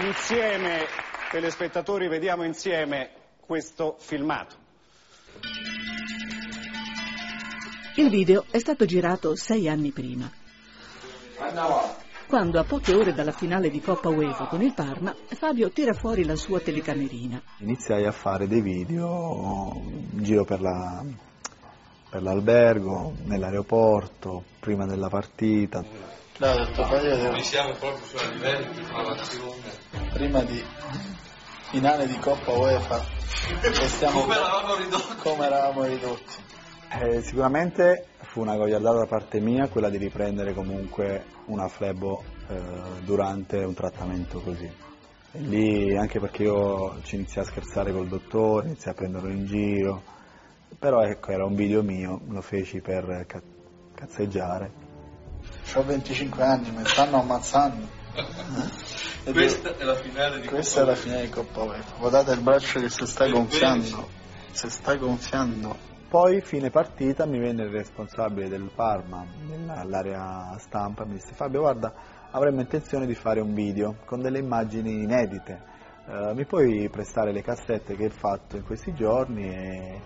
insieme, 0.06 0.86
telespettatori, 1.32 2.08
vediamo 2.08 2.44
insieme 2.44 3.10
questo 3.40 3.96
filmato. 3.98 4.56
Il 7.96 8.12
video 8.12 8.46
è 8.52 8.60
stato 8.60 8.86
girato 8.86 9.36
sei 9.36 9.68
anni 9.68 9.90
prima, 9.90 10.32
quando 12.36 12.60
a 12.60 12.66
poche 12.66 12.94
ore 12.94 13.14
dalla 13.14 13.32
finale 13.32 13.70
di 13.70 13.80
Coppa 13.80 14.10
UEFA 14.10 14.48
con 14.48 14.62
il 14.62 14.74
Parma, 14.74 15.16
Fabio 15.26 15.72
tira 15.72 15.94
fuori 15.94 16.26
la 16.26 16.36
sua 16.36 16.60
telecamerina. 16.60 17.42
Iniziai 17.60 18.06
a 18.06 18.12
fare 18.12 18.46
dei 18.46 18.60
video 18.60 19.72
in 20.12 20.22
giro 20.22 20.44
per, 20.44 20.60
la, 20.60 21.02
per 22.10 22.22
l'albergo, 22.22 23.14
nell'aeroporto, 23.24 24.44
prima 24.60 24.86
della 24.86 25.08
partita. 25.08 25.82
No, 25.82 26.56
detto 26.58 26.86
Noi 26.86 27.42
siamo 27.42 27.72
proprio 27.72 28.06
su 28.06 28.18
a 28.18 28.30
livello 28.30 28.74
di 28.74 28.84
prima 30.12 30.42
di 30.42 30.62
finale 31.70 32.06
di 32.06 32.20
Coppa 32.20 32.52
UEFA 32.52 33.02
e 33.62 34.12
Come 34.12 34.36
eravamo 34.36 34.76
ridotti. 34.76 35.16
come 35.24 35.46
eravamo 35.46 35.84
ridotti. 35.86 36.36
Eh, 37.00 37.22
sicuramente 37.22 38.08
fu 38.36 38.42
una 38.42 38.58
gogliardata 38.58 38.98
da 38.98 39.06
parte 39.06 39.40
mia 39.40 39.70
quella 39.70 39.90
di 39.90 39.96
riprendere 39.96 40.54
comunque 40.54 41.24
una 41.46 41.70
flebo 41.70 42.22
eh, 42.50 42.58
durante 43.06 43.60
un 43.60 43.74
trattamento 43.74 44.42
così. 44.42 44.70
E 45.32 45.40
lì 45.40 45.96
anche 45.96 46.20
perché 46.20 46.44
io 46.44 47.00
ci 47.04 47.16
iniziai 47.16 47.46
a 47.46 47.48
scherzare 47.48 47.94
col 47.94 48.10
dottore, 48.10 48.66
iniziai 48.66 48.94
a 48.94 48.98
prenderlo 48.98 49.30
in 49.30 49.46
giro, 49.46 50.04
però 50.78 51.02
ecco 51.04 51.32
era 51.32 51.46
un 51.46 51.56
video 51.56 51.82
mio, 51.82 52.20
lo 52.28 52.42
feci 52.42 52.82
per 52.82 53.24
ca- 53.26 53.42
cazzeggiare. 53.96 54.70
Ho 55.76 55.84
25 55.86 56.44
anni, 56.44 56.72
mi 56.72 56.86
stanno 56.86 57.22
ammazzando. 57.22 57.88
Questa 59.32 59.78
è 59.78 59.84
la 59.86 59.96
finale 59.96 60.42
di 60.42 60.48
Questa 60.48 60.82
è 60.82 60.84
Coppa 60.84 60.92
la 60.92 60.98
finale 60.98 61.22
di 61.22 61.30
Coppa 61.30 61.64
UEFA. 61.64 61.96
Guardate 62.00 62.34
il 62.34 62.42
braccio 62.42 62.82
che 62.82 62.90
si 62.90 63.06
sta 63.06 63.24
È 63.24 63.30
gonfiando. 63.30 64.10
Si 64.52 64.70
sta 64.70 64.94
gonfiando. 64.96 65.95
Poi, 66.08 66.42
fine 66.42 66.70
partita, 66.70 67.26
mi 67.26 67.40
venne 67.40 67.64
il 67.64 67.72
responsabile 67.72 68.48
del 68.48 68.72
Parma, 68.74 69.26
nell'area 69.48 70.56
stampa, 70.60 71.04
e 71.04 71.08
mi 71.08 71.14
disse 71.14 71.34
Fabio 71.34 71.62
guarda, 71.62 71.94
avremmo 72.32 72.62
intenzione 72.62 73.06
di 73.06 73.16
fare 73.16 73.42
un 73.42 73.54
video 73.54 73.98
con 74.06 74.22
delle 74.22 74.40
immagini 74.40 75.04
inedite, 75.04 75.74
Eh, 76.08 76.34
mi 76.36 76.46
puoi 76.46 76.88
prestare 76.90 77.32
le 77.32 77.42
cassette 77.42 77.96
che 77.96 78.04
hai 78.04 78.10
fatto 78.12 78.58
in 78.58 78.64
questi 78.64 78.94
giorni 78.94 79.50
e, 79.50 80.02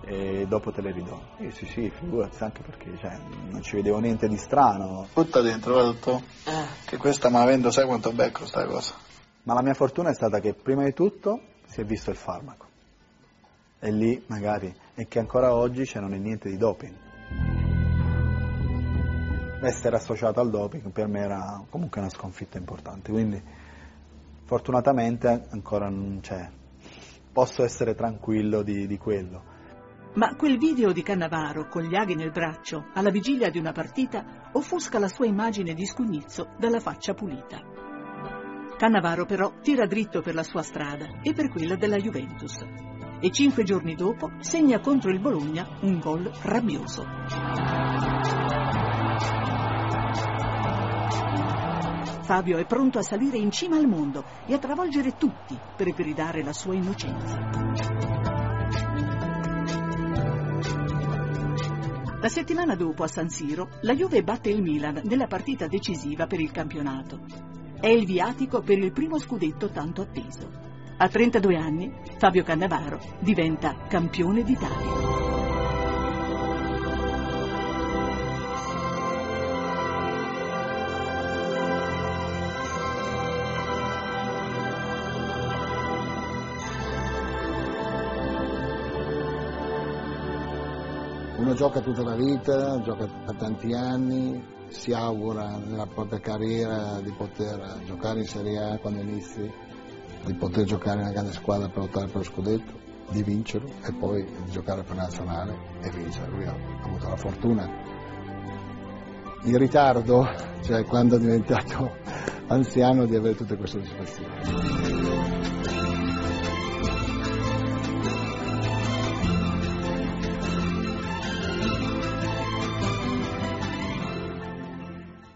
e 0.00 0.46
dopo 0.48 0.72
te 0.72 0.82
le 0.82 0.90
ridò. 0.90 1.16
Io 1.38 1.52
sì 1.52 1.66
sì, 1.66 1.88
figurati, 1.88 2.42
anche 2.42 2.62
perché 2.62 2.96
cioè, 2.96 3.16
non 3.48 3.62
ci 3.62 3.76
vedevo 3.76 4.00
niente 4.00 4.26
di 4.26 4.36
strano. 4.36 5.06
Butta 5.14 5.40
dentro, 5.40 5.74
va 5.74 5.84
tutto. 5.84 6.22
Che 6.84 6.96
questa 6.96 7.30
me 7.30 7.38
la 7.38 7.44
vendo, 7.44 7.70
sai 7.70 7.86
quanto 7.86 8.10
becco 8.12 8.44
sta 8.44 8.66
cosa. 8.66 8.94
Ma 9.44 9.54
la 9.54 9.62
mia 9.62 9.74
fortuna 9.74 10.10
è 10.10 10.14
stata 10.14 10.40
che 10.40 10.52
prima 10.52 10.82
di 10.82 10.92
tutto 10.92 11.40
si 11.66 11.80
è 11.80 11.84
visto 11.84 12.10
il 12.10 12.16
farmaco. 12.16 12.66
E 13.82 13.90
lì 13.90 14.22
magari, 14.26 14.70
e 14.94 15.08
che 15.08 15.18
ancora 15.18 15.54
oggi 15.54 15.86
cioè, 15.86 16.02
non 16.02 16.12
è 16.12 16.18
niente 16.18 16.50
di 16.50 16.58
doping. 16.58 16.94
Essere 19.62 19.96
associato 19.96 20.38
al 20.38 20.50
doping 20.50 20.90
per 20.90 21.06
me 21.06 21.20
era 21.20 21.64
comunque 21.70 22.00
una 22.02 22.10
sconfitta 22.10 22.58
importante, 22.58 23.10
quindi 23.10 23.42
fortunatamente 24.44 25.46
ancora 25.48 25.88
non 25.88 26.18
c'è. 26.20 26.46
Posso 27.32 27.64
essere 27.64 27.94
tranquillo 27.94 28.60
di, 28.62 28.86
di 28.86 28.98
quello. 28.98 29.44
Ma 30.14 30.34
quel 30.36 30.58
video 30.58 30.92
di 30.92 31.02
Cannavaro 31.02 31.66
con 31.68 31.82
gli 31.82 31.94
aghi 31.94 32.14
nel 32.14 32.32
braccio 32.32 32.88
alla 32.92 33.10
vigilia 33.10 33.48
di 33.48 33.58
una 33.58 33.72
partita 33.72 34.50
offusca 34.52 34.98
la 34.98 35.08
sua 35.08 35.24
immagine 35.24 35.72
di 35.72 35.86
scugnizzo 35.86 36.48
dalla 36.58 36.80
faccia 36.80 37.14
pulita. 37.14 37.62
Cannavaro 38.76 39.24
però 39.24 39.54
tira 39.62 39.86
dritto 39.86 40.20
per 40.20 40.34
la 40.34 40.42
sua 40.42 40.62
strada 40.62 41.20
e 41.22 41.32
per 41.32 41.48
quella 41.48 41.76
della 41.76 41.96
Juventus 41.96 42.89
e 43.20 43.30
cinque 43.30 43.64
giorni 43.64 43.94
dopo 43.94 44.30
segna 44.40 44.80
contro 44.80 45.10
il 45.10 45.20
Bologna 45.20 45.66
un 45.80 45.98
gol 45.98 46.30
rabbioso. 46.42 47.06
Fabio 52.22 52.58
è 52.58 52.64
pronto 52.64 52.98
a 52.98 53.02
salire 53.02 53.38
in 53.38 53.50
cima 53.50 53.76
al 53.76 53.88
mondo 53.88 54.24
e 54.46 54.54
a 54.54 54.58
travolgere 54.58 55.16
tutti 55.16 55.58
per 55.76 55.88
gridare 55.90 56.44
la 56.44 56.52
sua 56.52 56.74
innocenza. 56.74 57.38
La 62.20 62.28
settimana 62.28 62.76
dopo 62.76 63.02
a 63.02 63.08
San 63.08 63.30
Siro, 63.30 63.70
la 63.80 63.94
Juve 63.94 64.22
batte 64.22 64.50
il 64.50 64.62
Milan 64.62 65.00
nella 65.04 65.26
partita 65.26 65.66
decisiva 65.66 66.26
per 66.26 66.38
il 66.38 66.50
campionato. 66.50 67.20
È 67.80 67.88
il 67.88 68.04
viatico 68.04 68.60
per 68.60 68.78
il 68.78 68.92
primo 68.92 69.18
scudetto 69.18 69.70
tanto 69.70 70.02
atteso. 70.02 70.69
A 71.02 71.08
32 71.08 71.56
anni 71.56 71.90
Fabio 72.18 72.42
Cannavaro 72.42 73.00
diventa 73.20 73.74
campione 73.88 74.42
d'Italia. 74.42 74.98
Uno 91.38 91.54
gioca 91.54 91.80
tutta 91.80 92.02
la 92.02 92.14
vita, 92.14 92.78
gioca 92.82 93.06
per 93.06 93.36
tanti 93.36 93.72
anni, 93.72 94.44
si 94.68 94.92
augura 94.92 95.56
nella 95.56 95.86
propria 95.86 96.20
carriera 96.20 97.00
di 97.00 97.10
poter 97.12 97.80
giocare 97.86 98.20
in 98.20 98.26
Serie 98.26 98.58
A 98.58 98.78
quando 98.78 99.00
inizi, 99.00 99.50
di 100.24 100.34
poter 100.34 100.64
giocare 100.64 100.96
in 100.96 101.02
una 101.02 101.12
grande 101.12 101.32
squadra 101.32 101.68
per 101.68 101.78
lottare 101.78 102.06
per 102.06 102.16
lo 102.16 102.22
scudetto, 102.22 102.72
di 103.10 103.22
vincerlo 103.22 103.68
e 103.82 103.92
poi 103.92 104.24
di 104.24 104.50
giocare 104.50 104.82
per 104.82 104.96
nazionale 104.96 105.56
e 105.82 105.90
vincere. 105.90 106.30
Lui 106.30 106.44
ha 106.44 106.54
avuto 106.82 107.08
la 107.08 107.16
fortuna. 107.16 107.68
In 109.42 109.56
ritardo, 109.56 110.28
cioè 110.62 110.84
quando 110.84 111.16
è 111.16 111.18
diventato 111.18 111.96
anziano, 112.48 113.06
di 113.06 113.16
avere 113.16 113.34
tutte 113.34 113.56
queste 113.56 113.82
soddisfazioni. 113.84 115.10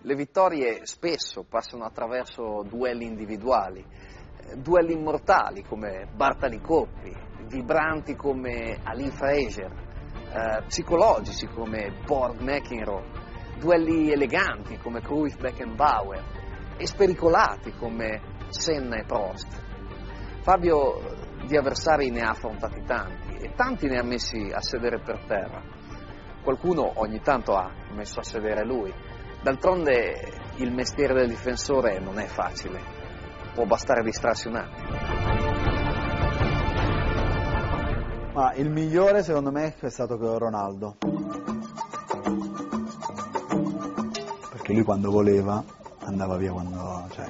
Le 0.06 0.14
vittorie 0.16 0.84
spesso 0.84 1.46
passano 1.48 1.84
attraverso 1.84 2.62
duelli 2.68 3.06
individuali, 3.06 3.82
duelli 4.56 4.92
immortali 4.92 5.62
come 5.62 6.06
Bartali 6.14 6.60
Coppi, 6.60 7.12
vibranti 7.46 8.14
come 8.14 8.78
Ali 8.82 9.10
Fraser, 9.10 9.70
eh, 10.32 10.62
psicologici 10.66 11.46
come 11.46 11.92
Borg 12.04 12.40
McEnroe, 12.40 13.04
duelli 13.58 14.10
eleganti 14.10 14.76
come 14.78 15.00
Cruyff 15.00 15.36
Beckenbauer 15.36 16.22
e 16.76 16.86
spericolati 16.86 17.72
come 17.72 18.20
Senna 18.48 18.96
e 18.96 19.04
Prost. 19.04 19.62
Fabio 20.42 21.00
di 21.46 21.56
avversari 21.56 22.10
ne 22.10 22.22
ha 22.22 22.30
affrontati 22.30 22.82
tanti 22.84 23.36
e 23.36 23.52
tanti 23.54 23.86
ne 23.86 23.98
ha 23.98 24.02
messi 24.02 24.50
a 24.52 24.60
sedere 24.60 25.00
per 25.00 25.24
terra. 25.26 25.62
Qualcuno 26.42 26.92
ogni 26.96 27.20
tanto 27.20 27.54
ha 27.54 27.70
messo 27.92 28.20
a 28.20 28.22
sedere 28.22 28.64
lui. 28.64 28.92
D'altronde 29.42 30.42
il 30.56 30.72
mestiere 30.72 31.14
del 31.14 31.28
difensore 31.28 31.98
non 31.98 32.18
è 32.18 32.26
facile, 32.26 32.93
può 33.54 33.64
bastare 33.64 34.02
distrarsi 34.02 34.48
un 34.48 34.56
attimo. 34.56 34.88
Ma 38.34 38.52
il 38.54 38.68
migliore 38.68 39.22
secondo 39.22 39.52
me 39.52 39.74
è 39.78 39.90
stato 39.90 40.16
Ronaldo. 40.38 40.96
Perché 44.50 44.72
lui 44.72 44.82
quando 44.82 45.10
voleva 45.10 45.62
andava 46.00 46.36
via 46.36 46.52
quando, 46.52 47.08
cioè, 47.12 47.26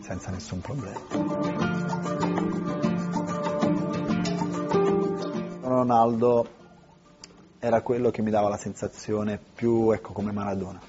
senza 0.00 0.30
nessun 0.30 0.60
problema. 0.60 0.98
Ronaldo 5.60 6.48
era 7.58 7.82
quello 7.82 8.10
che 8.10 8.22
mi 8.22 8.30
dava 8.30 8.48
la 8.48 8.56
sensazione 8.56 9.38
più 9.54 9.90
ecco, 9.90 10.12
come 10.12 10.32
Maradona, 10.32 10.80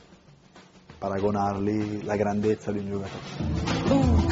paragonarli 0.99 2.03
la 2.03 2.15
grandezza 2.17 2.71
di 2.73 2.79
un 2.79 2.85
giocatore. 2.87 4.27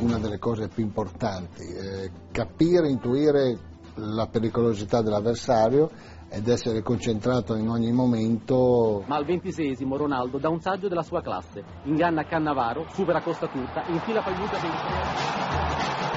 Una 0.00 0.18
delle 0.18 0.38
cose 0.38 0.68
più 0.68 0.82
importanti, 0.82 1.62
eh, 1.62 2.10
capire, 2.32 2.88
intuire 2.88 3.56
la 3.94 4.26
pericolosità 4.26 5.00
dell'avversario 5.00 5.88
ed 6.28 6.48
essere 6.48 6.82
concentrato 6.82 7.54
in 7.54 7.68
ogni 7.68 7.92
momento. 7.92 9.04
Ma 9.06 9.16
al 9.16 9.24
ventisesimo 9.24 9.96
Ronaldo 9.96 10.38
dà 10.38 10.48
un 10.48 10.60
saggio 10.60 10.88
della 10.88 11.02
sua 11.02 11.22
classe, 11.22 11.62
inganna 11.84 12.24
Cannavaro, 12.24 12.86
supera 12.92 13.20
Costa 13.20 13.46
Curta, 13.46 13.84
infila 13.86 14.22
Pagliuca 14.22 14.58
dentro. 14.58 16.11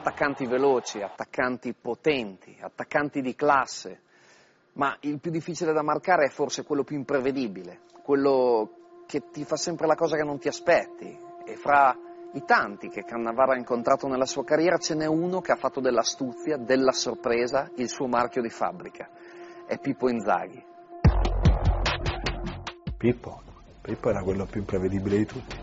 Attaccanti 0.00 0.46
veloci, 0.46 1.02
attaccanti 1.02 1.74
potenti, 1.74 2.56
attaccanti 2.58 3.20
di 3.20 3.34
classe, 3.34 4.00
ma 4.72 4.96
il 5.00 5.20
più 5.20 5.30
difficile 5.30 5.74
da 5.74 5.82
marcare 5.82 6.24
è 6.24 6.30
forse 6.30 6.64
quello 6.64 6.84
più 6.84 6.96
imprevedibile, 6.96 7.80
quello 8.02 9.02
che 9.06 9.24
ti 9.30 9.44
fa 9.44 9.56
sempre 9.56 9.86
la 9.86 9.96
cosa 9.96 10.16
che 10.16 10.22
non 10.22 10.38
ti 10.38 10.48
aspetti 10.48 11.14
e 11.44 11.54
fra 11.56 11.94
i 12.32 12.42
tanti 12.46 12.88
che 12.88 13.04
Cannavaro 13.04 13.52
ha 13.52 13.58
incontrato 13.58 14.08
nella 14.08 14.24
sua 14.24 14.42
carriera 14.42 14.78
ce 14.78 14.94
n'è 14.94 15.04
uno 15.04 15.42
che 15.42 15.52
ha 15.52 15.56
fatto 15.56 15.80
dell'astuzia, 15.80 16.56
della 16.56 16.92
sorpresa, 16.92 17.70
il 17.74 17.90
suo 17.90 18.06
marchio 18.06 18.40
di 18.40 18.48
fabbrica. 18.48 19.06
È 19.66 19.78
Pippo 19.78 20.08
Inzaghi. 20.08 20.64
Pippo? 22.96 23.42
Pippo 23.82 24.08
era 24.08 24.22
quello 24.22 24.46
più 24.46 24.60
imprevedibile 24.60 25.18
di 25.18 25.26
tutti. 25.26 25.59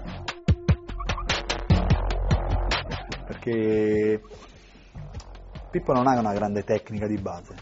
Perché 3.28 4.21
Pippo 5.69 5.91
non 5.91 6.07
ha 6.07 6.17
una 6.17 6.34
grande 6.34 6.63
tecnica 6.63 7.07
di 7.07 7.17
base, 7.17 7.53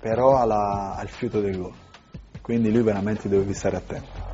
però 0.00 0.38
ha, 0.38 0.46
la, 0.46 0.94
ha 0.96 1.02
il 1.02 1.10
fiuto 1.10 1.40
del 1.42 1.58
gol. 1.58 1.74
Quindi 2.40 2.72
lui 2.72 2.82
veramente 2.82 3.28
deve 3.28 3.52
stare 3.52 3.76
attento. 3.76 4.28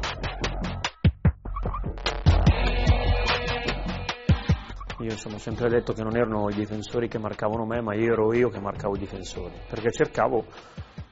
Io 5.01 5.11
insomma 5.11 5.35
ho 5.35 5.41
sempre 5.41 5.69
detto 5.69 5.93
che 5.93 6.03
non 6.03 6.17
erano 6.17 6.49
i 6.49 6.55
difensori 6.55 7.09
che 7.09 7.19
marcavano 7.19 7.67
me, 7.67 7.81
ma 7.81 7.95
io 7.95 8.13
ero 8.13 8.33
io 8.33 8.49
che 8.49 8.61
marcavo 8.61 8.95
i 8.95 9.01
difensori, 9.01 9.55
perché 9.69 9.91
cercavo, 9.91 10.47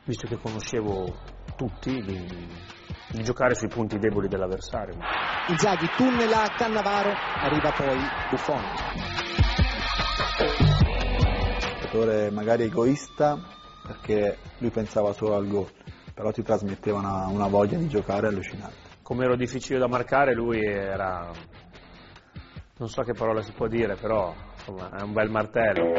visto 0.04 0.26
che 0.28 0.36
conoscevo 0.36 1.04
tutti, 1.56 2.00
di, 2.00 2.26
di 3.10 3.22
giocare 3.22 3.54
sui 3.54 3.68
punti 3.68 3.98
deboli 3.98 4.28
dell'avversario. 4.28 4.96
Inzaghi 5.48 5.88
tunnela 5.96 6.48
Cannavaro, 6.56 7.12
arriva 7.12 7.72
poi 7.72 7.98
Buffon. 8.30 9.23
Giocatore 11.94 12.30
magari 12.32 12.64
egoista 12.64 13.38
perché 13.86 14.36
lui 14.58 14.70
pensava 14.70 15.12
solo 15.12 15.36
al 15.36 15.46
gol, 15.46 15.70
però 16.12 16.32
ti 16.32 16.42
trasmetteva 16.42 16.98
una, 16.98 17.28
una 17.28 17.46
voglia 17.46 17.78
di 17.78 17.86
giocare 17.86 18.26
allucinante. 18.26 18.74
Come 19.02 19.24
ero 19.24 19.36
difficile 19.36 19.78
da 19.78 19.86
marcare, 19.86 20.34
lui 20.34 20.58
era 20.60 21.30
non 22.78 22.88
so 22.88 23.02
che 23.02 23.12
parola 23.12 23.42
si 23.42 23.52
può 23.52 23.68
dire, 23.68 23.94
però 23.94 24.34
insomma, 24.56 24.90
è 24.90 25.02
un 25.02 25.12
bel 25.12 25.30
martello. 25.30 25.92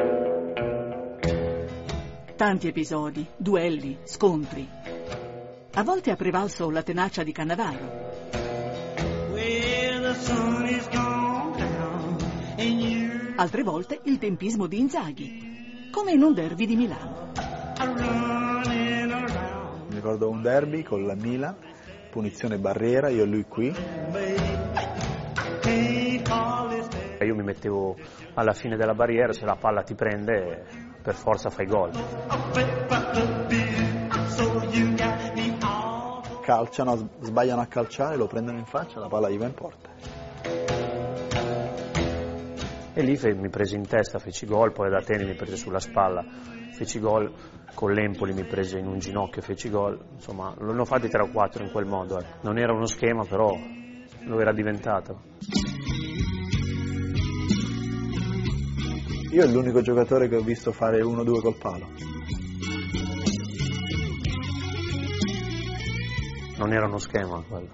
Tanti 2.36 2.68
episodi, 2.68 3.26
duelli, 3.38 4.00
scontri. 4.04 4.68
A 5.76 5.84
volte 5.84 6.12
ha 6.12 6.16
prevalso 6.18 6.70
la 6.72 6.84
tenacia 6.84 7.24
di 7.24 7.32
Cannavaro. 7.32 8.04
Altre 13.38 13.64
volte 13.64 14.00
il 14.04 14.18
tempismo 14.18 14.66
di 14.68 14.80
Inzaghi, 14.80 15.45
come 15.96 16.12
in 16.12 16.22
un 16.22 16.34
derby 16.34 16.66
di 16.66 16.76
Milano. 16.76 17.32
Mi 19.88 19.96
ricordo 19.96 20.30
un 20.30 20.41
derby 20.41 20.84
con 20.84 21.06
la 21.06 21.16
Milan, 21.16 21.56
punizione 22.12 22.58
barriera, 22.58 23.08
io 23.08 23.24
e 23.24 23.26
lui 23.26 23.46
qui. 23.46 23.74
Io 27.22 27.36
mi 27.36 27.43
mettevo 27.43 27.96
alla 28.34 28.52
fine 28.52 28.76
della 28.76 28.93
barriera, 28.93 29.32
se 29.32 29.46
la 29.46 29.56
palla 29.56 29.84
ti 29.84 29.96
prende, 29.96 30.66
per 31.02 31.14
forza 31.14 31.50
fai 31.50 31.66
gol. 31.66 31.91
Calciano, 36.41 37.10
sbagliano 37.22 37.62
a 37.62 37.66
calciare, 37.68 38.18
lo 38.18 38.28
prendono 38.28 38.58
in 38.58 38.66
faccia, 38.66 39.00
la 39.00 39.08
palla 39.08 39.30
gli 39.30 39.38
va 39.38 39.46
in 39.46 39.54
porta. 39.54 40.85
E 42.98 43.02
lì 43.02 43.20
mi 43.36 43.50
presi 43.50 43.76
in 43.76 43.86
testa, 43.86 44.20
feci 44.20 44.46
gol, 44.46 44.72
poi 44.72 44.88
ad 44.88 44.93
Atene 44.93 45.26
mi 45.26 45.36
prese 45.36 45.58
sulla 45.58 45.82
spalla, 45.82 46.24
feci 46.72 46.98
gol, 47.00 47.30
con 47.74 47.91
l'Empoli 47.91 48.32
mi 48.34 48.46
prese 48.46 48.80
in 48.80 48.88
un 48.88 49.00
ginocchio, 49.00 49.41
feci 49.41 49.70
gol, 49.70 50.00
insomma, 50.14 50.56
ne 50.58 50.80
ho 50.80 50.86
fatti 50.86 51.10
3 51.10 51.24
o 51.24 51.30
4 51.30 51.64
in 51.64 51.72
quel 51.72 51.86
modo. 51.86 52.18
eh. 52.18 52.26
Non 52.43 52.58
era 52.58 52.72
uno 52.72 52.86
schema, 52.86 53.26
però 53.26 53.54
lo 54.24 54.39
era 54.39 54.54
diventato. 54.54 55.24
Io 59.32 59.43
è 59.43 59.48
l'unico 59.48 59.82
giocatore 59.82 60.30
che 60.30 60.38
ho 60.38 60.41
visto 60.41 60.72
fare 60.72 61.02
1-2 61.02 61.41
col 61.41 61.58
palo. 61.58 61.88
Non 66.58 66.72
era 66.72 66.86
uno 66.86 67.00
schema 67.00 67.43
quello. 67.46 67.74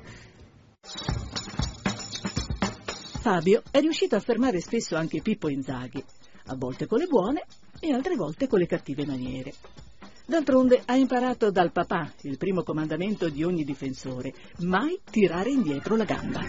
Fabio 3.21 3.61
è 3.69 3.79
riuscito 3.81 4.15
a 4.15 4.19
fermare 4.19 4.59
spesso 4.61 4.95
anche 4.95 5.21
Pippo 5.21 5.47
Inzaghi, 5.47 6.03
a 6.47 6.55
volte 6.55 6.87
con 6.87 6.97
le 6.97 7.05
buone 7.05 7.43
e 7.79 7.93
altre 7.93 8.15
volte 8.15 8.47
con 8.47 8.57
le 8.57 8.65
cattive 8.65 9.05
maniere. 9.05 9.53
D'altronde 10.25 10.81
ha 10.83 10.95
imparato 10.95 11.51
dal 11.51 11.71
papà 11.71 12.13
il 12.23 12.39
primo 12.39 12.63
comandamento 12.63 13.29
di 13.29 13.43
ogni 13.43 13.63
difensore, 13.63 14.33
mai 14.61 14.99
tirare 15.07 15.51
indietro 15.51 15.95
la 15.95 16.03
gamba. 16.03 16.39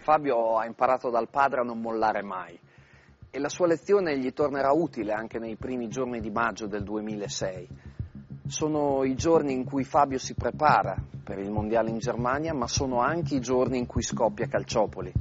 Fabio 0.00 0.58
ha 0.58 0.66
imparato 0.66 1.10
dal 1.10 1.30
padre 1.30 1.60
a 1.60 1.62
non 1.62 1.80
mollare 1.80 2.24
mai 2.24 2.58
e 3.30 3.38
la 3.38 3.48
sua 3.48 3.68
lezione 3.68 4.18
gli 4.18 4.32
tornerà 4.32 4.72
utile 4.72 5.12
anche 5.12 5.38
nei 5.38 5.54
primi 5.54 5.86
giorni 5.86 6.18
di 6.18 6.30
maggio 6.32 6.66
del 6.66 6.82
2006. 6.82 7.68
Sono 8.48 9.04
i 9.04 9.14
giorni 9.14 9.52
in 9.52 9.64
cui 9.64 9.84
Fabio 9.84 10.18
si 10.18 10.34
prepara 10.34 10.96
per 11.22 11.38
il 11.38 11.52
mondiale 11.52 11.90
in 11.90 11.98
Germania, 11.98 12.52
ma 12.52 12.66
sono 12.66 13.00
anche 13.00 13.36
i 13.36 13.40
giorni 13.40 13.78
in 13.78 13.86
cui 13.86 14.02
scoppia 14.02 14.48
Calciopoli. 14.48 15.12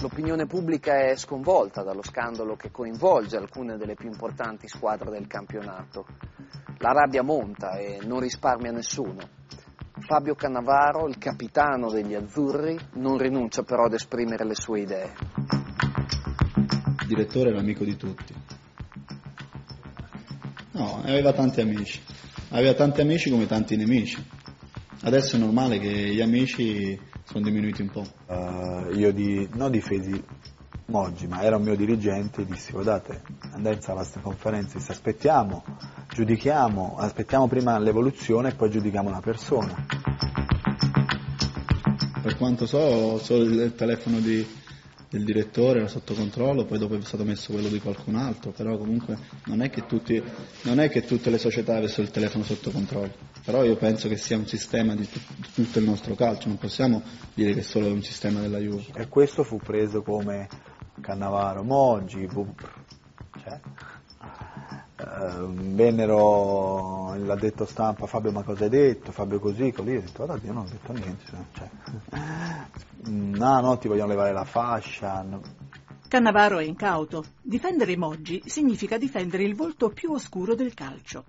L'opinione 0.00 0.46
pubblica 0.46 0.98
è 1.08 1.16
sconvolta 1.16 1.82
dallo 1.82 2.02
scandalo 2.02 2.56
che 2.56 2.70
coinvolge 2.70 3.36
alcune 3.36 3.76
delle 3.76 3.94
più 3.94 4.08
importanti 4.08 4.68
squadre 4.68 5.10
del 5.10 5.26
campionato. 5.26 6.06
La 6.78 6.92
rabbia 6.92 7.22
monta 7.22 7.78
e 7.78 7.98
non 8.02 8.20
risparmia 8.20 8.70
nessuno. 8.70 9.18
Fabio 10.00 10.34
Cannavaro, 10.34 11.06
il 11.06 11.18
capitano 11.18 11.90
degli 11.90 12.14
azzurri, 12.14 12.78
non 12.94 13.18
rinuncia 13.18 13.62
però 13.62 13.84
ad 13.84 13.92
esprimere 13.92 14.44
le 14.44 14.54
sue 14.54 14.80
idee. 14.80 15.12
Il 17.00 17.06
direttore 17.06 17.50
era 17.50 17.60
amico 17.60 17.84
di 17.84 17.96
tutti. 17.96 18.34
No, 20.72 21.02
aveva 21.04 21.32
tanti 21.32 21.60
amici. 21.60 22.00
Aveva 22.50 22.74
tanti 22.74 23.02
amici 23.02 23.30
come 23.30 23.46
tanti 23.46 23.76
nemici. 23.76 24.26
Adesso 25.02 25.36
è 25.36 25.38
normale 25.38 25.78
che 25.78 25.88
gli 25.88 26.20
amici 26.20 26.98
sono 27.24 27.42
diminuiti 27.42 27.80
un 27.80 27.90
po'. 27.90 28.06
Uh, 28.26 28.94
io 28.94 29.12
di, 29.12 29.48
non 29.54 29.70
difesi 29.70 30.22
Moggi, 30.90 31.26
ma 31.26 31.42
era 31.42 31.56
un 31.56 31.62
mio 31.62 31.76
dirigente, 31.76 32.44
dissi 32.44 32.72
guardate, 32.72 33.22
andai 33.52 33.74
in 33.74 33.80
sala 33.80 34.00
a 34.02 34.20
conferenza, 34.20 34.76
disse 34.76 34.92
aspettiamo, 34.92 35.64
giudichiamo, 36.12 36.96
aspettiamo 36.98 37.46
prima 37.46 37.78
l'evoluzione 37.78 38.50
e 38.50 38.54
poi 38.54 38.70
giudichiamo 38.70 39.08
la 39.08 39.20
persona. 39.20 39.86
Per 42.20 42.36
quanto 42.36 42.66
so, 42.66 43.18
solo 43.18 43.44
il 43.44 43.74
telefono 43.74 44.18
di, 44.18 44.46
del 45.08 45.24
direttore 45.24 45.78
era 45.78 45.88
sotto 45.88 46.12
controllo, 46.12 46.64
poi 46.64 46.78
dopo 46.78 46.96
è 46.96 47.00
stato 47.02 47.24
messo 47.24 47.52
quello 47.52 47.68
di 47.68 47.80
qualcun 47.80 48.16
altro, 48.16 48.50
però 48.50 48.76
comunque 48.76 49.16
non 49.46 49.62
è 49.62 49.70
che, 49.70 49.86
tutti, 49.86 50.22
non 50.62 50.80
è 50.80 50.90
che 50.90 51.04
tutte 51.04 51.30
le 51.30 51.38
società 51.38 51.76
avessero 51.76 52.02
il 52.02 52.10
telefono 52.10 52.44
sotto 52.44 52.70
controllo, 52.70 53.12
però 53.50 53.64
io 53.64 53.74
penso 53.74 54.06
che 54.06 54.16
sia 54.16 54.36
un 54.36 54.46
sistema 54.46 54.94
di, 54.94 55.08
t- 55.10 55.20
di 55.34 55.48
tutto 55.52 55.80
il 55.80 55.84
nostro 55.84 56.14
calcio, 56.14 56.46
non 56.46 56.56
possiamo 56.56 57.02
dire 57.34 57.52
che 57.52 57.60
è 57.60 57.62
solo 57.64 57.88
un 57.88 58.00
sistema 58.00 58.38
della 58.40 58.58
Juve. 58.58 58.84
E 58.94 59.08
questo 59.08 59.42
fu 59.42 59.56
preso 59.56 60.02
come 60.02 60.48
Cannavaro, 61.00 61.64
Moggi, 61.64 62.28
cioè, 63.42 63.60
eh, 64.96 65.46
vennero 65.48 67.16
l'addetto 67.16 67.64
stampa 67.64 68.06
Fabio 68.06 68.30
ma 68.30 68.44
cosa 68.44 68.64
hai 68.64 68.70
detto? 68.70 69.10
Fabio 69.10 69.40
così, 69.40 69.72
così, 69.72 69.96
ho 69.96 70.00
detto 70.00 70.24
guarda 70.24 70.46
io 70.46 70.52
non 70.52 70.66
ho 70.66 70.68
detto 70.70 70.92
niente, 70.92 71.24
cioè, 71.54 71.68
no 73.10 73.60
no 73.60 73.78
ti 73.78 73.88
vogliono 73.88 74.10
levare 74.10 74.32
la 74.32 74.44
fascia. 74.44 75.22
No. 75.22 75.40
Cannavaro 76.06 76.58
è 76.58 76.64
incauto. 76.64 77.24
Difendere 77.42 77.96
Moggi 77.96 78.42
significa 78.46 78.96
difendere 78.96 79.42
il 79.42 79.56
volto 79.56 79.88
più 79.88 80.12
oscuro 80.12 80.54
del 80.54 80.72
calcio. 80.74 81.24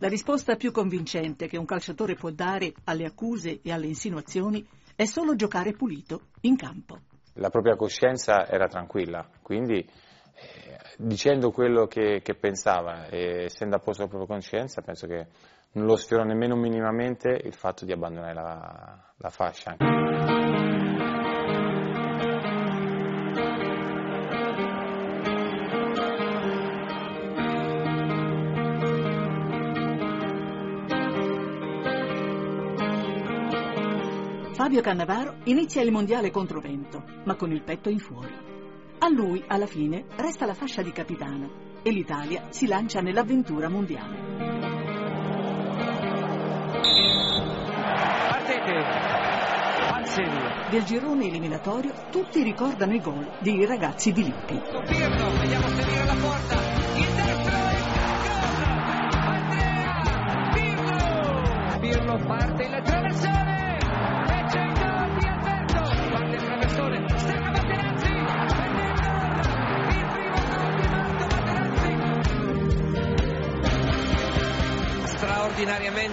La 0.00 0.08
risposta 0.08 0.54
più 0.54 0.70
convincente 0.70 1.48
che 1.48 1.58
un 1.58 1.64
calciatore 1.64 2.14
può 2.14 2.30
dare 2.30 2.72
alle 2.84 3.04
accuse 3.04 3.60
e 3.62 3.72
alle 3.72 3.86
insinuazioni 3.86 4.64
è 4.94 5.04
solo 5.04 5.34
giocare 5.34 5.72
pulito 5.72 6.28
in 6.42 6.56
campo. 6.56 7.00
La 7.34 7.50
propria 7.50 7.74
coscienza 7.74 8.46
era 8.46 8.68
tranquilla, 8.68 9.28
quindi 9.42 9.78
eh, 9.78 10.78
dicendo 10.98 11.50
quello 11.50 11.86
che, 11.86 12.20
che, 12.22 12.34
pensava 12.36 13.08
e 13.08 13.44
essendo 13.44 13.74
a 13.74 13.80
posto 13.80 14.02
la 14.02 14.08
propria 14.08 14.36
coscienza, 14.36 14.82
penso 14.82 15.08
che 15.08 15.26
non 15.72 15.86
lo 15.86 15.96
sfiorò 15.96 16.22
nemmeno 16.22 16.54
minimamente 16.54 17.30
il 17.42 17.54
fatto 17.54 17.84
di 17.84 17.90
abbandonare 17.90 18.34
la, 18.34 19.12
la 19.16 19.30
fascia. 19.30 20.77
Fabio 34.68 34.82
Cannavaro 34.82 35.36
inizia 35.44 35.80
il 35.80 35.90
mondiale 35.90 36.30
contro 36.30 36.60
vento, 36.60 37.02
ma 37.24 37.36
con 37.36 37.50
il 37.52 37.62
petto 37.62 37.88
in 37.88 37.98
fuori. 37.98 38.30
A 38.98 39.08
lui, 39.08 39.42
alla 39.46 39.64
fine, 39.64 40.04
resta 40.16 40.44
la 40.44 40.52
fascia 40.52 40.82
di 40.82 40.92
capitano 40.92 41.80
e 41.80 41.90
l'Italia 41.90 42.48
si 42.50 42.66
lancia 42.66 43.00
nell'avventura 43.00 43.70
mondiale. 43.70 44.16
Partete! 48.28 48.84
Del 50.68 50.84
girone 50.84 51.28
eliminatorio 51.28 51.94
tutti 52.10 52.42
ricordano 52.42 52.92
i 52.92 53.00
gol 53.00 53.26
dei 53.38 53.64
ragazzi 53.64 54.12
di 54.12 54.22
Lippi. 54.22 54.60
Pirlo, 54.86 55.30
vediamo 55.38 55.68
se 55.68 55.86
mira 55.86 56.04
la 56.04 56.14
porta. 56.20 56.56
Il 56.94 57.14
destro 57.14 57.56
e 57.56 57.72
il 57.72 57.88
Andrea 59.32 60.02
Pirlo! 60.52 61.78
Pirlo 61.80 62.18
parte 62.26 62.62
il 62.64 62.68
traversone. 62.68 62.97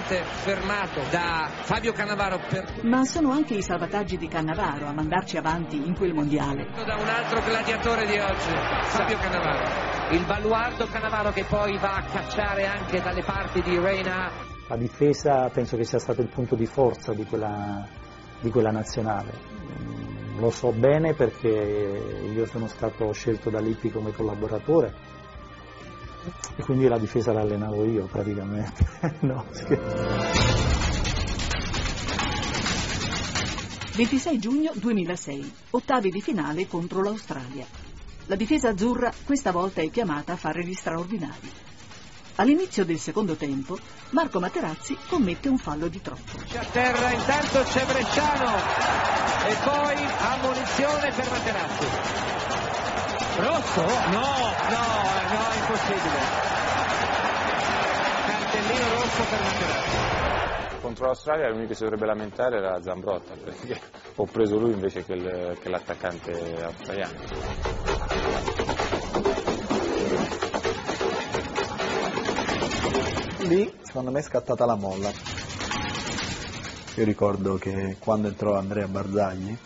Straordinariamente 0.06 0.24
fermato 0.44 1.02
da 1.10 1.50
Fabio 1.50 1.92
Cannavaro 1.92 2.40
per... 2.48 2.84
Ma 2.84 3.04
sono 3.04 3.32
anche 3.32 3.56
i 3.56 3.62
salvataggi 3.62 4.18
di 4.18 4.28
Cannavaro 4.28 4.86
a 4.86 4.94
mandarci 4.94 5.38
avanti 5.38 5.76
in 5.76 5.96
quel 5.96 6.14
mondiale. 6.14 6.68
Da 6.86 6.96
un 6.96 7.08
altro 7.08 7.42
gladiatore 7.42 8.06
di 8.06 8.18
oggi, 8.20 8.56
Fabio 8.84 9.18
Cannavaro. 9.18 10.14
Il 10.14 10.24
baluardo 10.26 10.86
Cannavaro 10.86 11.32
che 11.32 11.44
poi 11.44 11.78
va 11.80 11.96
a 11.96 12.04
cacciare 12.04 12.66
anche 12.66 13.02
dalle 13.02 13.24
parti 13.24 13.62
di 13.62 13.78
Reina. 13.80 14.32
La 14.68 14.78
difesa 14.78 15.50
penso 15.50 15.76
che 15.76 15.84
sia 15.84 16.00
stato 16.00 16.22
il 16.22 16.30
punto 16.30 16.56
di 16.56 16.66
forza 16.66 17.14
di 17.14 17.26
quella, 17.26 17.86
di 18.40 18.50
quella 18.52 18.72
nazionale. 18.72 19.54
Lo 20.38 20.52
so 20.52 20.72
bene 20.72 21.14
perché 21.14 21.48
io 21.48 22.46
sono 22.46 22.68
stato 22.68 23.12
scelto 23.14 23.50
da 23.50 23.60
Lippi 23.60 23.90
come 23.90 24.12
collaboratore 24.12 25.15
e 26.56 26.64
quindi 26.64 26.88
la 26.88 26.98
difesa 26.98 27.32
l'allenavo 27.32 27.86
io 27.86 28.06
praticamente. 28.06 28.86
no, 29.22 29.46
scherzo. 29.52 30.64
26 33.96 34.40
giugno 34.40 34.72
2006, 34.76 35.54
ottavi 35.72 36.10
di 36.10 36.22
finale 36.22 36.68
contro 36.68 37.02
l'Australia. 37.02 37.66
La 38.26 38.36
difesa 38.36 38.70
azzurra 38.70 39.14
questa 39.24 39.52
volta 39.52 39.82
è 39.82 39.90
chiamata 39.90 40.34
a 40.34 40.36
fare 40.36 40.66
gli 40.66 40.74
straordinari. 40.74 41.50
All'inizio 42.36 42.84
del 42.84 43.00
secondo 43.00 43.36
tempo, 43.36 43.78
Marco 44.10 44.42
Materazzi 44.42 44.98
commette 45.08 45.48
un 45.48 45.58
fallo 45.58 45.88
di 45.88 46.02
troppo. 46.02 46.38
C'è 46.46 46.58
a 46.58 46.66
terra, 46.66 47.12
intanto 47.14 47.64
c'è 47.64 47.86
Bresciano 47.86 48.56
e 49.48 49.56
poi 49.64 49.96
ammonizione 50.20 51.12
per 51.14 51.30
Materazzi. 51.30 52.65
Rosso? 53.38 53.82
No, 53.82 54.22
no, 54.70 54.86
no, 55.30 55.44
impossibile. 55.60 56.20
Cartellino 58.26 58.90
rosso 58.90 59.24
per 59.30 59.42
Materazzi. 59.42 60.80
Contro 60.80 61.06
l'Australia 61.06 61.50
l'unico 61.50 61.68
che 61.68 61.76
si 61.76 61.84
dovrebbe 61.84 62.06
lamentare 62.06 62.58
era 62.58 62.82
Zambrotta, 62.82 63.34
perché 63.34 63.80
ho 64.16 64.26
preso 64.26 64.58
lui 64.58 64.72
invece 64.72 65.04
che, 65.04 65.14
il, 65.14 65.58
che 65.62 65.68
l'attaccante 65.68 66.64
australiano. 66.64 67.14
Lì 73.40 73.78
secondo 73.82 74.12
me 74.12 74.20
è 74.20 74.24
scattata 74.24 74.66
la 74.66 74.76
molla. 74.76 75.12
Io 76.96 77.04
ricordo 77.04 77.56
che 77.56 77.98
quando 78.00 78.30
entrò 78.30 78.58
Andrea 78.58 78.88
Barzagli 78.88 79.58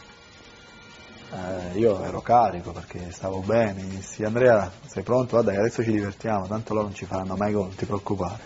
eh, 1.32 1.77
io 1.77 2.03
ero 2.03 2.21
carico 2.21 2.71
perché 2.71 3.11
stavo 3.11 3.39
bene, 3.39 3.86
dissi 3.86 4.23
Andrea 4.23 4.71
sei 4.86 5.03
pronto? 5.03 5.32
Guarda 5.32 5.51
che 5.51 5.57
adesso 5.57 5.84
ci 5.84 5.91
divertiamo, 5.91 6.47
tanto 6.47 6.73
loro 6.73 6.88
non 6.88 6.95
ci 6.95 7.05
faranno 7.05 7.36
mai 7.36 7.53
gol, 7.53 7.67
non 7.67 7.75
ti 7.75 7.86
preoccupare. 7.86 8.39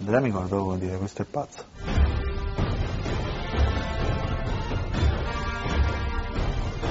Andrea 0.00 0.20
mi 0.20 0.30
guardò 0.30 0.62
come 0.62 0.78
dire 0.78 0.96
questo 0.96 1.22
è 1.22 1.24
pazzo. 1.24 1.64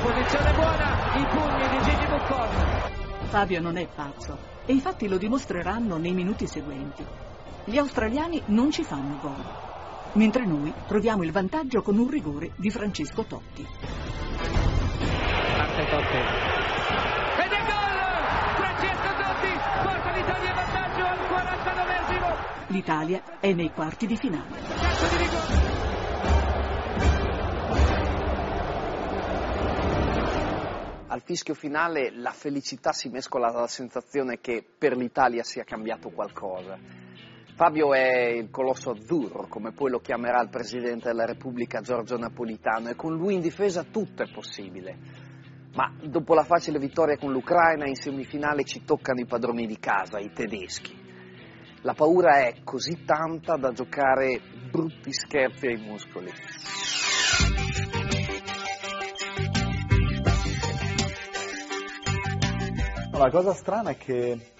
Posizione 0.02 0.54
buona, 0.54 1.16
i 1.16 1.26
pugni 1.28 1.70
di 1.70 1.84
Gigi 1.84 2.08
Buffon. 2.08 3.30
Fabio 3.30 3.62
non 3.62 3.78
è 3.78 3.88
pazzo 3.94 4.38
e 4.66 4.74
infatti 4.74 5.08
lo 5.08 5.18
dimostreranno 5.18 5.98
nei 5.98 6.14
minuti 6.14 6.48
seguenti. 6.48 7.06
Gli 7.66 7.78
australiani 7.78 8.42
non 8.48 8.72
ci 8.72 8.84
fanno 8.84 9.18
gol. 9.22 9.66
mentre 10.14 10.46
noi 10.46 10.74
troviamo 10.88 11.24
il 11.24 11.32
vantaggio 11.32 11.82
con 11.82 11.98
un 11.98 12.10
rigore 12.10 12.52
di 12.56 12.70
Francesco 12.70 13.24
Totti. 13.24 13.66
Parte 15.78 15.92
Totti. 15.92 16.18
Ed 17.38 17.52
è 17.52 17.62
gol! 17.68 18.00
Francesco 18.56 19.10
Totti 19.14 19.54
porta 19.84 20.12
l'Italia 20.12 20.50
in 20.50 20.56
vantaggio 20.56 21.06
al 21.06 21.20
49esimo. 21.20 22.36
L'Italia 22.70 23.22
è 23.40 23.54
nei 23.54 23.72
quarti 23.72 24.08
di 24.08 24.18
finale. 24.18 24.56
Calcio 24.56 25.08
di 25.08 25.18
rigore. 25.24 25.76
Al 31.10 31.22
fischio 31.22 31.54
finale 31.54 32.12
la 32.12 32.32
felicità 32.32 32.92
si 32.92 33.10
mescola 33.10 33.50
alla 33.50 33.68
sensazione 33.68 34.40
che 34.40 34.66
per 34.76 34.98
l'Italia 34.98 35.44
sia 35.44 35.64
cambiato 35.64 36.10
qualcosa. 36.10 36.76
Fabio 37.54 37.94
è 37.94 38.30
il 38.30 38.50
colosso 38.50 38.90
azzurro, 38.92 39.46
come 39.48 39.74
poi 39.74 39.92
lo 39.92 40.00
chiamerà 40.00 40.42
il 40.42 40.50
Presidente 40.50 41.10
della 41.10 41.26
Repubblica 41.26 41.82
Giorgio 41.82 42.18
Napolitano, 42.18 42.90
e 42.90 42.96
con 42.96 43.16
lui 43.16 43.36
in 43.36 43.42
difesa 43.42 43.84
tutto 43.84 44.24
è 44.24 44.32
possibile. 44.32 45.27
Ma 45.78 45.94
dopo 46.02 46.34
la 46.34 46.44
facile 46.44 46.80
vittoria 46.80 47.18
con 47.18 47.32
l'Ucraina 47.32 47.88
in 47.88 47.94
semifinale 47.94 48.64
ci 48.64 48.84
toccano 48.84 49.20
i 49.20 49.28
padroni 49.28 49.68
di 49.68 49.78
casa, 49.78 50.18
i 50.18 50.32
tedeschi. 50.34 51.06
La 51.82 51.94
paura 51.94 52.40
è 52.40 52.64
così 52.64 53.04
tanta 53.06 53.58
da 53.58 53.72
giocare 53.74 54.42
brutti 54.72 55.14
scherzi 55.14 55.68
ai 55.68 55.78
muscoli. 55.78 56.32
No, 63.12 63.20
la 63.20 63.30
cosa 63.30 63.54
strana 63.54 63.92
è 63.92 63.98
che 63.98 64.54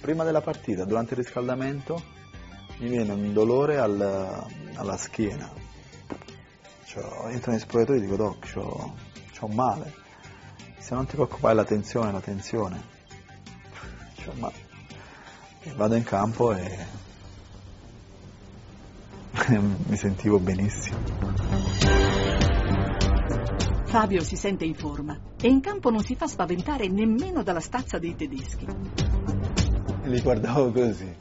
prima 0.00 0.22
della 0.22 0.40
partita, 0.40 0.84
durante 0.84 1.14
il 1.14 1.20
riscaldamento, 1.20 2.00
mi 2.78 2.90
viene 2.90 3.12
un 3.12 3.32
dolore 3.32 3.78
al- 3.78 4.46
alla 4.76 4.96
schiena. 4.96 5.50
Cioè, 6.84 7.32
entro 7.32 7.50
nei 7.50 7.60
spogliatoi 7.60 7.96
e 7.96 8.00
dico, 8.00 8.14
Doc, 8.14 8.46
un 9.46 9.54
male. 9.54 9.94
Se 10.78 10.94
non 10.94 11.06
ti 11.06 11.14
preoccupare 11.14 11.54
la 11.54 11.64
tensione, 11.64 12.12
la 12.12 12.20
tensione. 12.20 12.82
Cioè, 14.14 14.34
ma 14.34 14.50
e 15.68 15.72
vado 15.74 15.96
in 15.96 16.04
campo 16.04 16.54
e 16.54 16.86
mi 19.48 19.96
sentivo 19.96 20.38
benissimo. 20.38 20.98
Fabio 23.84 24.22
si 24.22 24.36
sente 24.36 24.64
in 24.64 24.74
forma 24.74 25.18
e 25.40 25.48
in 25.48 25.60
campo 25.60 25.90
non 25.90 26.02
si 26.02 26.14
fa 26.14 26.26
spaventare 26.26 26.88
nemmeno 26.88 27.42
dalla 27.42 27.60
stazza 27.60 27.98
dei 27.98 28.14
tedeschi. 28.14 28.66
Li 30.04 30.20
guardavo 30.20 30.72
così. 30.72 31.14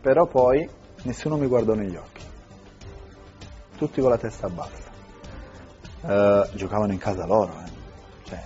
Però 0.00 0.26
poi 0.26 0.68
nessuno 1.02 1.36
mi 1.36 1.46
guardò 1.46 1.74
negli 1.74 1.96
occhi. 1.96 2.22
Tutti 3.76 4.00
con 4.00 4.10
la 4.10 4.18
testa 4.18 4.48
bassa. 4.48 4.85
Eh, 6.06 6.50
giocavano 6.54 6.92
in 6.92 6.98
casa 6.98 7.26
loro. 7.26 7.52
eh. 7.64 7.70
Cioè, 8.24 8.42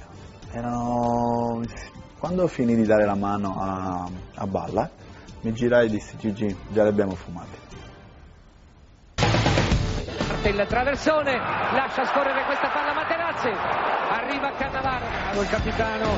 erano... 0.53 1.63
Quando 2.19 2.47
finì 2.49 2.75
di 2.75 2.85
dare 2.85 3.07
la 3.07 3.15
mano 3.15 3.57
a, 3.59 4.09
a 4.35 4.47
Balla, 4.47 4.91
mi 5.41 5.53
girai 5.55 5.87
e 5.87 5.91
dissi 5.91 6.19
Gigi, 6.19 6.55
già 6.69 6.83
li 6.83 6.89
abbiamo 6.89 7.15
fumati. 7.15 7.59
Il 10.43 10.67
traversone, 10.69 11.37
lascia 11.39 12.05
scorrere 12.05 12.45
questa 12.45 12.69
palla 12.69 12.93
Materazzi. 12.93 13.49
Arriva 13.49 14.53
Cannavaro, 14.53 15.41
il 15.41 15.49
capitano. 15.49 16.09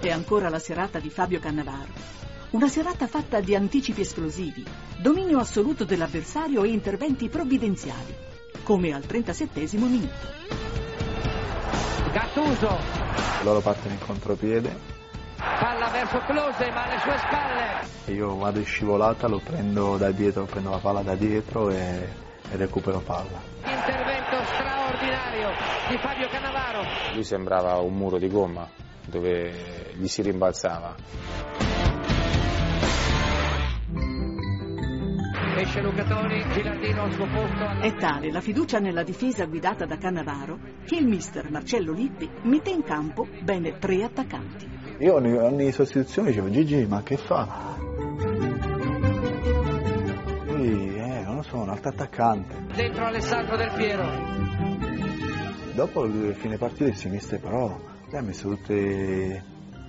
È 0.00 0.10
ancora 0.10 0.48
la 0.50 0.58
serata 0.58 0.98
di 0.98 1.08
Fabio 1.08 1.40
Cannavaro. 1.40 1.92
Una 2.50 2.68
serata 2.68 3.06
fatta 3.06 3.40
di 3.40 3.54
anticipi 3.54 4.00
esplosivi, 4.02 4.64
dominio 4.98 5.38
assoluto 5.38 5.84
dell'avversario 5.84 6.64
e 6.64 6.68
interventi 6.68 7.28
provvidenziali, 7.28 8.14
come 8.62 8.92
al 8.92 9.04
37 9.04 9.68
minuto. 9.72 10.38
Gattuso, 12.12 12.78
Loro 13.42 13.60
partono 13.60 13.94
in 13.94 14.00
contropiede 14.00 14.98
palla 15.60 15.88
verso 15.88 16.18
Close 16.20 16.70
ma 16.70 16.84
alle 16.84 16.98
sue 17.00 17.18
spalle. 17.18 18.14
io 18.14 18.36
vado 18.36 18.58
in 18.58 18.64
scivolata, 18.64 19.26
lo 19.28 19.40
prendo 19.42 19.96
da 19.96 20.10
dietro, 20.10 20.44
prendo 20.44 20.70
la 20.70 20.78
palla 20.78 21.02
da 21.02 21.14
dietro 21.14 21.70
e, 21.70 22.08
e 22.50 22.56
recupero 22.56 23.00
palla. 23.00 23.40
Intervento 23.64 24.42
straordinario 24.54 25.50
di 25.88 25.98
Fabio 25.98 26.28
Cannavaro. 26.28 26.82
Lui 27.14 27.24
sembrava 27.24 27.76
un 27.78 27.94
muro 27.94 28.18
di 28.18 28.28
gomma 28.28 28.68
dove 29.06 29.92
gli 29.94 30.06
si 30.06 30.22
rimbalzava. 30.22 31.79
Esce 35.60 35.82
Lucatoni, 35.82 36.42
Gilardino 36.54 37.02
al 37.02 37.12
suo 37.12 37.26
posto. 37.26 37.68
È 37.82 37.94
tale 37.96 38.32
la 38.32 38.40
fiducia 38.40 38.78
nella 38.78 39.02
difesa 39.02 39.44
guidata 39.44 39.84
da 39.84 39.98
Cannavaro 39.98 40.58
che 40.86 40.96
il 40.96 41.06
mister 41.06 41.50
Marcello 41.50 41.92
Lippi 41.92 42.30
mette 42.44 42.70
in 42.70 42.82
campo 42.82 43.28
ben 43.42 43.76
tre 43.78 44.02
attaccanti. 44.02 44.66
Io 45.00 45.14
ogni, 45.14 45.36
ogni 45.36 45.70
sostituzione 45.70 46.28
dicevo 46.28 46.48
Gigi 46.48 46.86
ma 46.86 47.02
che 47.02 47.18
fa? 47.18 47.76
Lui, 50.46 50.96
eh, 50.96 51.22
non 51.26 51.36
lo 51.36 51.42
so, 51.42 51.58
un 51.58 51.68
altro 51.68 51.90
attaccante. 51.90 52.74
Dentro 52.74 53.04
Alessandro 53.04 53.56
Del 53.58 53.72
Piero. 53.76 54.08
Dopo 55.74 56.04
il 56.06 56.34
fine 56.36 56.56
partita 56.56 56.88
il 56.88 57.12
mister 57.12 57.38
però 57.38 57.78
lei 58.08 58.18
ha 58.18 58.22
messo 58.22 58.48
tutti 58.48 59.42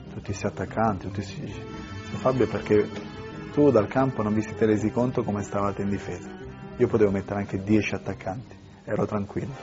tutti 0.10 0.26
questi 0.26 0.46
attaccanti, 0.46 1.06
tutti 1.08 1.22
questi... 1.22 1.54
Fabio 2.18 2.46
perché 2.46 2.90
tu 3.52 3.70
dal 3.70 3.88
campo 3.88 4.24
non 4.24 4.34
vi 4.34 4.42
siete 4.42 4.66
resi 4.66 4.92
conto 4.92 5.24
come 5.24 5.44
stavate 5.44 5.82
in 5.82 5.90
difesa. 5.90 6.30
Io 6.78 6.88
potevo 6.88 7.12
mettere 7.12 7.40
anche 7.40 7.62
10 7.62 7.96
attaccanti, 7.96 8.56
ero 8.86 9.06
tranquillo. 9.06 9.54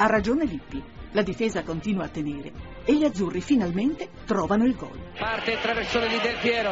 Ha 0.00 0.06
ragione 0.06 0.44
Lippi, 0.44 0.80
la 1.12 1.22
difesa 1.22 1.64
continua 1.64 2.04
a 2.04 2.08
tenere 2.08 2.52
e 2.84 2.94
gli 2.94 3.04
azzurri 3.04 3.40
finalmente 3.40 4.08
trovano 4.26 4.64
il 4.64 4.76
gol. 4.76 4.96
Parte 5.18 5.52
il 5.52 5.60
traversone 5.60 6.08
di 6.08 6.18
Del 6.20 6.36
Piero. 6.40 6.70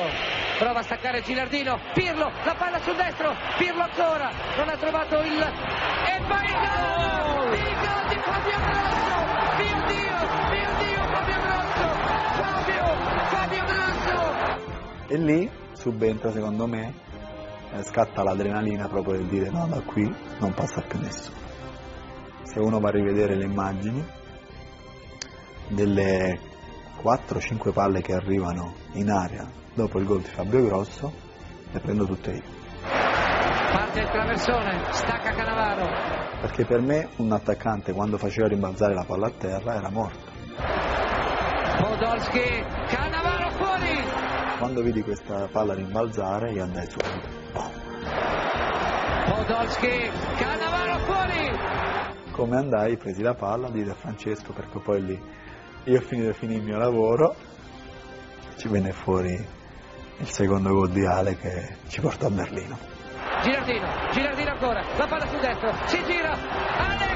Prova 0.59 0.79
a 0.79 0.83
staccare 0.83 1.22
Gilardino. 1.22 1.79
Pirlo, 1.93 2.31
la 2.45 2.55
palla 2.55 2.81
sul 2.81 2.97
destro. 2.97 3.35
Pirlo 3.59 3.83
ancora. 3.83 4.31
Non 4.57 4.68
ha 4.68 4.77
trovato 4.77 5.16
il. 5.16 5.41
E 5.41 6.20
va 6.27 6.43
il 6.45 6.55
gol! 6.62 7.59
Il 7.59 7.74
gol 7.74 8.09
di 8.09 8.20
Fabio 8.20 8.95
E 15.09 15.17
lì 15.17 15.49
subentra 15.73 16.33
secondo 16.33 16.67
me, 16.67 16.93
eh, 17.73 17.83
scatta 17.85 18.23
l'adrenalina 18.23 18.89
proprio 18.89 19.15
del 19.19 19.27
dire 19.27 19.51
no, 19.51 19.67
da 19.69 19.81
qui 19.81 20.13
non 20.39 20.53
passa 20.53 20.81
più 20.81 20.99
nessuno. 20.99 21.37
Se 22.43 22.59
uno 22.59 22.81
va 22.81 22.89
a 22.89 22.93
rivedere 22.93 23.37
le 23.37 23.45
immagini 23.45 24.05
delle 25.69 26.39
4-5 27.03 27.73
palle 27.73 28.01
che 28.01 28.15
arrivano 28.15 28.75
in 28.93 29.11
aria 29.11 29.49
dopo 29.75 29.99
il 29.99 30.07
gol 30.07 30.23
di 30.23 30.29
Fabio 30.29 30.65
Grosso, 30.65 31.13
le 31.71 31.81
prendo 31.81 32.07
tutte 32.07 32.31
io. 32.31 32.55
Parte 32.83 34.01
il 34.01 34.09
traversone. 34.09 34.81
Stacca 34.91 35.33
Canavaro. 35.33 35.87
Perché 36.41 36.65
per 36.65 36.81
me 36.81 37.09
un 37.17 37.33
attaccante 37.33 37.93
quando 37.93 38.17
faceva 38.17 38.49
rimbalzare 38.49 38.95
la 38.95 39.05
palla 39.05 39.27
a 39.27 39.33
terra 39.37 39.75
era 39.75 39.91
morto. 39.91 40.35
Podolski. 41.79 42.65
Canavaro. 42.89 43.26
Quando 44.59 44.83
vidi 44.83 45.03
questa 45.03 45.49
palla 45.53 45.75
rimbalzare 45.75 46.53
io 46.53 46.63
andai 46.63 46.89
subito. 46.89 47.29
Podolski. 49.27 50.11
Canavaro 50.39 50.99
fuori. 51.01 52.31
Come 52.31 52.57
andai, 52.57 52.97
presi 52.97 53.23
la 53.23 53.35
palla, 53.35 53.69
diedi 53.71 53.91
a 53.91 53.95
Francesco 53.95 54.53
perché 54.53 54.79
poi 54.79 55.05
lì 55.05 55.23
io 55.85 56.01
finito 56.01 56.33
finì 56.33 56.55
il 56.55 56.63
mio 56.63 56.79
lavoro, 56.79 57.37
ci 58.57 58.69
venne 58.69 58.93
fuori 58.93 59.33
il 60.19 60.29
secondo 60.29 60.71
gol 60.71 60.89
di 60.91 61.05
Ale 61.05 61.37
che 61.37 61.77
ci 61.89 62.01
portò 62.01 62.27
a 62.27 62.31
Berlino. 62.31 62.79
Gilardino. 63.43 63.87
Gilardino 64.13 64.51
ancora. 64.51 64.83
La 64.97 65.07
palla 65.07 65.27
sul 65.27 65.41
destro. 65.41 65.73
Si 65.87 66.03
gira. 66.05 66.33
Alex 66.33 67.16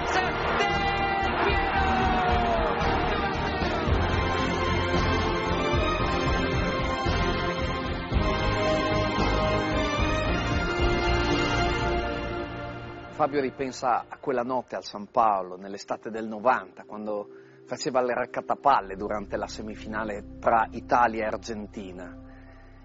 Fabio 13.21 13.43
ripensa 13.43 14.07
a 14.09 14.17
quella 14.19 14.41
notte 14.41 14.77
al 14.77 14.83
San 14.83 15.11
Paolo, 15.11 15.59
nell'estate 15.59 16.09
del 16.09 16.27
90, 16.27 16.85
quando 16.85 17.29
faceva 17.67 18.01
le 18.01 18.15
raccattapalle 18.15 18.97
durante 18.97 19.37
la 19.37 19.47
semifinale 19.47 20.39
tra 20.39 20.67
Italia 20.71 21.25
e 21.25 21.27
Argentina. 21.27 22.17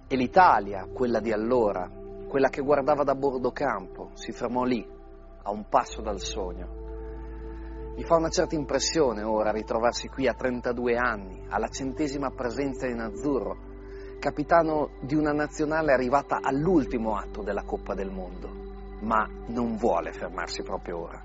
E 0.06 0.16
l'Italia, 0.18 0.90
quella 0.94 1.22
di 1.22 1.32
allora, 1.32 1.90
quella 2.28 2.50
che 2.50 2.62
guardava 2.62 3.06
da 3.06 3.16
bordo 3.16 3.54
campo, 3.54 4.10
si 4.16 4.34
fermò 4.34 4.66
lì, 4.66 4.86
a 5.44 5.52
un 5.52 5.70
passo 5.70 6.02
dal 6.02 6.20
sogno. 6.20 7.94
Mi 7.96 8.04
fa 8.04 8.18
una 8.18 8.28
certa 8.28 8.56
impressione 8.56 9.24
ora 9.24 9.54
ritrovarsi 9.54 10.10
qui 10.10 10.28
a 10.28 10.34
32 10.34 10.98
anni, 10.98 11.46
alla 11.48 11.70
centesima 11.70 12.32
presenza 12.32 12.88
in 12.88 13.00
azzurro, 13.00 13.56
capitano 14.20 14.98
di 15.00 15.16
una 15.16 15.32
nazionale 15.32 15.94
arrivata 15.94 16.40
all'ultimo 16.42 17.16
atto 17.16 17.42
della 17.42 17.64
Coppa 17.64 17.94
del 17.94 18.12
Mondo, 18.12 18.65
ma 19.02 19.28
non 19.48 19.78
vuole 19.78 20.12
fermarsi 20.12 20.64
proprio 20.64 21.02
ora. 21.02 21.24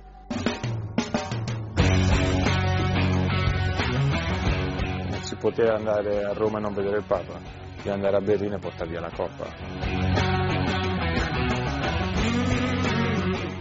Non 5.09 5.23
si 5.23 5.37
poteva 5.37 5.75
andare 5.75 6.25
a 6.25 6.33
Roma 6.33 6.59
e 6.59 6.61
non 6.61 6.75
vedere 6.75 6.99
il 6.99 7.05
Papa, 7.05 7.39
di 7.83 7.89
andare 7.89 8.17
a 8.17 8.21
Berlino 8.21 8.57
e 8.57 8.59
portare 8.59 8.91
via 8.91 9.01
la 9.01 9.11
Coppa. 9.11 10.51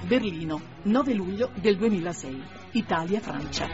Berlino, 0.05 0.59
9 0.83 1.13
luglio 1.13 1.51
del 1.53 1.77
2006, 1.77 2.43
Italia-Francia. 2.71 3.67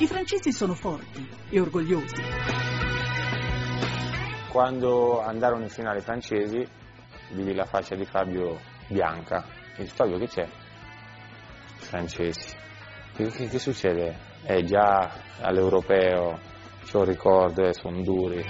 I 0.00 0.06
francesi 0.06 0.52
sono 0.52 0.74
forti 0.74 1.26
e 1.48 1.60
orgogliosi. 1.60 2.87
Quando 4.58 5.20
andarono 5.20 5.62
in 5.62 5.68
finale 5.68 6.00
i 6.00 6.02
francesi, 6.02 6.66
vidi 7.30 7.54
la 7.54 7.64
faccia 7.64 7.94
di 7.94 8.04
Fabio 8.04 8.58
bianca. 8.88 9.44
E 9.76 9.84
dico, 9.84 9.94
Fabio 9.94 10.18
che 10.18 10.26
c'è? 10.26 10.48
Francesi. 11.76 12.56
Che, 13.14 13.28
che, 13.28 13.46
che 13.46 13.58
succede? 13.60 14.18
Eh 14.42 14.64
già 14.64 15.12
all'europeo, 15.42 16.40
c'ho 16.90 16.98
un 16.98 17.04
ricordo, 17.04 17.68
eh, 17.68 17.72
sono 17.72 18.02
duri. 18.02 18.44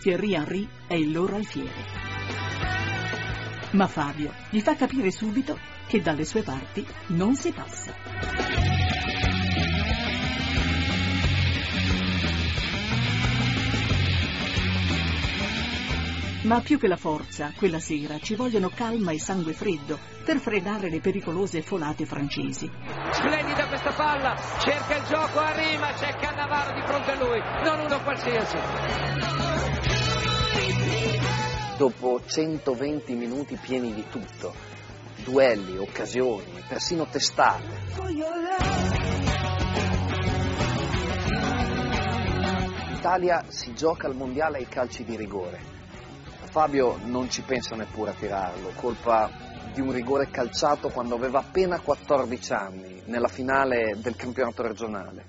Thierry 0.00 0.34
Henry 0.34 0.68
è 0.86 0.96
il 0.96 1.10
loro 1.10 1.36
alfiere. 1.36 1.72
Ma 3.70 3.86
Fabio 3.86 4.30
gli 4.50 4.60
fa 4.60 4.76
capire 4.76 5.10
subito 5.10 5.58
che 5.86 6.02
dalle 6.02 6.26
sue 6.26 6.42
parti 6.42 6.86
non 7.06 7.34
si 7.34 7.50
passa. 7.50 9.33
Ma 16.44 16.60
più 16.60 16.78
che 16.78 16.88
la 16.88 16.96
forza, 16.96 17.52
quella 17.56 17.78
sera 17.78 18.18
ci 18.18 18.34
vogliono 18.34 18.68
calma 18.68 19.12
e 19.12 19.18
sangue 19.18 19.54
freddo 19.54 19.98
per 20.26 20.36
frenare 20.36 20.90
le 20.90 21.00
pericolose 21.00 21.62
folate 21.62 22.04
francesi. 22.04 22.70
Splendida 23.12 23.66
questa 23.66 23.92
palla, 23.92 24.36
cerca 24.58 24.96
il 24.96 25.04
gioco, 25.04 25.38
arriva, 25.38 25.86
c'è 25.94 26.14
Cannavaro 26.16 26.74
di 26.74 26.82
fronte 26.82 27.10
a 27.12 27.24
lui, 27.24 27.40
non 27.64 27.80
uno 27.86 28.02
qualsiasi. 28.02 28.58
Dopo 31.78 32.20
120 32.26 33.14
minuti 33.14 33.56
pieni 33.56 33.94
di 33.94 34.04
tutto, 34.10 34.54
duelli, 35.24 35.78
occasioni, 35.78 36.62
persino 36.68 37.06
testate, 37.06 37.64
l'Italia 42.90 43.44
si 43.48 43.72
gioca 43.72 44.08
al 44.08 44.14
mondiale 44.14 44.58
ai 44.58 44.68
calci 44.68 45.04
di 45.04 45.16
rigore. 45.16 45.73
Fabio 46.54 46.98
non 47.06 47.28
ci 47.28 47.42
pensa 47.42 47.74
neppure 47.74 48.12
a 48.12 48.14
tirarlo, 48.14 48.70
colpa 48.76 49.28
di 49.72 49.80
un 49.80 49.90
rigore 49.90 50.30
calciato 50.30 50.88
quando 50.88 51.16
aveva 51.16 51.40
appena 51.40 51.80
14 51.80 52.52
anni, 52.52 53.02
nella 53.06 53.26
finale 53.26 53.96
del 54.00 54.14
campionato 54.14 54.62
regionale. 54.62 55.24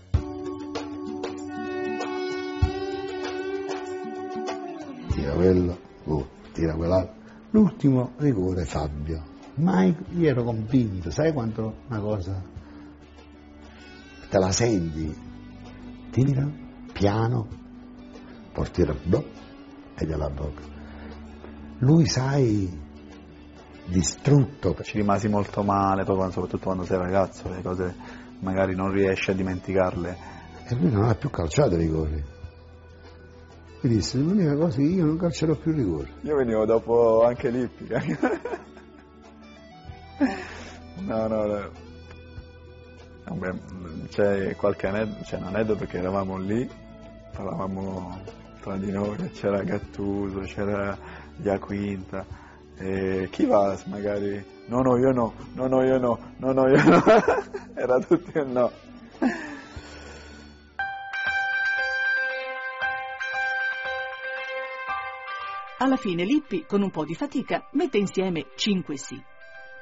Tira 5.10 5.34
quello, 5.34 5.80
oh, 6.04 6.30
tira 6.54 6.76
quell'altro. 6.76 7.16
L'ultimo 7.50 8.12
rigore 8.18 8.66
Fabio. 8.66 9.24
Mai 9.56 9.98
io 10.12 10.30
ero 10.30 10.44
convinto, 10.44 11.10
sai 11.10 11.34
quanto 11.34 11.78
una 11.88 12.00
cosa 12.02 12.40
te 14.30 14.38
la 14.38 14.52
senti, 14.52 15.12
tira, 16.12 16.48
piano, 16.94 17.48
portiere 18.54 18.94
boh, 19.06 19.26
e 19.96 20.06
gliela 20.06 20.30
bocca. 20.30 20.75
Lui 21.80 22.08
sai 22.08 22.84
distrutto. 23.86 24.76
Ci 24.82 24.98
rimasi 24.98 25.28
molto 25.28 25.64
male, 25.64 26.04
poi 26.04 26.16
quando- 26.16 26.34
soprattutto 26.34 26.64
quando 26.64 26.84
sei 26.84 26.98
ragazzo, 26.98 27.50
le 27.50 27.62
cose 27.62 27.96
magari 28.40 28.76
non 28.76 28.92
riesci 28.92 29.32
a 29.32 29.34
dimenticarle. 29.34 30.18
E 30.68 30.76
lui 30.76 30.92
non 30.92 31.04
ha 31.06 31.16
più 31.16 31.30
calciato 31.30 31.76
i 31.76 31.78
rigori. 31.78 32.24
Mi 33.82 33.90
disse, 33.90 34.18
l'unica 34.18 34.56
cosa 34.56 34.78
è 34.78 34.82
che 34.82 34.90
io 34.90 35.06
non 35.06 35.18
calcerò 35.18 35.56
più 35.56 35.72
rigori. 35.72 36.12
Io 36.22 36.36
venivo 36.36 36.66
dopo 36.66 37.24
anche 37.24 37.50
l'ippica. 37.52 38.02
no, 41.06 41.28
no, 41.28 41.46
no. 41.46 41.70
Vabbè, 43.26 43.54
c'è 44.10 44.56
qualche 44.56 44.88
aneddoto, 44.88 45.24
c'è 45.24 45.38
un 45.38 45.44
aneddoto 45.46 45.80
perché 45.80 45.98
eravamo 45.98 46.38
lì, 46.38 46.68
parlavamo 47.32 48.22
tra 48.62 48.78
di 48.78 48.92
noi, 48.92 49.18
c'era 49.32 49.64
Gattuso, 49.64 50.40
c'era 50.42 50.98
Giaquinta, 51.38 52.26
e 52.78 53.28
chi 53.32 53.46
va 53.46 53.78
magari? 53.86 54.44
No, 54.68 54.82
no, 54.82 54.98
io 54.98 55.12
no, 55.12 55.34
no, 55.54 55.68
no, 55.68 55.84
io 55.84 55.98
no, 55.98 56.20
no, 56.38 56.52
no, 56.52 56.68
io 56.68 56.84
no, 56.84 57.04
era 57.76 58.00
tutti 58.00 58.38
un 58.38 58.52
no. 58.52 58.72
Alla 65.78 65.98
fine 65.98 66.24
Lippi, 66.24 66.66
con 66.66 66.82
un 66.82 66.90
po' 66.90 67.06
di 67.06 67.14
fatica, 67.14 67.68
mette 67.74 67.98
insieme 67.98 68.48
5 68.56 68.98
sì. 68.98 69.22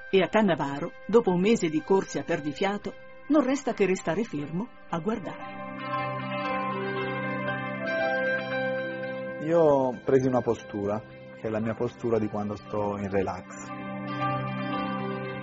E 0.10 0.22
a 0.22 0.28
Cannavaro, 0.28 0.92
dopo 1.06 1.32
un 1.32 1.40
mese 1.40 1.70
di 1.70 1.82
corse 1.82 2.20
a 2.20 2.24
perdifiato, 2.24 2.94
non 3.28 3.44
resta 3.44 3.74
che 3.74 3.86
restare 3.86 4.24
fermo 4.24 4.68
a 4.90 5.00
guardare. 5.00 5.62
Io 9.46 10.00
presi 10.04 10.28
una 10.28 10.42
postura, 10.42 11.02
che 11.44 11.50
è 11.50 11.52
la 11.52 11.60
mia 11.60 11.74
postura 11.74 12.18
di 12.20 12.30
quando 12.30 12.56
sto 12.56 12.98
in 12.98 13.10
relax. 13.10 13.44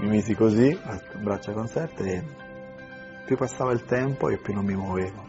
Mi 0.01 0.09
misi 0.09 0.35
così, 0.35 0.75
braccia 1.19 1.53
conserte 1.53 2.05
e 2.05 2.25
più 3.27 3.37
passava 3.37 3.73
il 3.73 3.85
tempo 3.85 4.31
e 4.31 4.39
più 4.39 4.55
non 4.55 4.65
mi 4.65 4.75
muovevo. 4.75 5.29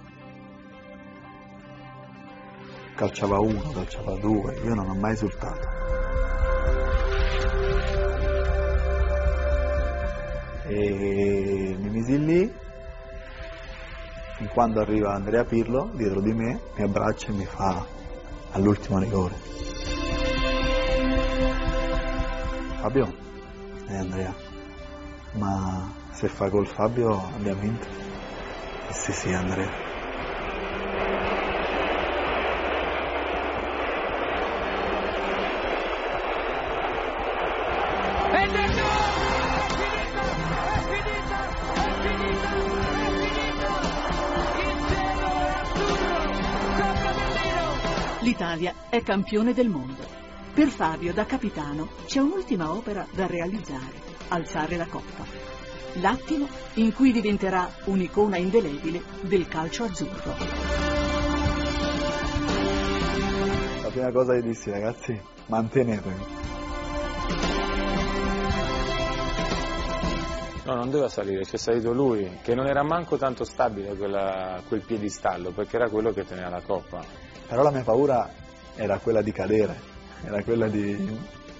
Calciava 2.96 3.40
uno, 3.40 3.72
calciava 3.74 4.16
due, 4.16 4.62
io 4.64 4.74
non 4.74 4.88
ho 4.88 4.96
mai 4.96 5.12
esultato. 5.12 5.68
E 10.68 11.76
mi 11.78 11.90
misi 11.90 12.18
lì, 12.18 12.56
fin 14.38 14.48
quando 14.48 14.80
arriva 14.80 15.12
Andrea 15.12 15.44
Pirlo 15.44 15.92
dietro 15.96 16.22
di 16.22 16.32
me, 16.32 16.62
mi 16.78 16.84
abbraccia 16.84 17.28
e 17.28 17.34
mi 17.34 17.46
fa 17.46 17.86
all'ultimo 18.52 19.00
rigore. 19.00 19.71
Fabio? 22.82 23.14
E 23.88 23.96
Andrea, 23.96 24.34
ma 25.34 25.94
se 26.14 26.28
fa 26.28 26.48
gol 26.48 26.66
Fabio 26.66 27.12
abbiamo 27.36 27.62
vinto? 27.62 27.86
Eh 28.90 28.94
Sì, 28.94 29.12
sì, 29.12 29.32
Andrea. 29.32 29.70
Ed 38.32 38.56
è 38.56 38.68
gol! 38.74 39.22
È 39.44 39.68
finita! 39.78 40.30
È 40.64 40.82
finita! 40.90 41.38
È 41.74 41.94
finita! 42.02 42.50
È 43.62 44.58
finita! 44.58 44.82
Il 44.82 44.88
cielo 44.88 45.38
è 45.38 45.54
azzurro! 45.54 46.18
Sopra 46.66 47.14
Berlino! 47.14 48.22
L'Italia 48.22 48.74
è 48.90 49.04
campione 49.04 49.54
del 49.54 49.70
mondo. 49.70 50.21
Per 50.54 50.68
Fabio, 50.68 51.14
da 51.14 51.26
capitano, 51.26 51.88
c'è 52.06 52.20
un'ultima 52.20 52.74
opera 52.74 53.08
da 53.12 53.26
realizzare, 53.26 53.94
alzare 54.28 54.76
la 54.76 54.86
coppa. 54.86 55.24
L'attimo 55.94 56.46
in 56.74 56.94
cui 56.94 57.14
diventerà 57.14 57.70
un'icona 57.86 58.36
indelebile 58.36 59.02
del 59.22 59.48
calcio 59.48 59.86
azzurro. 59.86 60.36
La 63.82 63.90
prima 63.90 64.12
cosa 64.12 64.34
che 64.34 64.42
dissi 64.42 64.70
ragazzi, 64.70 65.18
mantenetevi. 65.46 66.40
No, 70.66 70.76
non 70.76 70.90
doveva 70.90 71.10
salire, 71.10 71.44
c'è 71.44 71.58
salito 71.58 71.94
lui, 71.94 72.40
che 72.42 72.56
non 72.56 72.68
era 72.68 72.84
manco 72.84 73.18
tanto 73.18 73.46
stabile 73.46 73.96
quella- 73.96 74.62
quel 74.68 74.82
piedistallo, 74.82 75.52
perché 75.52 75.78
era 75.78 75.90
quello 75.90 76.12
che 76.12 76.26
teneva 76.26 76.50
la 76.50 76.62
coppa. 76.62 77.02
Però 77.48 77.64
la 77.64 77.72
mia 77.72 77.84
paura 77.84 78.30
era 78.76 79.00
quella 79.00 79.22
di 79.22 79.32
cadere, 79.32 79.91
era 80.24 80.44
quella 80.44 80.68
di 80.68 80.96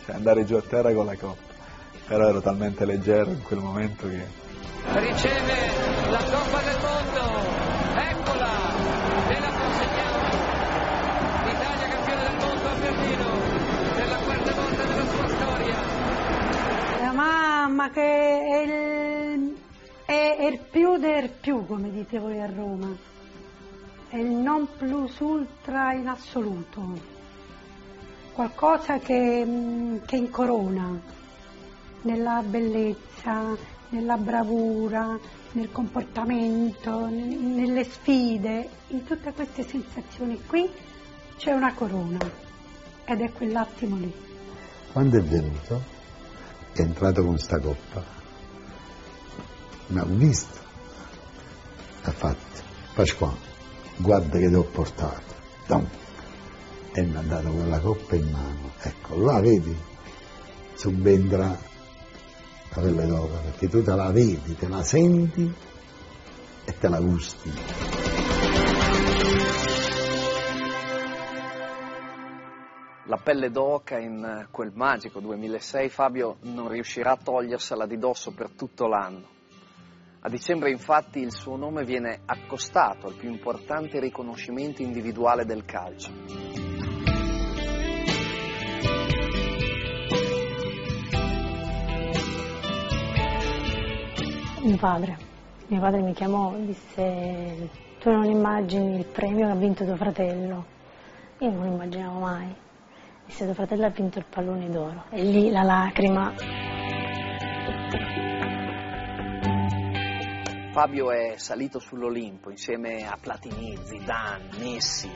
cioè, 0.06 0.16
andare 0.16 0.46
giù 0.46 0.56
a 0.56 0.62
terra 0.62 0.94
con 0.94 1.06
la 1.06 1.16
coppa. 1.16 1.50
Però 2.08 2.28
ero 2.28 2.42
talmente 2.42 2.86
leggero 2.86 3.30
in 3.30 3.42
quel 3.44 3.60
momento 3.60 4.08
che 4.08 4.40
Riceve 4.84 5.54
la 6.10 6.18
Coppa 6.18 6.62
del 6.62 6.78
Mondo! 6.82 7.22
Eccola! 7.96 8.50
E 9.28 9.40
la 9.40 9.50
consegniamo! 9.50 10.28
L'Italia 11.46 11.88
campione 11.88 12.24
del 12.24 12.36
mondo 12.38 12.68
a 12.68 12.74
Berlino 12.74 13.30
per 13.94 14.08
la 14.10 14.18
quarta 14.18 14.52
volta 14.52 14.84
della 14.84 15.06
sua 15.06 15.28
storia! 15.28 15.76
La 17.02 17.68
ma 17.68 17.90
che 17.92 18.02
è 18.02 18.62
il, 18.64 19.58
è, 20.06 20.36
è 20.40 20.46
il 20.46 20.60
più 20.70 20.98
del 20.98 21.30
più, 21.30 21.66
come 21.66 21.92
dite 21.92 22.20
voi 22.20 22.42
a 22.42 22.48
Roma, 22.48 22.90
è 24.10 24.18
il 24.18 24.32
non 24.32 24.68
plus 24.78 25.20
ultra 25.20 25.94
in 25.94 26.08
assoluto, 26.08 27.20
qualcosa 28.34 29.00
che, 29.00 29.44
mm, 29.46 29.98
che 30.06 30.16
incorona 30.16 31.00
nella 32.02 32.42
bellezza, 32.44 33.56
nella 33.90 34.18
bravura, 34.18 35.18
nel 35.54 35.72
comportamento, 35.72 37.08
nelle 37.08 37.84
sfide, 37.84 38.70
in 38.88 39.04
tutte 39.04 39.34
queste 39.34 39.64
sensazioni 39.64 40.42
qui 40.46 40.70
c'è 41.38 41.52
una 41.52 41.74
corona 41.74 42.20
ed 43.06 43.22
è 43.22 43.32
quell'attimo 43.32 43.98
lì. 43.98 44.14
Quando 44.92 45.18
è 45.18 45.22
venuto, 45.22 45.82
è 46.74 46.82
entrato 46.82 47.24
con 47.24 47.38
sta 47.38 47.60
coppa, 47.60 48.04
mi 49.88 50.00
ha 50.00 50.06
visto, 50.06 50.60
ha 52.04 52.12
fatto, 52.12 52.70
Pasquale, 52.94 53.38
guarda 53.98 54.38
che 54.38 54.48
ti 54.48 54.56
ho 54.56 54.64
portato, 54.64 55.34
Dum. 55.68 55.88
E 56.94 57.02
mi 57.04 57.16
ha 57.16 57.22
dato 57.22 57.50
quella 57.50 57.80
coppa 57.80 58.16
in 58.16 58.30
mano, 58.30 58.72
ecco, 58.82 59.16
là 59.18 59.40
vedi, 59.40 59.76
subentra 60.74 61.48
la 61.48 62.82
pelle 62.82 63.06
d'oca, 63.06 63.38
perché 63.38 63.70
tu 63.70 63.82
te 63.82 63.96
la 63.96 64.12
vedi, 64.12 64.56
te 64.56 64.68
la 64.68 64.84
senti 64.84 65.54
e 66.66 66.78
te 66.78 66.88
la 66.90 67.00
gusti. 67.00 67.52
La 73.06 73.18
pelle 73.18 73.50
d'oca 73.52 73.98
in 74.00 74.48
quel 74.52 74.72
magico 74.74 75.20
2006 75.20 75.90
Fabio 75.90 76.38
non 76.44 76.70
riuscirà 76.70 77.12
a 77.12 77.18
togliersela 77.22 77.86
di 77.86 77.98
dosso 77.98 78.32
per 78.32 78.52
tutto 78.52 78.88
l'anno. 78.88 79.28
A 80.22 80.30
dicembre 80.30 80.70
infatti 80.70 81.20
il 81.20 81.34
suo 81.34 81.58
nome 81.58 81.84
viene 81.84 82.22
accostato 82.26 83.08
al 83.08 83.16
più 83.16 83.30
importante 83.30 84.00
riconoscimento 84.00 84.82
individuale 84.82 85.46
del 85.46 85.66
calcio. 85.66 86.71
Mio 94.64 94.78
padre. 94.78 95.18
Mio 95.68 95.80
padre 95.80 96.02
mi 96.02 96.14
chiamò 96.14 96.56
e 96.56 96.66
disse 96.66 97.70
tu 98.00 98.12
non 98.12 98.26
immagini 98.26 99.00
il 99.00 99.06
premio 99.06 99.48
che 99.48 99.52
ha 99.52 99.56
vinto 99.56 99.86
tuo 99.86 99.96
fratello. 99.96 100.66
Io 101.40 101.50
non 101.50 101.66
lo 101.66 101.74
immaginavo 101.74 102.20
mai. 102.20 102.56
Disse 103.26 103.46
tuo 103.46 103.56
fratello 103.56 103.88
ha 103.88 103.90
vinto 103.90 104.20
il 104.20 104.26
pallone 104.30 104.70
d'oro. 104.70 105.06
E 105.10 105.24
lì 105.24 105.50
la 105.50 105.64
lacrima. 105.64 106.34
Fabio 110.72 111.12
è 111.12 111.34
salito 111.38 111.80
sull'Olimpo 111.80 112.52
insieme 112.52 113.08
a 113.08 113.18
Platini, 113.20 113.76
Zidane, 113.82 114.50
Messi 114.60 115.10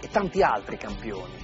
e 0.00 0.08
tanti 0.08 0.40
altri 0.40 0.76
campioni. 0.76 1.43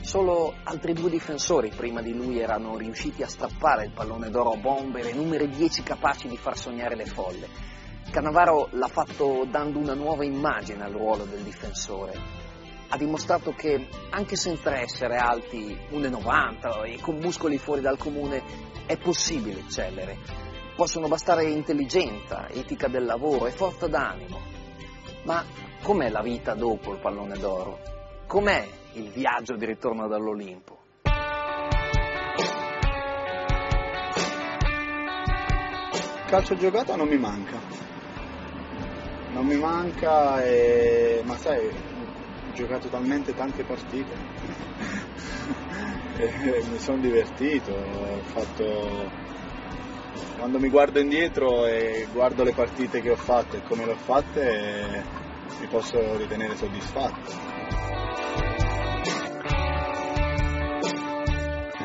Solo 0.00 0.54
altri 0.64 0.94
due 0.94 1.10
difensori 1.10 1.70
prima 1.70 2.00
di 2.00 2.14
lui 2.14 2.38
erano 2.38 2.76
riusciti 2.76 3.22
a 3.22 3.28
strappare 3.28 3.84
il 3.84 3.92
pallone 3.92 4.30
d'oro 4.30 4.52
a 4.52 4.56
bombe, 4.56 5.02
le 5.02 5.12
numere 5.12 5.48
10 5.48 5.82
capaci 5.82 6.28
di 6.28 6.36
far 6.36 6.56
sognare 6.56 6.96
le 6.96 7.04
folle. 7.04 7.48
Cannavaro 8.10 8.68
l'ha 8.72 8.88
fatto 8.88 9.46
dando 9.50 9.78
una 9.78 9.92
nuova 9.92 10.24
immagine 10.24 10.82
al 10.82 10.92
ruolo 10.92 11.24
del 11.24 11.42
difensore. 11.42 12.46
Ha 12.88 12.96
dimostrato 12.96 13.52
che 13.52 13.86
anche 14.08 14.34
senza 14.34 14.74
essere 14.78 15.16
alti 15.16 15.76
1,90 15.90 16.86
e 16.86 17.00
con 17.00 17.18
muscoli 17.18 17.58
fuori 17.58 17.82
dal 17.82 17.98
comune 17.98 18.42
è 18.86 18.96
possibile 18.96 19.60
eccellere. 19.60 20.16
Possono 20.74 21.06
bastare 21.06 21.44
intelligenza, 21.50 22.48
etica 22.48 22.88
del 22.88 23.04
lavoro 23.04 23.46
e 23.46 23.50
forza 23.50 23.88
d'animo. 23.88 24.40
Ma 25.24 25.44
com'è 25.82 26.08
la 26.08 26.22
vita 26.22 26.54
dopo 26.54 26.92
il 26.92 27.00
pallone 27.00 27.36
d'oro? 27.36 27.78
Com'è 28.26 28.66
il 28.98 29.10
viaggio 29.10 29.56
di 29.56 29.64
ritorno 29.64 30.08
dall'Olimpo? 30.08 30.78
calcio 36.28 36.56
giocato 36.56 36.94
non 36.94 37.08
mi 37.08 37.16
manca. 37.16 37.58
Non 39.32 39.46
mi 39.46 39.56
manca, 39.56 40.44
e... 40.44 41.22
ma 41.24 41.34
sai, 41.38 41.66
ho 41.68 42.52
giocato 42.52 42.88
talmente 42.88 43.34
tante 43.34 43.64
partite. 43.64 44.14
mi 46.70 46.78
sono 46.78 46.98
divertito, 46.98 47.72
ho 47.72 48.20
fatto... 48.24 49.26
Quando 50.36 50.58
mi 50.58 50.68
guardo 50.68 51.00
indietro 51.00 51.66
e 51.66 52.06
guardo 52.12 52.44
le 52.44 52.52
partite 52.52 53.00
che 53.00 53.10
ho 53.10 53.16
fatto 53.16 53.56
e 53.56 53.62
come 53.62 53.86
le 53.86 53.92
ho 53.92 53.96
fatte, 53.96 55.02
mi 55.60 55.66
posso 55.66 56.16
ritenere 56.16 56.56
soddisfatto. 56.56 57.48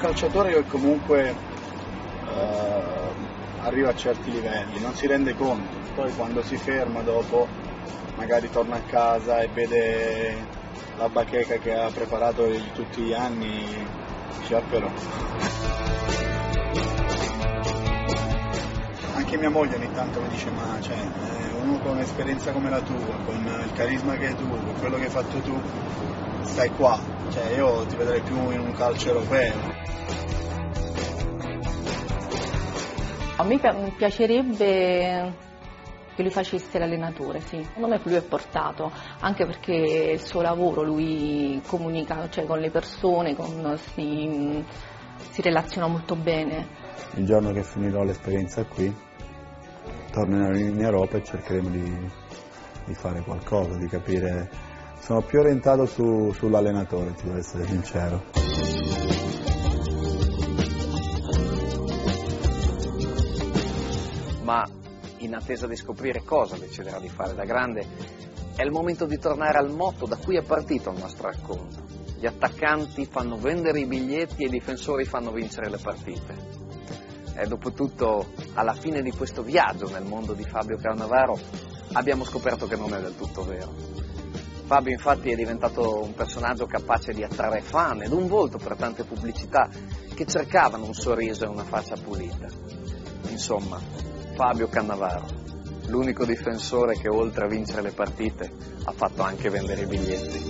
Calciatore 0.04 0.52
che 0.52 0.66
comunque 0.66 1.30
eh, 1.30 3.12
arriva 3.60 3.92
a 3.92 3.96
certi 3.96 4.32
livelli, 4.32 4.82
non 4.82 4.94
si 4.94 5.08
rende 5.08 5.34
conto, 5.34 5.78
poi 5.96 6.14
quando 6.14 6.44
si 6.44 6.58
ferma 6.58 7.02
dopo 7.04 7.48
magari 8.18 8.50
torna 8.50 8.76
a 8.76 8.82
casa 8.82 9.42
e 9.42 9.48
vede 9.48 10.46
la 10.98 11.08
bacheca 11.08 11.56
che 11.56 11.74
ha 11.74 11.90
preparato 11.90 12.50
tutti 12.74 13.02
gli 13.02 13.14
anni, 13.14 13.88
dice 14.40 14.56
ah 14.56 14.62
però. 14.70 15.83
Anche 19.34 19.48
mia 19.48 19.60
moglie 19.60 19.78
ogni 19.78 19.92
tanto 19.92 20.22
mi 20.22 20.28
dice 20.28 20.52
ma 20.52 20.80
cioè, 20.80 20.96
eh, 20.96 21.60
uno 21.60 21.80
con 21.80 21.94
un'esperienza 21.94 22.52
come 22.52 22.70
la 22.70 22.82
tua, 22.82 23.16
con 23.26 23.44
il 23.66 23.74
carisma 23.74 24.16
che 24.16 24.28
hai 24.28 24.36
tu, 24.36 24.48
con 24.48 24.76
quello 24.78 24.98
che 24.98 25.06
hai 25.06 25.10
fatto 25.10 25.40
tu, 25.40 25.60
stai 26.44 26.70
qua, 26.70 27.00
cioè 27.32 27.56
io 27.56 27.84
ti 27.88 27.96
vedrei 27.96 28.22
più 28.22 28.36
in 28.52 28.60
un 28.60 28.72
calcio 28.74 29.08
europeo. 29.08 29.56
A 33.38 33.44
me 33.44 33.58
pi- 33.58 33.94
piacerebbe 33.98 35.34
che 36.14 36.22
lui 36.22 36.32
facesse 36.32 36.78
l'allenatore, 36.78 37.40
sì. 37.40 37.60
Secondo 37.64 37.88
me 37.88 38.00
lui 38.04 38.14
è 38.14 38.22
portato, 38.22 38.92
anche 39.22 39.48
perché 39.48 40.12
il 40.14 40.20
suo 40.20 40.42
lavoro, 40.42 40.84
lui 40.84 41.60
comunica 41.66 42.30
cioè, 42.30 42.46
con 42.46 42.60
le 42.60 42.70
persone, 42.70 43.34
con- 43.36 43.80
si, 43.96 44.64
si 45.32 45.42
relaziona 45.42 45.88
molto 45.88 46.16
bene. 46.16 46.82
Il 47.16 47.26
giorno 47.26 47.52
che 47.52 47.64
finirò 47.64 48.04
l'esperienza 48.04 48.64
qui, 48.66 49.12
tornerò 50.14 50.56
in 50.56 50.80
Europa 50.80 51.18
e 51.18 51.24
cercheremo 51.24 51.70
di, 51.70 52.12
di 52.86 52.94
fare 52.94 53.22
qualcosa, 53.22 53.76
di 53.76 53.88
capire. 53.88 54.48
Sono 55.00 55.22
più 55.22 55.40
orientato 55.40 55.86
su- 55.88 56.32
sull'allenatore, 56.32 57.14
ti 57.16 57.26
devo 57.26 57.40
essere 57.40 57.66
sincero. 57.66 58.44
ma 64.44 64.68
in 65.20 65.34
attesa 65.34 65.68
di 65.68 65.76
scoprire 65.76 66.22
cosa 66.24 66.58
deciderà 66.58 67.00
di 67.00 67.08
fare 67.08 67.34
da 67.34 67.46
grande, 67.46 67.88
è 68.56 68.62
il 68.62 68.72
momento 68.72 69.06
di 69.06 69.18
tornare 69.18 69.58
al 69.58 69.72
motto 69.72 70.06
da 70.06 70.18
cui 70.18 70.36
è 70.36 70.44
partito 70.44 70.92
il 70.92 71.00
nostro 71.00 71.30
racconto. 71.30 71.82
Gli 72.20 72.26
attaccanti 72.26 73.06
fanno 73.06 73.38
vendere 73.38 73.80
i 73.80 73.86
biglietti 73.86 74.44
e 74.44 74.48
i 74.48 74.52
difensori 74.52 75.06
fanno 75.06 75.32
vincere 75.32 75.70
le 75.70 75.78
partite. 75.78 76.63
E 77.36 77.48
dopo 77.48 77.72
tutto, 77.72 78.28
alla 78.54 78.74
fine 78.74 79.02
di 79.02 79.12
questo 79.12 79.42
viaggio 79.42 79.90
nel 79.90 80.06
mondo 80.06 80.34
di 80.34 80.44
Fabio 80.44 80.78
Cannavaro, 80.78 81.40
abbiamo 81.94 82.24
scoperto 82.24 82.68
che 82.68 82.76
non 82.76 82.94
è 82.94 83.02
del 83.02 83.16
tutto 83.16 83.44
vero. 83.44 83.74
Fabio 84.66 84.92
infatti 84.92 85.30
è 85.30 85.36
diventato 85.36 86.04
un 86.04 86.14
personaggio 86.14 86.66
capace 86.66 87.12
di 87.12 87.24
attrarre 87.24 87.62
fan 87.62 88.02
ed 88.04 88.12
un 88.12 88.28
volto 88.28 88.58
per 88.58 88.76
tante 88.76 89.04
pubblicità 89.04 89.70
che 90.14 90.26
cercavano 90.26 90.86
un 90.86 90.94
sorriso 90.94 91.44
e 91.44 91.48
una 91.48 91.64
faccia 91.64 91.96
pulita. 91.96 92.48
Insomma, 93.30 93.80
Fabio 94.36 94.70
Cannavaro, 94.70 95.26
l'unico 95.88 96.26
difensore 96.26 96.98
che 96.98 97.10
oltre 97.10 97.46
a 97.46 97.48
vincere 97.48 97.82
le 97.82 97.92
partite 97.92 98.52
ha 98.86 98.92
fatto 98.92 99.22
anche 99.22 99.50
vendere 99.50 99.82
i 99.82 99.86
biglietti. 99.86 100.42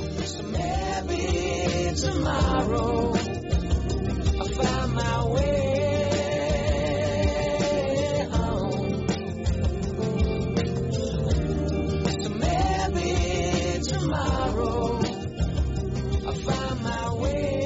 tomorrow. 14.13 14.99
I 16.27 16.33
find 16.45 16.83
my 16.83 17.13
way. 17.21 17.62